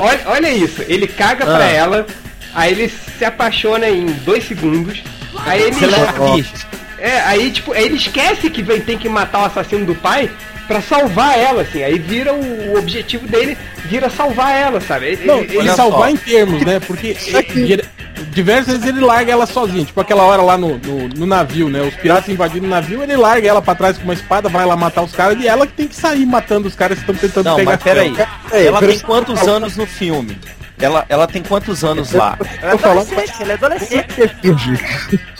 olha, 0.00 0.20
olha 0.26 0.50
isso, 0.50 0.84
ele 0.86 1.08
caga 1.08 1.44
ah. 1.44 1.56
pra 1.56 1.64
ela, 1.64 2.06
aí 2.54 2.72
ele 2.72 2.92
se 3.18 3.24
apaixona 3.24 3.88
em 3.88 4.06
dois 4.06 4.46
segundos. 4.46 5.02
Aí 5.44 5.62
ele. 5.62 5.76
É, 7.00 7.20
aí 7.20 7.50
tipo, 7.50 7.72
aí 7.72 7.84
ele 7.84 7.96
esquece 7.96 8.50
que 8.50 8.62
tem 8.80 8.98
que 8.98 9.08
matar 9.08 9.42
o 9.42 9.44
assassino 9.46 9.86
do 9.86 9.94
pai 9.94 10.30
para 10.68 10.82
salvar 10.82 11.36
ela, 11.36 11.62
assim. 11.62 11.82
Aí 11.82 11.98
vira 11.98 12.32
o, 12.32 12.72
o, 12.72 12.78
objetivo 12.78 13.26
dele, 13.26 13.56
vira 13.86 14.10
salvar 14.10 14.54
ela, 14.54 14.80
sabe? 14.80 15.06
Ele, 15.06 15.24
não, 15.24 15.38
ele, 15.38 15.56
ele 15.56 15.70
salvar 15.70 16.02
só. 16.02 16.08
em 16.10 16.16
termos, 16.16 16.62
né? 16.62 16.78
Porque 16.78 17.16
ele, 17.56 17.82
diversas 18.30 18.74
vezes 18.74 18.86
ele 18.86 19.00
larga 19.00 19.32
ela 19.32 19.46
sozinho. 19.46 19.86
Tipo 19.86 20.00
aquela 20.00 20.22
hora 20.22 20.42
lá 20.42 20.58
no, 20.58 20.78
no, 20.78 21.08
no, 21.08 21.26
navio, 21.26 21.70
né? 21.70 21.80
Os 21.80 21.94
piratas 21.94 22.28
invadindo 22.28 22.66
o 22.66 22.70
navio, 22.70 23.02
ele 23.02 23.16
larga 23.16 23.48
ela 23.48 23.62
pra 23.62 23.74
trás 23.74 23.96
com 23.96 24.04
uma 24.04 24.14
espada, 24.14 24.48
vai 24.48 24.66
lá 24.66 24.76
matar 24.76 25.02
os 25.02 25.12
caras 25.12 25.40
e 25.40 25.48
ela 25.48 25.66
que 25.66 25.72
tem 25.72 25.88
que 25.88 25.96
sair 25.96 26.26
matando 26.26 26.68
os 26.68 26.74
caras 26.74 26.98
que 26.98 27.10
estão 27.10 27.16
tentando 27.16 27.46
não, 27.46 27.56
pegar. 27.56 27.72
Mas 27.72 27.82
peraí, 27.82 28.14
é, 28.52 28.66
ela 28.66 28.80
tem 28.80 28.98
quantos 29.00 29.48
anos 29.48 29.76
no 29.76 29.86
filme? 29.86 30.38
Ela, 30.80 31.04
ela 31.08 31.26
tem 31.26 31.42
quantos 31.42 31.82
anos 31.82 32.12
lá? 32.12 32.38
Ela 32.62 32.70
é 32.70 32.74
adolescente, 32.74 33.32
ela 33.40 33.52
é 33.52 33.54
adolescente. 33.54 34.06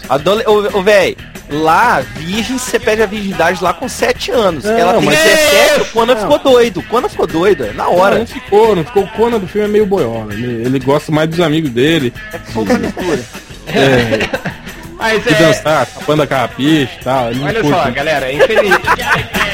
Adole... 0.09 0.44
Ô, 0.47 0.79
ô 0.79 0.83
velho, 0.83 1.16
lá, 1.51 2.01
virgem, 2.16 2.59
você 2.59 2.79
perde 2.79 3.03
a 3.03 3.07
virgindade 3.07 3.62
lá 3.62 3.73
com 3.73 3.88
7 3.88 4.31
anos. 4.31 4.64
Não, 4.64 4.79
ela 4.79 4.94
tem 4.94 5.09
17, 5.09 5.81
o 5.81 5.85
Conan 5.87 6.14
não. 6.14 6.23
ficou 6.23 6.38
doido. 6.38 6.81
O 6.81 6.83
Conan 6.85 7.09
ficou 7.09 7.27
doido, 7.27 7.64
é 7.64 7.73
na 7.73 7.88
hora. 7.88 8.14
Não, 8.14 8.21
não 8.21 8.27
ficou, 8.27 8.77
não 8.77 8.85
ficou. 8.85 9.05
O 9.05 9.09
Conan 9.09 9.38
do 9.38 9.47
filme 9.47 9.68
é 9.68 9.71
meio 9.71 9.87
boiola. 9.87 10.33
Ele, 10.33 10.66
ele 10.66 10.79
gosta 10.79 11.12
mais 11.12 11.29
dos 11.29 11.40
amigos 11.40 11.71
dele. 11.71 12.12
É 12.33 12.38
fogo 12.38 12.73
aventura. 12.73 13.21
É. 13.66 14.59
Mas 14.99 15.25
é... 15.27 15.35
dançar, 15.35 15.87
tapando 15.87 16.23
a 16.23 16.27
carrapicha 16.27 16.92
e 17.01 17.05
tal. 17.05 17.27
Olha 17.27 17.62
só, 17.62 17.90
galera, 17.90 18.33
infeliz. 18.33 18.75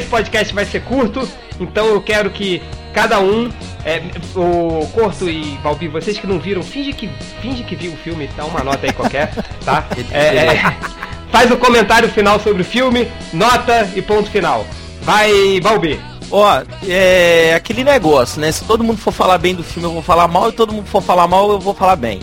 esse 0.00 0.08
podcast 0.08 0.54
vai 0.54 0.64
ser 0.64 0.82
curto, 0.82 1.28
então 1.60 1.86
eu 1.86 2.00
quero 2.00 2.30
que 2.30 2.62
cada 2.92 3.20
um, 3.20 3.50
é, 3.84 4.02
o 4.34 4.86
Corto 4.88 5.28
e 5.28 5.58
Valbi, 5.62 5.88
vocês 5.88 6.18
que 6.18 6.26
não 6.26 6.38
viram, 6.38 6.62
finge 6.62 6.92
que, 6.92 7.08
finge 7.40 7.62
que 7.62 7.76
viu 7.76 7.92
o 7.92 7.96
filme, 7.96 8.28
dá 8.36 8.44
uma 8.44 8.64
nota 8.64 8.86
aí 8.86 8.92
qualquer, 8.92 9.32
tá? 9.64 9.86
É, 10.10 10.36
é, 10.36 10.76
faz 11.30 11.50
o 11.50 11.54
um 11.54 11.58
comentário 11.58 12.08
final 12.08 12.40
sobre 12.40 12.62
o 12.62 12.64
filme, 12.64 13.10
nota 13.32 13.88
e 13.94 14.02
ponto 14.02 14.30
final. 14.30 14.66
Vai, 15.02 15.60
Valbi. 15.60 16.00
Ó, 16.30 16.62
é 16.86 17.54
aquele 17.54 17.82
negócio, 17.82 18.40
né? 18.40 18.52
Se 18.52 18.64
todo 18.64 18.84
mundo 18.84 18.98
for 18.98 19.12
falar 19.12 19.38
bem 19.38 19.54
do 19.54 19.64
filme, 19.64 19.88
eu 19.88 19.92
vou 19.92 20.02
falar 20.02 20.28
mal, 20.28 20.48
e 20.48 20.52
todo 20.52 20.72
mundo 20.72 20.86
for 20.86 21.02
falar 21.02 21.26
mal, 21.26 21.50
eu 21.50 21.58
vou 21.58 21.74
falar 21.74 21.96
bem. 21.96 22.20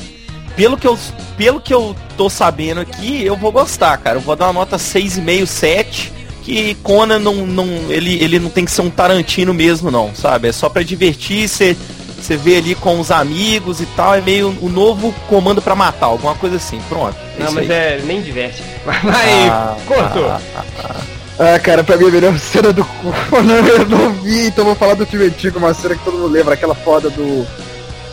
Pelo 0.56 0.78
que 0.78 0.88
eu, 0.88 0.98
pelo 1.36 1.60
que 1.60 1.74
eu 1.74 1.96
tô 2.16 2.30
sabendo 2.30 2.82
aqui, 2.82 3.24
eu 3.24 3.36
vou 3.36 3.52
gostar, 3.52 3.98
cara. 3.98 4.18
Eu 4.18 4.22
vou 4.22 4.36
dar 4.36 4.46
uma 4.46 4.54
nota 4.54 4.78
6,5, 4.78 5.46
7 5.46 6.17
que 6.48 6.76
Conan 6.76 7.20
não, 7.20 7.46
não, 7.46 7.68
ele, 7.90 8.24
ele 8.24 8.40
não 8.40 8.50
tem 8.50 8.64
que 8.64 8.72
ser 8.72 8.82
um 8.82 8.90
Tarantino 8.90 9.54
mesmo 9.54 9.92
não, 9.92 10.16
sabe? 10.16 10.48
É 10.48 10.54
só 10.54 10.70
para 10.70 10.82
divertir, 10.82 11.50
você 11.50 11.76
você 12.18 12.38
vê 12.38 12.58
ali 12.58 12.74
com 12.74 13.00
os 13.00 13.12
amigos 13.12 13.82
e 13.82 13.86
tal, 13.88 14.16
é 14.16 14.22
meio 14.22 14.58
o 14.62 14.70
novo 14.70 15.14
comando 15.28 15.62
para 15.62 15.76
matar, 15.76 16.08
alguma 16.08 16.34
coisa 16.36 16.56
assim, 16.56 16.82
pronto. 16.88 17.16
É 17.38 17.44
não, 17.44 17.52
mas 17.52 17.70
aí. 17.70 17.76
é 17.76 18.02
nem 18.06 18.22
diverte. 18.22 18.64
Vai, 18.86 19.50
ah, 19.50 19.76
cortou. 19.86 20.26
Ah, 20.26 20.42
ah, 20.56 20.64
ah, 20.80 21.54
ah. 21.54 21.60
cara, 21.60 21.84
pra 21.84 21.98
mim 21.98 22.08
a 22.08 22.12
melhor 22.12 22.40
cena 22.40 22.72
do 22.72 22.84
Conan 23.30 23.60
eu 23.68 23.86
não 23.90 24.14
vi, 24.14 24.48
então 24.48 24.64
vou 24.64 24.76
falar 24.76 24.94
do 24.94 25.06
filme 25.06 25.26
antigo, 25.26 25.60
uma 25.60 25.74
cena 25.74 25.96
que 25.96 26.04
todo 26.06 26.18
mundo 26.18 26.32
lembra, 26.32 26.54
aquela 26.54 26.76
foda 26.76 27.10
do. 27.10 27.46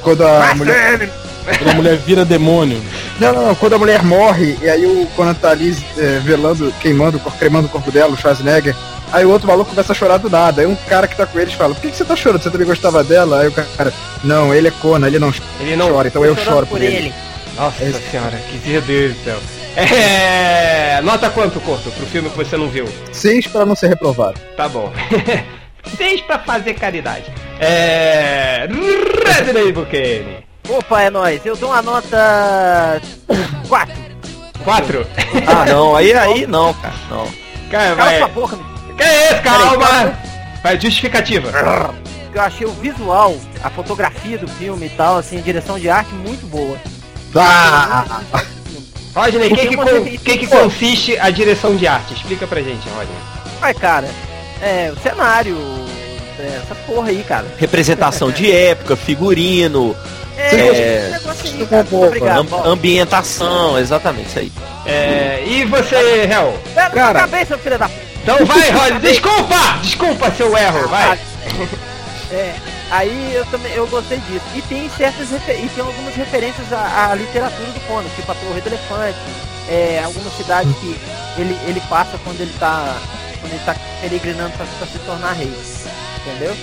Quando 0.03 0.27
a 0.27 0.55
mulher. 0.57 1.09
Quando 1.44 1.70
a 1.70 1.74
mulher 1.74 1.96
vira 1.96 2.24
demônio. 2.24 2.80
Não, 3.20 3.33
não, 3.33 3.46
não, 3.48 3.54
quando 3.54 3.74
a 3.74 3.78
mulher 3.78 4.02
morre, 4.02 4.59
e 4.62 4.68
aí 4.68 4.85
o 4.87 5.07
Conan 5.14 5.35
tá 5.35 5.50
ali 5.50 5.76
é, 5.96 6.18
velando, 6.20 6.72
queimando, 6.80 7.20
cremando 7.38 7.66
o 7.66 7.70
corpo 7.70 7.92
dela, 7.92 8.12
o 8.12 8.16
Schwarzenegger. 8.16 8.74
Aí 9.12 9.24
o 9.24 9.30
outro 9.30 9.46
maluco 9.46 9.70
começa 9.70 9.92
a 9.92 9.94
chorar 9.94 10.16
do 10.16 10.28
nada. 10.28 10.62
Aí 10.62 10.66
um 10.66 10.74
cara 10.74 11.07
que 11.07 11.16
tá 11.16 11.26
com 11.26 11.38
eles 11.38 11.54
fala, 11.54 11.74
por 11.74 11.80
que, 11.80 11.90
que 11.90 11.96
você 11.96 12.04
tá 12.04 12.16
chorando? 12.16 12.42
Você 12.42 12.50
também 12.50 12.66
gostava 12.66 13.04
dela? 13.04 13.40
Aí 13.40 13.48
o 13.48 13.52
cara, 13.52 13.92
não, 14.24 14.52
ele 14.52 14.68
é 14.68 14.70
Conan, 14.70 15.07
ele 15.07 15.18
não, 15.18 15.33
ele 15.61 15.76
não 15.76 15.90
chora, 15.90 16.09
então 16.09 16.24
eu 16.24 16.37
choro 16.37 16.66
por 16.66 16.83
ele. 16.83 16.96
ele. 16.96 17.14
Nossa 17.57 17.85
é 17.85 17.92
senhora, 17.92 18.37
que 18.50 18.59
Deus 18.59 19.14
do 19.14 19.24
céu. 19.24 19.38
É. 19.76 21.00
Nota 21.02 21.30
quanto, 21.30 21.61
Corto, 21.61 21.90
pro 21.90 22.07
filme 22.07 22.30
que 22.30 22.37
você 22.37 22.57
não 22.57 22.68
viu? 22.68 22.88
Seis 23.12 23.46
pra 23.46 23.66
não 23.66 23.74
ser 23.74 23.88
reprovado. 23.88 24.40
Tá 24.57 24.68
bom. 24.68 24.92
Seis 25.96 26.20
pra 26.22 26.38
fazer 26.38 26.74
caridade. 26.74 27.26
É. 27.61 28.66
Redney 29.26 29.72
Bukene. 29.72 30.43
Opa, 30.68 31.03
é 31.03 31.11
nóis. 31.11 31.44
Eu 31.44 31.57
dou 31.57 31.70
uma 31.70 31.83
nota 31.83 33.00
4. 33.68 33.94
4? 34.64 35.07
Ah, 35.46 35.64
não. 35.66 35.94
Aí, 35.94 36.12
aí 36.12 36.46
não, 36.48 36.72
cara. 36.74 36.94
Não. 37.11 37.29
Cara, 37.70 37.94
vai. 37.94 38.18
Cala 38.18 38.33
boca, 38.33 38.59
Que 38.96 39.03
é 39.03 39.33
isso, 39.33 39.42
calma. 39.42 40.18
Vai, 40.62 40.81
justificativa. 40.81 41.50
Eu 42.33 42.40
achei 42.40 42.66
o 42.66 42.72
visual, 42.72 43.37
a 43.62 43.70
fotografia 43.70 44.38
do 44.38 44.48
filme 44.48 44.87
e 44.87 44.90
tal, 44.90 45.18
assim, 45.18 45.38
a 45.38 45.42
direção 45.42 45.79
de 45.79 45.88
arte 45.88 46.12
muito 46.14 46.46
boa. 46.46 46.77
Ah. 47.37 48.22
Rodney, 49.14 49.53
o 49.53 49.55
que, 49.55 49.68
que, 49.68 50.18
que, 50.18 50.38
que 50.38 50.46
consiste 50.48 51.16
a 51.18 51.31
direção 51.31 51.77
de 51.77 51.87
arte? 51.87 52.14
Explica 52.14 52.46
pra 52.46 52.61
gente, 52.61 52.88
Rodney. 52.88 53.16
Vai, 53.61 53.72
cara, 53.74 54.09
é, 54.61 54.90
o 54.90 55.00
cenário, 55.00 55.57
é, 56.38 56.61
essa 56.62 56.74
porra 56.74 57.11
aí, 57.11 57.22
cara. 57.22 57.46
Representação 57.57 58.33
de 58.33 58.50
época, 58.50 58.96
figurino, 58.96 59.94
é, 60.37 60.57
é 60.57 61.20
aí, 61.20 62.70
ambientação, 62.70 63.79
exatamente 63.79 64.29
isso 64.29 64.38
aí. 64.40 64.53
É, 64.85 65.44
e 65.47 65.64
você, 65.64 65.97
Hel? 66.31 66.59
Cara, 66.92 67.20
cabeça, 67.20 67.57
filho 67.59 67.79
da 67.79 67.90
Então 68.23 68.44
vai, 68.44 68.70
Rolly, 68.70 68.99
desculpa! 69.01 69.79
Desculpa 69.83 70.31
seu 70.33 70.57
erro, 70.57 70.88
vai! 70.88 71.18
É, 72.31 72.53
aí 72.90 73.33
eu 73.35 73.44
também 73.47 73.73
eu 73.75 73.87
gostei 73.87 74.18
disso. 74.18 74.44
E 74.57 74.62
tem 74.62 74.90
certas 74.90 75.31
e 75.31 75.38
tem 75.38 75.85
algumas 75.85 76.14
referências 76.16 76.73
à, 76.73 77.11
à, 77.11 77.14
literatura 77.14 77.70
do 77.70 77.81
Conan, 77.87 78.09
tipo 78.16 78.33
a 78.33 78.35
Torre 78.35 78.61
do 78.61 78.68
Elefante, 78.70 79.18
é, 79.68 80.03
alguma 80.05 80.29
cidade 80.31 80.73
que 80.75 80.97
ele, 81.38 81.57
ele 81.68 81.81
passa 81.83 82.18
quando 82.25 82.40
ele 82.40 82.53
tá. 82.59 82.97
quando 83.40 83.53
ele 83.53 83.62
tá 83.64 83.77
peregrinando 84.01 84.51
pra, 84.57 84.66
pra 84.66 84.87
se 84.87 84.99
tornar 85.01 85.33
rei. 85.35 85.53
Entendeu? 86.27 86.57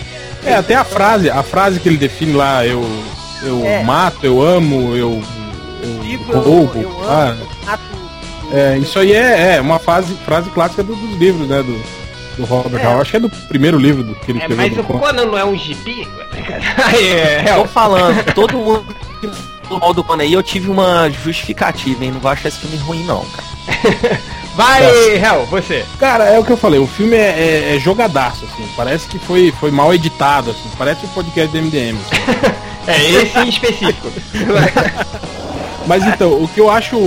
É, 0.44 0.56
até 0.56 0.76
a 0.76 0.84
frase, 0.84 1.30
a 1.30 1.44
frase 1.44 1.80
que 1.80 1.88
ele 1.88 1.98
define 1.98 2.34
lá, 2.34 2.66
eu 2.66 2.84
eu 3.44 3.66
é. 3.66 3.84
mato, 3.84 4.26
eu 4.26 4.42
amo, 4.42 4.96
eu, 4.96 5.22
eu 5.82 6.02
Vivo, 6.02 6.40
roubo. 6.40 6.80
Eu, 6.80 6.90
eu 6.90 7.10
ah, 7.10 7.30
amo, 7.30 7.48
mato, 7.66 7.84
é, 8.52 8.78
isso 8.78 9.00
aí 9.00 9.14
é, 9.14 9.56
é 9.56 9.62
uma 9.62 9.80
fase, 9.80 10.14
frase 10.26 10.50
clássica 10.50 10.84
do, 10.84 10.94
dos 10.94 11.18
livros, 11.18 11.48
né? 11.48 11.64
Do, 11.64 11.82
do 12.38 12.46
Robert 12.46 12.82
é. 12.82 12.86
Acho 12.86 13.12
que 13.12 13.18
é 13.18 13.20
do 13.20 13.30
primeiro 13.30 13.78
livro 13.78 14.04
do, 14.04 14.14
que 14.16 14.32
ele 14.32 14.40
é, 14.40 14.42
escreveu. 14.42 14.76
Mas 14.76 14.96
o 14.96 15.00
Conan 15.00 15.26
não 15.26 15.38
é 15.38 15.46
um 15.46 15.58
gibi? 15.58 16.08
é, 16.94 17.50
é, 17.50 17.56
Tô 17.56 17.66
falando, 17.66 18.24
todo 18.34 18.58
mundo 18.58 18.86
do 19.70 19.80
mal 19.80 19.94
do 19.94 20.04
Conan 20.04 20.24
aí 20.24 20.34
eu 20.34 20.44
tive 20.44 20.70
uma 20.70 21.10
justificativa, 21.10 22.04
hein? 22.04 22.12
Não 22.12 22.20
vou 22.20 22.30
achar 22.30 22.50
esse 22.50 22.60
filme 22.60 22.78
ruim 22.78 23.04
não, 23.06 23.26
cara. 23.26 24.22
Vai, 24.54 24.84
Hel, 25.16 25.46
você. 25.46 25.86
Cara, 25.98 26.26
é 26.26 26.38
o 26.38 26.44
que 26.44 26.52
eu 26.52 26.58
falei, 26.58 26.78
o 26.78 26.86
filme 26.86 27.16
é, 27.16 27.30
é, 27.30 27.76
é, 27.76 27.80
jogadaço, 27.80 28.44
assim. 28.46 28.68
Parece 28.76 29.08
que 29.08 29.18
foi, 29.18 29.54
foi 29.58 29.72
mal 29.72 29.94
editado, 29.94 30.52
assim. 30.52 30.70
Parece 30.78 31.06
o 31.06 31.10
um 31.10 31.12
podcast 31.14 31.50
do 31.52 31.64
MDM. 31.64 31.98
Assim. 31.98 32.62
é, 32.88 33.12
esse 33.12 33.40
em 33.40 33.50
específico. 33.50 34.12
Mas 35.88 36.06
então, 36.06 36.44
o 36.44 36.48
que 36.48 36.60
eu 36.60 36.70
acho 36.70 36.98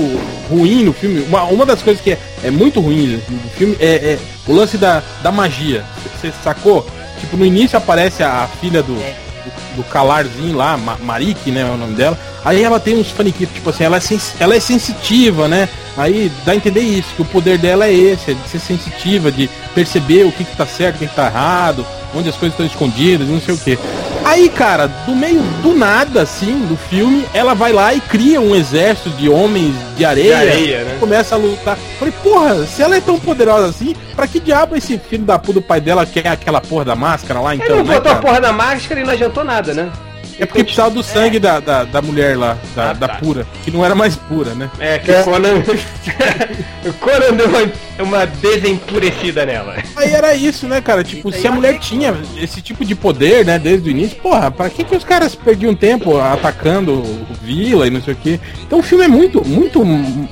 ruim 0.50 0.82
no 0.82 0.92
filme, 0.92 1.20
uma, 1.20 1.44
uma 1.44 1.64
das 1.64 1.82
coisas 1.82 2.02
que 2.02 2.12
é, 2.12 2.18
é 2.42 2.50
muito 2.50 2.80
ruim 2.80 3.20
no 3.28 3.50
filme 3.50 3.76
é, 3.80 3.86
é, 3.86 4.18
o 4.46 4.52
lance 4.52 4.76
da, 4.76 5.02
da 5.22 5.30
magia. 5.30 5.84
Você 6.20 6.32
sacou? 6.42 6.86
Tipo, 7.20 7.36
no 7.36 7.46
início 7.46 7.78
aparece 7.78 8.22
a, 8.22 8.48
filha 8.60 8.82
do, 8.82 8.94
é. 9.00 9.14
do, 9.44 9.76
do, 9.76 9.84
Calarzinho 9.84 10.56
lá, 10.56 10.76
Ma 10.76 10.98
Marik, 11.00 11.50
né, 11.50 11.62
é 11.62 11.64
o 11.64 11.76
nome 11.76 11.94
dela. 11.94 12.18
Aí 12.44 12.62
ela 12.62 12.80
tem 12.80 12.98
uns 12.98 13.10
faniquitos, 13.10 13.54
tipo 13.54 13.70
assim, 13.70 13.84
ela 13.84 13.96
é, 13.96 14.00
ela 14.40 14.54
é 14.54 14.60
sensitiva, 14.60 15.48
né? 15.48 15.68
Aí 15.96 16.30
dá 16.44 16.52
a 16.52 16.56
entender 16.56 16.80
isso, 16.80 17.14
que 17.14 17.22
o 17.22 17.24
poder 17.24 17.56
dela 17.56 17.86
é 17.86 17.92
esse, 17.94 18.32
é 18.32 18.34
de 18.34 18.48
ser 18.48 18.58
sensitiva, 18.58 19.30
de 19.30 19.48
perceber 19.74 20.24
o 20.24 20.32
que, 20.32 20.44
que 20.44 20.56
tá 20.56 20.66
certo, 20.66 20.96
o 20.96 20.98
que, 20.98 21.06
que 21.06 21.14
tá 21.14 21.26
errado, 21.26 21.86
onde 22.14 22.28
as 22.28 22.36
coisas 22.36 22.52
estão 22.52 22.66
escondidas, 22.66 23.28
não 23.28 23.40
sei 23.40 23.54
o 23.54 23.58
que. 23.58 23.78
Aí, 24.24 24.48
cara, 24.48 24.86
do 24.86 25.14
meio 25.14 25.42
do 25.62 25.74
nada, 25.74 26.22
assim, 26.22 26.66
do 26.66 26.76
filme, 26.76 27.26
ela 27.34 27.54
vai 27.54 27.72
lá 27.72 27.92
e 27.92 28.00
cria 28.00 28.40
um 28.40 28.54
exército 28.54 29.10
de 29.10 29.28
homens 29.28 29.74
de 29.96 30.04
areia, 30.04 30.36
de 30.36 30.50
areia 30.50 30.84
né? 30.84 30.96
começa 30.98 31.34
a 31.34 31.38
lutar. 31.38 31.76
Falei, 31.98 32.14
porra, 32.22 32.64
se 32.64 32.82
ela 32.82 32.96
é 32.96 33.00
tão 33.00 33.20
poderosa 33.20 33.68
assim, 33.68 33.94
pra 34.16 34.26
que 34.26 34.40
diabo 34.40 34.76
esse 34.76 34.98
filho 34.98 35.24
da 35.24 35.38
puta 35.38 35.54
do 35.54 35.62
pai 35.62 35.80
dela 35.80 36.06
quer 36.06 36.26
aquela 36.26 36.60
porra 36.60 36.86
da 36.86 36.96
máscara 36.96 37.40
lá, 37.40 37.54
então? 37.54 37.66
Ele 37.66 37.76
não 37.76 37.84
né, 37.84 37.94
botou 37.94 38.12
a 38.12 38.16
porra 38.16 38.40
da 38.40 38.52
máscara 38.52 39.00
e 39.00 39.04
não 39.04 39.12
adiantou 39.12 39.44
nada, 39.44 39.74
né? 39.74 39.92
É 40.38 40.46
porque 40.46 40.64
precisava 40.64 40.90
do 40.90 41.02
sangue 41.02 41.36
é. 41.36 41.40
da, 41.40 41.60
da, 41.60 41.84
da, 41.84 42.02
mulher 42.02 42.36
lá, 42.36 42.56
da, 42.74 42.90
ah, 42.90 42.94
tá. 42.94 43.06
da, 43.06 43.08
pura, 43.16 43.46
que 43.62 43.70
não 43.70 43.84
era 43.84 43.94
mais 43.94 44.16
pura, 44.16 44.52
né? 44.54 44.68
É, 44.80 44.98
que 44.98 45.12
é. 45.12 45.20
o 45.20 45.24
Conan. 45.24 45.62
o 46.84 46.92
Conan 46.98 47.36
deu 47.36 47.48
uma, 47.48 47.72
uma 48.02 48.26
desempurecida 48.26 49.46
nela. 49.46 49.76
Aí 49.96 50.10
era 50.12 50.34
isso, 50.34 50.66
né, 50.66 50.80
cara? 50.80 51.04
Tipo, 51.04 51.30
se 51.32 51.46
a 51.46 51.52
mulher 51.52 51.78
tinha 51.78 52.14
esse 52.36 52.60
tipo 52.60 52.84
de 52.84 52.94
poder, 52.94 53.44
né, 53.44 53.58
desde 53.58 53.88
o 53.88 53.90
início, 53.90 54.16
porra, 54.16 54.50
pra 54.50 54.68
que, 54.68 54.84
que 54.84 54.96
os 54.96 55.04
caras 55.04 55.34
perdiam 55.34 55.74
tempo 55.74 56.18
atacando 56.18 56.92
o 56.94 57.26
Vila 57.42 57.86
e 57.86 57.90
não 57.90 58.02
sei 58.02 58.14
o 58.14 58.16
quê? 58.16 58.40
Então 58.66 58.80
o 58.80 58.82
filme 58.82 59.04
é 59.04 59.08
muito, 59.08 59.46
muito 59.46 59.84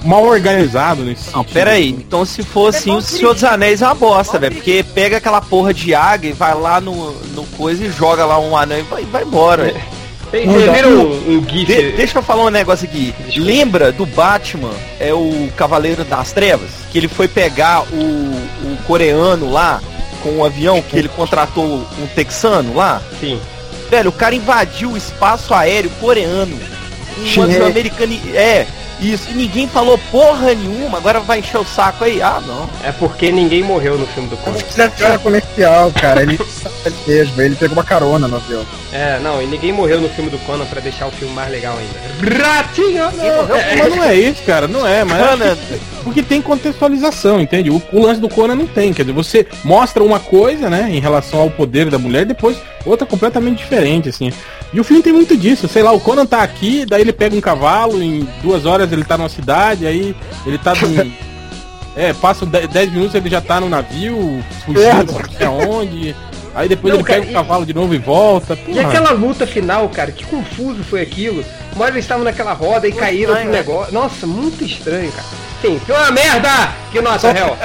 mal 0.05 0.25
organizado 0.25 1.03
nesse 1.03 1.27
Não, 1.33 1.41
sentido. 1.43 1.55
pera 1.55 1.73
aí. 1.73 1.91
Então 1.91 2.25
se 2.25 2.43
fosse 2.43 2.79
assim, 2.79 2.91
o 2.91 3.01
Senhor 3.01 3.35
dos 3.35 3.45
Anéis 3.45 3.83
é 3.83 3.87
uma 3.87 3.95
bosta, 3.95 4.39
velho. 4.39 4.55
Porque 4.57 4.85
pega 4.95 5.17
aquela 5.19 5.41
porra 5.41 5.73
de 5.73 5.95
águia 5.95 6.31
e 6.31 6.33
vai 6.33 6.55
lá 6.55 6.81
no, 6.81 7.13
no 7.35 7.45
coisa 7.57 7.85
e 7.85 7.91
joga 7.91 8.25
lá 8.25 8.39
um 8.39 8.57
anão 8.57 8.79
e 8.79 8.83
vai, 8.83 9.05
vai 9.05 9.23
embora. 9.23 9.75
É. 10.33 10.73
Tem, 10.73 10.87
um, 10.87 11.39
um 11.39 11.49
GIF. 11.49 11.67
De, 11.67 11.93
deixa 11.93 12.19
eu 12.19 12.23
falar 12.23 12.45
um 12.45 12.51
negócio 12.51 12.87
aqui. 12.87 13.15
Lembra 13.37 13.93
do 13.93 14.07
Batman, 14.07 14.73
é 14.99 15.13
o 15.13 15.49
Cavaleiro 15.57 16.05
das 16.05 16.33
Trevas? 16.33 16.71
Que 16.91 16.99
ele 16.99 17.09
foi 17.09 17.29
pegar 17.29 17.83
o, 17.83 17.97
o 17.97 18.79
coreano 18.87 19.51
lá 19.51 19.81
com 20.23 20.31
o 20.31 20.39
um 20.39 20.45
avião 20.45 20.81
que 20.81 20.97
ele 20.97 21.09
contratou 21.09 21.65
um 21.65 22.07
texano 22.15 22.75
lá? 22.75 23.03
Sim. 23.21 23.41
Velho, 23.91 24.09
o 24.09 24.13
cara 24.13 24.35
invadiu 24.35 24.93
o 24.93 24.97
espaço 24.97 25.53
aéreo 25.53 25.91
coreano. 26.01 26.59
Um 27.37 27.43
avião 27.43 27.67
americano. 27.67 28.19
É, 28.35 28.67
isso, 29.03 29.31
e 29.31 29.35
ninguém 29.35 29.67
falou 29.67 29.99
porra 30.11 30.55
nenhuma, 30.55 30.99
agora 30.99 31.21
vai 31.21 31.41
encher 31.41 31.59
o 31.59 31.65
saco 31.65 32.05
aí. 32.05 32.23
Ah, 32.23 32.41
não. 32.47 32.69
É 32.85 32.93
porque 32.93 33.33
ninguém 33.33 33.63
morreu 33.63 33.99
no 33.99 34.07
filme 34.09 34.29
do 34.29 34.37
Conan. 34.37 34.57
Ele 34.57 35.19
comercial, 35.19 35.93
cara. 35.93 36.23
Ele 36.23 36.39
mesmo, 37.07 37.41
ele 37.41 37.57
pegou 37.57 37.77
uma 37.77 37.85
carona 37.85 38.29
no 38.29 38.37
avião. 38.37 38.65
É, 38.93 39.19
não, 39.21 39.43
e 39.43 39.47
ninguém 39.47 39.73
morreu 39.73 40.01
no 40.01 40.09
filme 40.11 40.31
do 40.31 40.39
Conan 40.41 40.67
pra 40.67 40.81
deixar 40.81 41.07
o 41.07 41.11
filme 41.11 41.35
mais 41.35 41.51
legal 41.51 41.77
ainda. 41.77 42.45
Ratinho! 42.45 43.11
Não. 43.13 43.57
É, 43.57 43.77
mas 43.77 43.97
não 43.97 44.05
é 44.05 44.15
isso, 44.15 44.43
cara, 44.43 44.69
não 44.69 44.87
é, 44.87 45.05
mas. 45.05 45.27
Conan. 45.27 45.57
Porque 46.05 46.23
tem 46.23 46.43
contextualização, 46.43 47.41
entende? 47.41 47.71
O, 47.71 47.81
o, 47.93 48.03
lance 48.03 48.21
do 48.21 48.29
Conan 48.29 48.57
não 48.57 48.67
tem, 48.67 48.93
quer 48.93 49.03
dizer, 49.03 49.13
você 49.13 49.47
mostra 49.65 50.03
uma 50.03 50.19
coisa, 50.19 50.69
né, 50.69 50.89
em 50.91 51.01
relação 51.01 51.41
ao 51.41 51.51
poder 51.51 51.91
da 51.91 51.99
mulher, 51.99 52.25
depois 52.27 52.57
outra 52.85 53.07
completamente 53.07 53.59
diferente, 53.59 54.09
assim. 54.09 54.33
E 54.73 54.81
o 54.81 54.85
filme 54.85 55.03
tem 55.03 55.13
muito 55.13 55.37
disso, 55.37 55.69
sei 55.69 55.83
lá, 55.83 55.93
o 55.93 56.01
Conan 56.01 56.25
tá 56.25 56.43
aqui, 56.43 56.87
daí 56.87 57.03
ele 57.03 57.13
pega 57.13 57.37
um 57.37 57.41
cavalo, 57.41 58.03
em 58.03 58.27
duas 58.43 58.65
horas 58.65 58.91
ele 58.91 59.05
tá 59.05 59.19
numa 59.19 59.29
cidade, 59.29 59.87
aí 59.87 60.17
ele 60.47 60.57
tá 60.57 60.75
no, 60.75 61.13
É, 61.95 62.13
passa 62.15 62.47
10 62.47 62.91
minutos 62.91 63.15
ele 63.15 63.29
já 63.29 63.41
tá 63.41 63.61
no 63.61 63.69
navio, 63.69 64.43
fugindo, 64.65 65.13
não 65.13 65.31
sei 65.31 65.47
aonde. 65.47 66.17
Aí 66.55 66.69
depois 66.69 66.93
não, 66.93 67.01
ele 67.01 67.07
cara, 67.07 67.21
pega 67.21 67.31
o 67.31 67.35
cavalo 67.35 67.67
de 67.67 67.75
novo 67.75 67.95
e 67.95 67.99
volta. 67.99 68.57
Porra. 68.57 68.77
E 68.77 68.81
aquela 68.81 69.11
luta 69.11 69.47
final, 69.47 69.89
cara, 69.89 70.11
que 70.11 70.25
confuso 70.25 70.83
foi 70.85 71.03
aquilo. 71.03 71.45
Uma 71.75 71.85
hora 71.85 71.95
eles 71.95 72.05
estavam 72.05 72.25
naquela 72.25 72.53
roda 72.53 72.87
e 72.89 72.93
caíram 72.93 73.35
pro 73.35 73.51
negócio. 73.51 73.93
Nossa, 73.93 74.27
muito 74.27 74.65
estranho, 74.65 75.11
cara. 75.13 75.27
Sim, 75.61 75.81
foi 75.87 75.95
uma 75.95 76.11
merda! 76.11 76.73
Que 76.91 77.01
nota, 77.01 77.31
réu? 77.33 77.57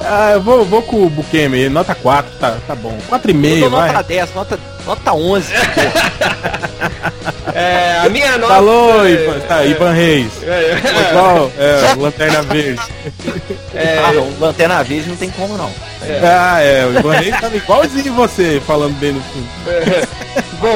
Ah, 0.00 0.32
eu 0.32 0.40
vou, 0.40 0.64
vou 0.64 0.82
com 0.82 1.04
o 1.04 1.10
Bukemi, 1.10 1.68
nota 1.68 1.94
4, 1.94 2.32
tá, 2.38 2.56
tá 2.66 2.74
bom. 2.74 2.96
4,5, 3.10 3.68
vai. 3.68 3.92
Nota 3.92 4.02
10, 4.02 4.34
nota, 4.34 4.58
nota 4.86 5.12
11. 5.12 5.52
é, 7.54 7.98
a 7.98 8.08
minha 8.08 8.38
nota... 8.38 8.54
Falou, 8.54 9.06
é, 9.06 9.10
Ivan, 9.10 9.40
tá, 9.40 9.64
Ivan 9.64 9.92
Reis. 9.92 10.32
É, 10.42 10.80
é, 11.58 11.94
Lanterna 12.00 12.42
Verde. 12.42 12.80
É, 13.74 13.98
ah, 13.98 14.12
não, 14.12 14.32
Lanterna 14.40 14.82
Verde 14.82 15.10
não 15.10 15.16
tem 15.16 15.30
como 15.30 15.56
não. 15.56 15.70
É. 16.02 16.20
Ah, 16.24 16.60
é, 16.60 16.86
o 16.86 16.98
Ivan 16.98 17.12
Reis 17.12 17.40
tava 17.40 17.56
igualzinho 17.56 18.14
você, 18.14 18.60
falando 18.66 18.98
bem 18.98 19.12
no 19.12 19.20
filme. 19.20 19.48
É. 19.66 20.08
Bom, 20.60 20.74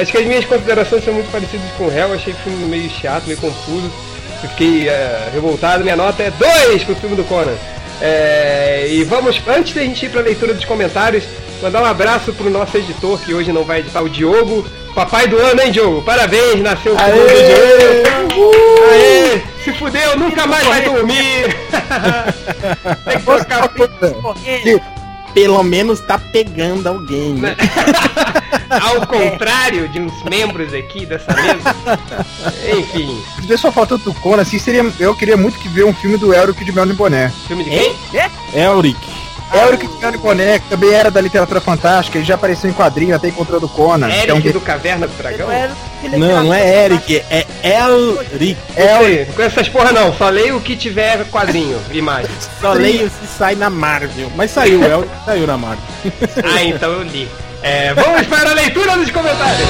acho 0.00 0.12
que 0.12 0.18
as 0.18 0.26
minhas 0.26 0.44
considerações 0.44 1.04
são 1.04 1.12
muito 1.12 1.30
parecidas 1.30 1.70
com 1.76 1.84
o 1.84 1.90
réu, 1.90 2.14
achei 2.14 2.32
o 2.32 2.36
filme 2.36 2.64
meio 2.66 2.90
chato, 2.90 3.26
meio 3.26 3.38
confuso. 3.38 3.90
Fiquei 4.40 4.88
é, 4.88 5.30
revoltado, 5.32 5.82
minha 5.82 5.96
nota 5.96 6.22
é 6.22 6.30
2 6.30 6.84
pro 6.84 6.94
filme 6.96 7.16
do 7.16 7.24
Conan. 7.24 7.56
É, 8.00 8.86
e 8.88 9.04
vamos, 9.04 9.40
antes 9.46 9.74
da 9.74 9.82
gente 9.82 10.06
ir 10.06 10.10
pra 10.10 10.20
leitura 10.20 10.54
dos 10.54 10.64
comentários, 10.64 11.24
mandar 11.62 11.82
um 11.82 11.86
abraço 11.86 12.32
pro 12.32 12.48
nosso 12.48 12.76
editor 12.76 13.18
que 13.20 13.34
hoje 13.34 13.52
não 13.52 13.64
vai 13.64 13.80
editar, 13.80 14.02
o 14.02 14.08
Diogo. 14.08 14.66
Papai 14.94 15.28
do 15.28 15.38
ano, 15.38 15.60
hein, 15.60 15.70
Diogo? 15.70 16.02
Parabéns, 16.02 16.60
nasceu 16.60 16.94
o 16.94 16.98
filho 16.98 17.12
do 17.12 18.34
Diogo. 18.34 18.52
Aê! 18.90 19.42
Se 19.62 19.72
fudeu, 19.72 20.16
nunca 20.16 20.46
mais 20.46 20.66
vai 20.66 20.82
dormir. 20.82 21.56
Tem 23.04 23.18
que 23.18 23.24
colocar 23.24 23.70
pelo 25.34 25.62
menos 25.62 26.00
tá 26.00 26.18
pegando 26.18 26.88
alguém. 26.88 27.34
Né? 27.34 27.56
Ao 28.70 29.06
contrário 29.06 29.88
de 29.88 30.00
uns 30.00 30.22
membros 30.24 30.74
aqui 30.74 31.06
dessa 31.06 31.32
mesa. 31.34 31.76
Enfim. 32.78 33.22
Se 33.46 33.58
só 33.58 33.72
faltou 33.72 33.98
do 33.98 34.12
Conan, 34.14 34.42
assim, 34.42 34.58
seria. 34.58 34.84
Eu 34.98 35.14
queria 35.14 35.36
muito 35.36 35.58
que 35.58 35.68
ver 35.68 35.84
um 35.84 35.94
filme 35.94 36.16
do 36.16 36.34
Elric 36.34 36.64
de 36.64 36.72
Mel 36.72 36.86
Boné. 36.94 37.32
Filme 37.46 37.64
de 37.64 37.70
quem? 37.70 37.96
É? 38.14 38.64
Elric. 38.64 38.98
Elric 39.52 39.86
de 39.86 39.98
Mel 39.98 40.18
Boné, 40.18 40.58
que 40.58 40.68
também 40.68 40.92
era 40.92 41.10
da 41.10 41.20
literatura 41.20 41.60
fantástica, 41.60 42.18
ele 42.18 42.26
já 42.26 42.34
apareceu 42.34 42.68
em 42.68 42.72
quadrinho, 42.74 43.14
até 43.14 43.28
encontrou 43.28 43.58
do 43.58 43.68
Conan. 43.68 44.08
Eric 44.08 44.30
é 44.30 44.34
um... 44.34 44.40
do 44.40 44.60
Caverna 44.60 45.06
do 45.06 45.16
Dragão? 45.16 45.48
Não, 46.18 46.44
não 46.44 46.54
é 46.54 46.84
Eric, 46.84 47.16
é 47.30 47.46
Elric. 47.62 48.56
Elric. 48.76 49.32
Com 49.32 49.42
essas 49.42 49.68
porra 49.68 49.92
não, 49.92 50.12
só 50.14 50.28
leio 50.28 50.58
o 50.58 50.60
que 50.60 50.76
tiver 50.76 51.24
quadrinho, 51.30 51.80
imagem. 51.90 52.30
Só 52.60 52.72
leio 52.72 53.08
se 53.08 53.26
sai 53.38 53.54
na 53.54 53.70
Marvel. 53.70 54.30
Mas 54.36 54.50
saiu, 54.50 54.82
Elric 54.82 55.10
saiu 55.24 55.46
na 55.46 55.56
Marvel. 55.56 55.84
ah, 56.44 56.62
então 56.62 56.92
eu 56.92 57.02
li. 57.02 57.28
É, 57.62 57.92
vamos 57.92 58.26
para 58.26 58.50
a 58.50 58.54
leitura 58.54 58.96
dos 58.96 59.10
comentários. 59.10 59.68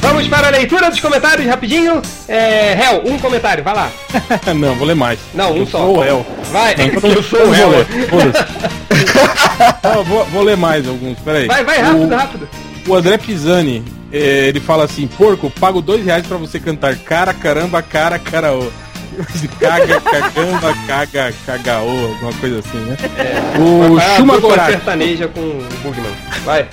Vamos 0.00 0.28
para 0.28 0.48
a 0.48 0.50
leitura 0.50 0.90
dos 0.90 1.00
comentários 1.00 1.46
rapidinho. 1.46 2.02
É, 2.28 2.72
Hel, 2.72 3.02
um 3.06 3.18
comentário, 3.18 3.64
vai 3.64 3.74
lá. 3.74 3.90
Não, 4.54 4.74
vou 4.74 4.86
ler 4.86 4.94
mais. 4.94 5.18
Não, 5.32 5.52
um 5.52 5.56
eu 5.58 5.66
só. 5.66 5.78
Sou 5.78 5.98
o 5.98 6.04
Hel. 6.04 6.26
Vai, 6.52 6.74
eu 7.02 7.22
sou 7.22 7.48
o 7.48 7.54
Hel. 7.54 7.70
vou, 10.04 10.24
vou 10.26 10.42
ler 10.42 10.56
mais 10.56 10.86
alguns, 10.88 11.18
peraí. 11.18 11.46
Vai, 11.46 11.64
vai, 11.64 11.78
rápido, 11.80 12.12
o, 12.12 12.16
rápido. 12.16 12.48
O 12.86 12.94
André 12.94 13.18
Pisani, 13.18 13.82
é, 14.12 14.48
ele 14.48 14.60
fala 14.60 14.84
assim, 14.84 15.06
porco, 15.06 15.50
pago 15.50 15.80
dois 15.80 16.04
reais 16.04 16.26
pra 16.26 16.36
você 16.36 16.60
cantar 16.60 16.96
cara, 16.96 17.32
caramba, 17.32 17.82
cara, 17.82 18.18
caraô. 18.18 18.68
caga, 19.60 20.00
cagamba, 20.00 20.74
caga, 20.86 21.34
cagaô, 21.46 22.06
alguma 22.08 22.32
coisa 22.34 22.58
assim, 22.58 22.78
né? 22.78 22.96
É, 23.16 23.60
o 23.60 24.16
Chuma 24.16 24.38
Gorati. 24.38 24.72
sertaneja 24.72 25.28
com 25.28 25.40
o 25.40 25.68
Bugman. 25.82 26.12
Vai. 26.44 26.68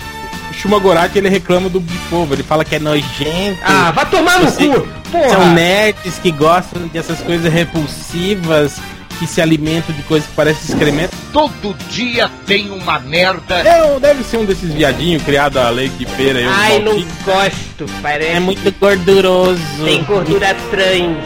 O 0.49 0.53
Chuma 0.53 0.79
Gorati, 0.79 1.19
ele 1.19 1.29
reclama 1.29 1.69
do 1.69 1.81
povo, 2.09 2.33
ele 2.33 2.43
fala 2.43 2.65
que 2.65 2.75
é 2.75 2.79
nojento. 2.79 3.59
Ah, 3.63 3.91
vai 3.91 4.09
tomar 4.09 4.39
no 4.39 4.51
cu! 4.51 4.87
Porra. 5.11 5.29
São 5.29 5.53
nerds 5.53 6.19
que 6.19 6.31
gostam 6.31 6.87
dessas 6.87 7.19
coisas 7.19 7.51
repulsivas 7.51 8.79
que 9.21 9.27
se 9.27 9.39
alimentam 9.39 9.93
de 9.95 10.01
coisas 10.01 10.27
que 10.27 10.35
parecem 10.35 10.73
excremento. 10.73 11.15
Todo 11.31 11.75
dia 11.91 12.27
tem 12.47 12.71
uma 12.71 12.97
merda. 12.99 13.59
É, 13.59 13.99
deve 13.99 14.23
ser 14.23 14.37
um 14.37 14.45
desses 14.45 14.73
viadinhos 14.73 15.21
criado 15.21 15.57
a 15.59 15.69
leite 15.69 15.93
de 15.93 16.07
feira. 16.07 16.39
Ai, 16.51 16.79
não 16.79 16.95
gosto, 17.23 17.85
parece. 18.01 18.31
É 18.31 18.39
muito 18.39 18.73
gorduroso. 18.79 19.61
Tem 19.85 20.03
gordura 20.05 20.55
trans, 20.71 21.17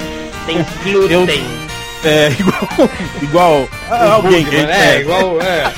tem 0.45 0.65
glúten. 0.83 1.41
Eu, 2.03 2.09
É, 2.09 2.31
igual. 2.37 2.89
igual 3.21 3.69
alguém 4.11 4.43
que 4.43 4.57
É, 4.57 4.99
igual. 4.99 5.41
É. 5.41 5.71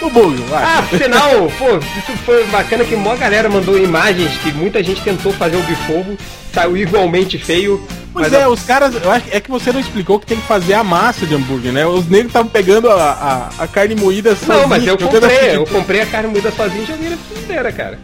o 0.00 0.10
bug, 0.10 0.36
vai. 0.42 0.62
Ah, 0.62 0.78
afinal, 0.80 1.50
pô, 1.58 1.76
isso 1.76 2.12
foi 2.24 2.44
bacana 2.46 2.84
que 2.84 2.94
uma 2.94 3.16
galera 3.16 3.48
mandou 3.48 3.78
imagens 3.78 4.36
que 4.38 4.52
muita 4.52 4.82
gente 4.82 5.00
tentou 5.02 5.32
fazer 5.32 5.56
o 5.56 5.62
bifogo, 5.62 6.16
saiu 6.52 6.76
igualmente 6.76 7.38
feio. 7.38 7.86
Pois 8.12 8.32
é, 8.32 8.42
a... 8.42 8.48
os 8.48 8.62
caras, 8.62 8.94
eu 9.02 9.10
acho 9.10 9.26
que 9.26 9.36
é 9.36 9.40
que 9.40 9.50
você 9.50 9.72
não 9.72 9.80
explicou 9.80 10.18
que 10.18 10.26
tem 10.26 10.38
que 10.38 10.46
fazer 10.46 10.74
a 10.74 10.84
massa 10.84 11.26
de 11.26 11.34
hambúrguer, 11.34 11.72
né? 11.72 11.86
Os 11.86 12.08
negros 12.08 12.28
estavam 12.28 12.50
pegando 12.50 12.90
a, 12.90 13.50
a, 13.58 13.64
a, 13.64 13.68
carne 13.68 13.94
moída 13.94 14.34
sozinho. 14.34 14.60
Não, 14.60 14.68
mas 14.68 14.86
eu 14.86 14.96
comprei, 14.96 15.56
eu 15.56 15.66
comprei 15.66 16.00
a 16.00 16.06
carne 16.06 16.28
moída 16.30 16.50
sozinho 16.50 16.82
e 16.82 16.86
joguei 16.86 17.10
na 17.10 17.16
frigideira, 17.16 17.72
cara. 17.72 17.98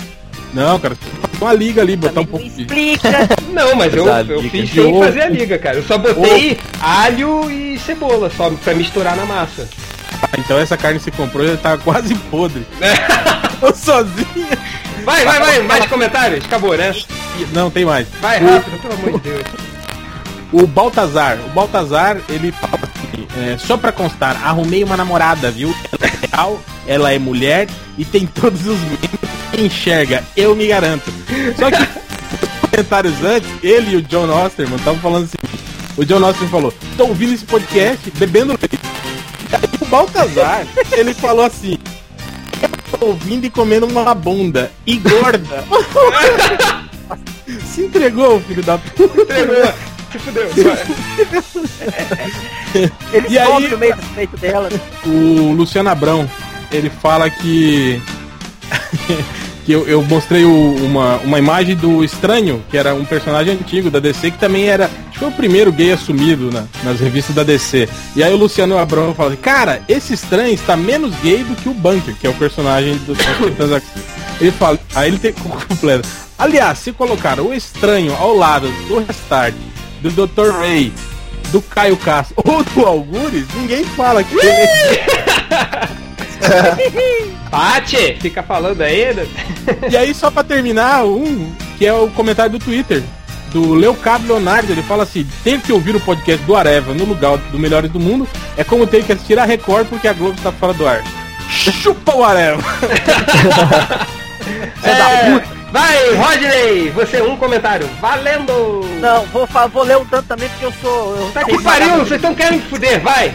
Não, 0.53 0.79
cara, 0.79 0.95
uma 1.41 1.53
liga 1.55 1.81
ali, 1.81 1.97
botar 1.97 2.21
um 2.21 2.27
pouco 2.27 2.47
de. 2.47 2.63
Explica! 2.63 3.09
Não, 3.49 3.75
mas 3.75 3.95
eu, 3.95 4.07
eu 4.07 4.43
fiz 4.43 4.71
sem 4.71 4.99
fazer 4.99 5.23
a 5.23 5.29
liga, 5.29 5.59
cara. 5.59 5.79
Eu 5.79 5.83
só 5.83 5.97
botei 5.97 6.59
alho 6.81 7.51
e 7.51 7.79
cebola 7.79 8.31
só 8.31 8.51
pra 8.51 8.75
misturar 8.75 9.17
na 9.17 9.25
massa. 9.25 9.69
Ah, 10.23 10.39
então 10.39 10.59
essa 10.59 10.77
carne 10.77 10.99
você 10.99 11.11
comprou 11.11 11.47
já 11.47 11.57
tá 11.57 11.77
quase 11.79 12.15
podre. 12.15 12.67
sozinha. 13.75 14.59
Vai, 15.05 15.25
vai, 15.25 15.41
vai, 15.41 15.63
mais 15.63 15.87
comentários? 15.87 16.45
Acabou, 16.45 16.77
né? 16.77 16.95
Não, 17.53 17.71
tem 17.71 17.85
mais. 17.85 18.07
Vai 18.21 18.39
rápido, 18.39 18.81
pelo 18.81 18.95
amor 18.95 19.13
de 19.13 19.31
Deus. 19.31 19.43
O 20.53 20.67
Baltazar, 20.67 21.39
o 21.47 21.49
Baltazar, 21.51 22.19
ele 22.29 22.53
fala 22.53 22.79
assim, 22.83 23.27
é, 23.39 23.57
só 23.57 23.77
pra 23.77 23.91
constar, 23.91 24.37
arrumei 24.45 24.85
uma 24.85 24.97
namorada, 24.97 25.51
viu? 25.51 25.75
Ela 25.91 26.13
é 26.13 26.27
real, 26.27 26.61
ela 26.87 27.13
é 27.13 27.19
mulher 27.19 27.69
e 27.97 28.05
tem 28.05 28.27
todos 28.27 28.67
os 28.67 28.79
membros 28.79 29.33
enxerga, 29.59 30.23
eu 30.37 30.55
me 30.55 30.67
garanto. 30.67 31.11
Só 31.59 31.71
que 31.71 31.89
comentários 32.71 33.25
antes, 33.25 33.49
ele 33.63 33.93
e 33.93 33.97
o 33.97 34.03
John 34.03 34.29
Osterman 34.29 34.77
estavam 34.77 35.01
falando 35.01 35.25
assim. 35.25 35.39
O 35.97 36.05
John 36.05 36.23
Osterman 36.23 36.51
falou, 36.51 36.75
tô 36.99 37.07
ouvindo 37.07 37.33
esse 37.33 37.45
podcast 37.45 38.11
bebendo 38.19 38.49
leite. 38.61 38.82
Baltazar, 39.93 40.67
ele 40.93 41.13
falou 41.13 41.45
assim, 41.45 41.77
tô 42.91 43.09
ouvindo 43.09 43.45
e 43.45 43.51
comendo 43.51 43.87
uma 43.87 44.15
bunda. 44.15 44.73
E 44.87 44.97
gorda. 44.97 45.63
Se 47.63 47.83
entregou, 47.83 48.41
filho 48.41 48.63
da 48.63 48.79
puta. 48.79 49.21
Entregou. 49.21 49.73
Se 50.11 50.19
fudeu. 50.19 50.49
ele 53.13 53.27
e 53.29 53.39
aí, 53.39 53.75
o 53.75 53.79
meio 53.79 53.95
do 53.95 54.15
peito 54.15 54.37
dela. 54.39 54.71
O 55.05 55.53
Luciano 55.53 55.91
Abrão, 55.91 56.27
ele 56.71 56.89
fala 56.89 57.29
que 57.29 58.01
que 59.67 59.73
eu, 59.73 59.87
eu 59.87 60.03
mostrei 60.03 60.47
o, 60.47 60.75
uma, 60.87 61.17
uma 61.19 61.39
imagem 61.39 61.77
do 61.77 62.03
Estranho, 62.03 62.65
que 62.71 62.79
era 62.79 62.95
um 62.95 63.05
personagem 63.05 63.53
antigo 63.53 63.91
da 63.91 63.99
DC, 63.99 64.31
que 64.31 64.39
também 64.39 64.71
era. 64.71 64.91
Foi 65.23 65.31
o 65.31 65.35
primeiro 65.35 65.71
gay 65.71 65.93
assumido 65.93 66.51
na, 66.51 66.65
nas 66.83 66.99
revistas 66.99 67.33
da 67.33 67.45
DC. 67.45 67.89
E 68.17 68.25
aí 68.25 68.35
o 68.35 68.37
Luciano 68.37 68.77
Abrão 68.77 69.15
fala 69.15 69.31
assim, 69.31 69.41
cara, 69.41 69.81
esse 69.89 70.15
estranho 70.15 70.53
está 70.53 70.77
menos 70.77 71.15
gay 71.21 71.45
do 71.45 71.55
que 71.55 71.69
o 71.69 71.75
Bunker, 71.75 72.13
que 72.17 72.27
é 72.27 72.31
o 72.31 72.35
personagem 72.35 72.97
do 73.07 73.13
Ele 74.41 74.51
fala, 74.51 74.81
aí 74.97 75.09
ele 75.09 75.19
tem 75.21 75.31
completo. 75.69 76.09
Aliás, 76.37 76.81
se 76.81 76.91
colocar 76.91 77.39
o 77.39 77.55
estranho 77.55 78.13
ao 78.17 78.35
lado 78.35 78.69
do 78.89 78.99
Restart, 78.99 79.55
do 80.01 80.11
Dr. 80.11 80.51
Ray, 80.59 80.93
do 81.53 81.63
Caio 81.63 81.97
Castro 81.99 82.35
ou 82.45 82.65
do 82.65 82.85
Algures, 82.85 83.47
ninguém 83.55 83.85
fala 83.85 84.25
que 84.25 84.35
ele 84.35 84.49
é... 84.49 85.07
Fica 88.21 88.43
falando 88.43 88.81
aí. 88.81 89.15
Né? 89.15 89.29
e 89.89 89.97
aí, 89.97 90.13
só 90.13 90.33
pra 90.33 90.43
terminar, 90.43 91.05
um 91.05 91.55
que 91.79 91.87
é 91.87 91.93
o 91.93 92.09
comentário 92.09 92.51
do 92.51 92.59
Twitter. 92.59 93.05
Do 93.53 93.75
Leocado 93.75 94.27
Leonardo, 94.27 94.73
ele 94.73 94.83
fala 94.83 95.03
assim: 95.03 95.27
ter 95.45 95.61
que 95.61 95.73
ouvir 95.73 95.95
o 95.95 96.01
podcast 96.01 96.43
do 96.45 96.57
Areva 96.57 96.95
no 96.95 97.05
lugar 97.05 97.37
do 97.37 97.59
Melhores 97.59 97.91
do 97.91 98.01
Mundo 98.01 98.27
é 98.57 98.65
como 98.65 98.87
ter 98.87 99.05
que 99.05 99.13
assistir 99.13 99.39
a 99.39 99.45
Record 99.45 99.87
porque 99.89 100.09
a 100.09 100.13
Globo 100.13 100.35
está 100.35 100.51
fora 100.51 100.73
do 100.73 100.87
ar. 100.87 101.03
Chupa 101.49 102.17
o 102.17 102.25
Areva! 102.25 102.63
é, 104.83 105.43
vai, 105.71 106.15
Rodney! 106.15 106.91
Você 106.91 107.21
um 107.21 107.37
comentário. 107.37 107.89
Valendo! 108.01 108.81
Não, 109.01 109.27
vou, 109.27 109.47
vou 109.71 109.83
ler 109.83 109.99
um 109.99 110.05
tanto 110.07 110.29
também 110.29 110.49
porque 110.49 110.65
eu 110.65 110.73
sou. 110.81 111.17
Eu 111.17 111.31
tá 111.33 111.45
que 111.45 111.63
pariu, 111.63 111.97
vocês 111.97 112.13
estão 112.13 112.35
querendo 112.35 112.63
fuder, 112.71 113.03
vai! 113.03 113.35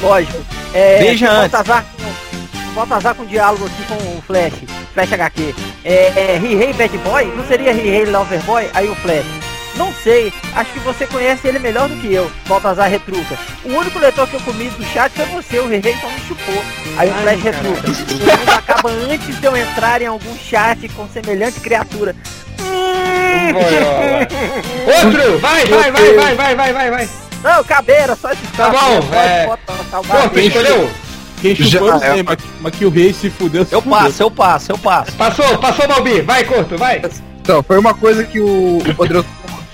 Lógico. 0.00 0.38
É, 0.72 0.98
Beija 1.00 1.30
antes. 1.30 1.50
Baltazar 1.50 1.84
Baltazar 2.76 3.14
com 3.14 3.24
diálogo 3.24 3.64
aqui 3.64 3.82
com 3.84 3.94
o 3.94 4.20
Flash, 4.20 4.52
Flash 4.92 5.10
HQ. 5.10 5.54
É, 5.82 6.12
é 6.14 6.36
He-Hey 6.36 6.74
Bad 6.74 6.98
Boy? 6.98 7.24
Não 7.34 7.46
seria 7.46 7.70
He-Hey 7.70 8.04
Loverboy? 8.04 8.68
Aí 8.74 8.86
o 8.86 8.94
Flash. 8.96 9.24
Não 9.76 9.90
sei, 10.04 10.30
acho 10.54 10.72
que 10.72 10.78
você 10.80 11.06
conhece 11.06 11.48
ele 11.48 11.58
melhor 11.58 11.88
do 11.88 11.96
que 11.96 12.12
eu. 12.12 12.30
Baltazar 12.46 12.90
retruca. 12.90 13.38
O 13.64 13.70
único 13.70 13.98
leitor 13.98 14.28
que 14.28 14.34
eu 14.34 14.40
comi 14.40 14.68
do 14.68 14.84
chat 14.84 15.10
foi 15.10 15.24
você, 15.26 15.58
o 15.58 15.66
Rei 15.66 15.80
só 15.82 16.08
me 16.08 16.20
chupou. 16.20 16.62
Aí 16.98 17.10
o 17.10 17.14
Flash 17.14 17.42
retruca. 17.42 17.88
O 17.88 18.38
mundo 18.38 18.50
acaba 18.50 18.90
antes 18.90 19.40
de 19.40 19.46
eu 19.46 19.56
entrar 19.56 20.02
em 20.02 20.06
algum 20.06 20.36
chat 20.36 20.86
com 20.90 21.08
semelhante 21.08 21.60
criatura. 21.60 22.14
Outro! 24.86 25.38
Vai, 25.40 25.64
vai, 25.66 25.92
vai, 25.92 26.12
vai, 26.14 26.34
vai, 26.34 26.54
vai, 26.54 26.72
vai, 26.72 26.90
vai. 26.90 27.08
Não, 27.42 27.64
cabeira, 27.64 28.16
só 28.16 28.32
esse 28.32 28.46
Tá 28.56 28.70
bom, 28.70 29.14
é... 29.14 29.46
Pô, 29.46 30.30
quem 30.30 30.48
escolheu? 30.48 30.90
Quem 31.40 31.54
chupou, 31.54 31.88
eu 31.88 31.98
sei, 31.98 32.22
mas, 32.22 32.38
mas 32.60 32.74
que 32.74 32.84
o 32.84 32.90
rei 32.90 33.12
se 33.12 33.30
fudeu. 33.30 33.64
Se 33.64 33.74
eu 33.74 33.82
fudeu. 33.82 33.98
passo, 33.98 34.22
eu 34.22 34.30
passo, 34.30 34.72
eu 34.72 34.78
passo. 34.78 35.12
Passou, 35.12 35.58
passou, 35.58 35.86
Balbi. 35.86 36.22
Vai, 36.22 36.44
Corto, 36.44 36.76
vai. 36.76 37.02
Então, 37.40 37.62
foi 37.62 37.78
uma 37.78 37.94
coisa 37.94 38.24
que 38.24 38.40
o, 38.40 38.78
o 38.78 38.94
Poderoso 38.94 39.26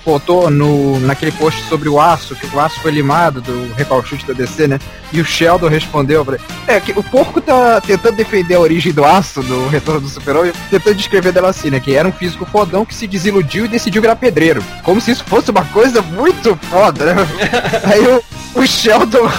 botou 0.05 0.51
no, 0.51 0.99
naquele 1.01 1.33
post 1.33 1.63
sobre 1.69 1.89
o 1.89 2.01
aço, 2.01 2.35
que 2.35 2.47
o 2.55 2.61
aço 2.61 2.81
foi 2.81 2.91
limado 2.91 3.41
do 3.41 3.73
recalchute 3.75 4.27
da 4.27 4.33
DC, 4.33 4.67
né? 4.67 4.79
E 5.13 5.21
o 5.21 5.25
Sheldon 5.25 5.69
respondeu 5.69 6.25
pra 6.25 6.39
É, 6.67 6.81
que 6.81 6.93
o 6.93 7.03
porco 7.03 7.41
tá 7.41 7.81
tentando 7.81 8.17
defender 8.17 8.55
a 8.55 8.61
origem 8.61 8.93
do 8.93 9.05
aço 9.05 9.43
do 9.43 9.69
Retorno 9.69 10.01
do 10.03 10.09
Super-Homem, 10.09 10.53
tentando 10.71 10.97
descrever 10.97 11.33
dela 11.33 11.51
assim, 11.51 11.71
né? 11.71 11.81
Que 11.81 11.95
era 11.95 12.09
um 12.09 12.13
físico 12.13 12.45
fodão 12.47 12.85
que 12.85 12.95
se 12.95 13.07
desiludiu 13.07 13.65
e 13.65 13.69
decidiu 13.69 14.03
virar 14.03 14.17
pedreiro. 14.17 14.63
Como 14.83 15.01
se 15.01 15.13
isso 15.13 15.25
fosse 15.25 15.51
uma 15.51 15.65
coisa 15.67 16.03
muito 16.03 16.59
foda, 16.69 17.15
né? 17.15 17.27
Aí 17.85 18.07
o, 18.07 18.61
o 18.61 18.67
Sheldon 18.67 19.31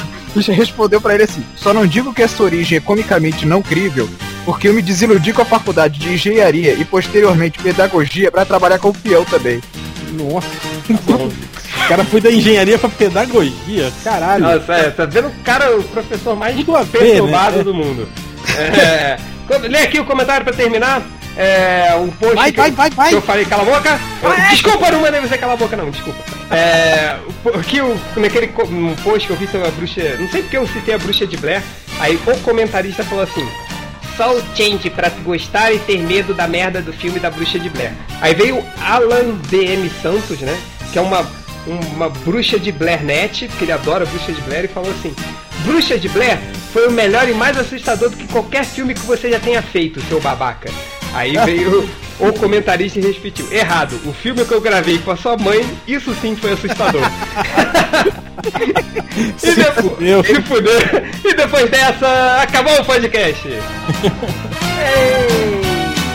respondeu 0.52 1.00
para 1.00 1.14
ele 1.14 1.24
assim: 1.24 1.44
Só 1.56 1.74
não 1.74 1.86
digo 1.86 2.14
que 2.14 2.22
essa 2.22 2.42
origem 2.44 2.78
é 2.78 2.82
comicamente 2.82 3.46
não 3.46 3.62
crível, 3.62 4.10
porque 4.46 4.68
eu 4.68 4.74
me 4.74 4.82
desiludi 4.82 5.34
com 5.34 5.42
a 5.42 5.46
faculdade 5.46 6.00
de 6.00 6.14
engenharia 6.14 6.74
e 6.74 6.84
posteriormente 6.86 7.60
pedagogia 7.60 8.32
para 8.32 8.46
trabalhar 8.46 8.80
como 8.80 8.94
peão 8.98 9.24
também. 9.26 9.62
Nossa, 10.14 10.48
o 10.90 11.88
cara 11.88 12.04
foi 12.06 12.22
da 12.22 12.32
engenharia 12.32 12.78
pra 12.78 12.90
pedagogia, 12.90 13.92
caralho. 14.04 14.44
Nossa, 14.44 14.74
é, 14.74 14.90
tá 14.90 15.06
vendo 15.06 15.28
o 15.28 15.34
cara, 15.44 15.76
o 15.76 15.84
professor 15.84 16.36
mais 16.36 16.56
perturbado 16.92 17.58
né? 17.58 17.64
do 17.64 17.74
mundo. 17.74 18.08
É, 18.58 19.18
lê 19.68 19.80
aqui 19.80 20.00
o 20.00 20.06
comentário 20.06 20.44
pra 20.46 20.54
terminar. 20.54 21.02
É, 21.36 21.96
um 21.96 22.10
post 22.10 22.36
vai, 22.36 22.52
que, 22.52 22.58
vai, 22.58 22.72
vai, 22.72 22.90
vai. 22.92 23.10
que 23.10 23.16
eu 23.16 23.22
falei 23.22 23.46
cala 23.46 23.64
a 23.64 23.66
boca. 23.66 24.00
Desculpa, 24.50 24.92
não 24.92 25.02
mandei 25.02 25.20
você 25.20 25.38
calar 25.38 25.56
a 25.56 25.58
boca 25.58 25.76
não, 25.76 25.90
desculpa. 25.90 26.20
É, 26.52 27.18
que 27.68 27.82
o, 27.82 28.00
naquele 28.16 28.54
um 28.70 28.96
post 28.98 29.28
que 29.28 29.34
eu 29.34 29.38
vi 29.38 29.48
sobre 29.48 29.68
a 29.68 29.72
bruxa, 29.72 30.18
não 30.20 30.30
sei 30.30 30.44
porque 30.44 30.58
eu 30.58 30.68
citei 30.68 30.94
a 30.94 31.00
bruxa 31.00 31.26
de 31.26 31.38
Blair, 31.38 31.64
aí 32.00 32.16
o 32.16 32.38
comentarista 32.42 33.04
falou 33.04 33.24
assim, 33.24 33.48
só 34.16 34.36
o 34.36 34.44
change 34.56 34.90
pra 34.90 35.10
gostar 35.24 35.72
e 35.72 35.80
ter 35.80 36.00
medo 36.00 36.34
da 36.34 36.48
merda 36.48 36.82
do 36.82 36.94
filme 36.94 37.20
da 37.20 37.30
Bruxa 37.30 37.60
de 37.60 37.70
Blair. 37.70 37.94
Aí 38.22 38.34
veio 38.34 38.64
Alan 38.80 39.40
DM 39.50 39.90
Santos, 40.02 40.40
né? 40.40 40.56
Que 40.92 41.00
é 41.00 41.02
uma, 41.02 41.28
uma 41.66 42.10
bruxa 42.10 42.60
de 42.60 42.72
Blair 42.72 43.04
net, 43.04 43.48
porque 43.48 43.66
ele 43.66 43.72
adora 43.72 44.06
Bruxa 44.06 44.32
de 44.32 44.42
Blair, 44.42 44.66
e 44.66 44.68
falou 44.68 44.92
assim: 44.92 45.16
Bruxa 45.66 45.98
de 45.98 46.10
Blair 46.10 46.38
foi 46.72 46.88
o 46.88 46.92
melhor 46.92 47.28
e 47.28 47.34
mais 47.34 47.58
assustador 47.58 48.10
do 48.10 48.18
que 48.18 48.28
qualquer 48.28 48.66
filme 48.66 48.94
que 48.94 49.02
você 49.02 49.32
já 49.32 49.40
tenha 49.40 49.62
feito, 49.62 50.02
seu 50.02 50.22
babaca. 50.22 50.70
Aí 51.14 51.38
veio 51.46 51.88
o 52.20 52.34
comentarista 52.34 53.00
e 53.00 53.02
repetiu: 53.02 53.52
Errado, 53.52 54.00
o 54.06 54.14
filme 54.14 54.44
que 54.46 54.52
eu 54.54 54.62
gravei 54.62 54.98
com 55.00 55.12
a 55.12 55.18
sua 55.18 55.38
mãe, 55.38 55.66
isso 55.88 56.14
sim 56.16 56.36
foi 56.36 56.54
assustador. 56.54 57.04
e, 59.44 59.56
depois, 59.56 60.26
se 60.26 60.42
fudeu. 60.42 60.80
e 61.24 61.34
depois 61.34 61.70
dessa, 61.70 62.42
acabou 62.42 62.80
o 62.80 62.86
podcast. 62.86 63.48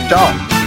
Tchau. 0.09 0.58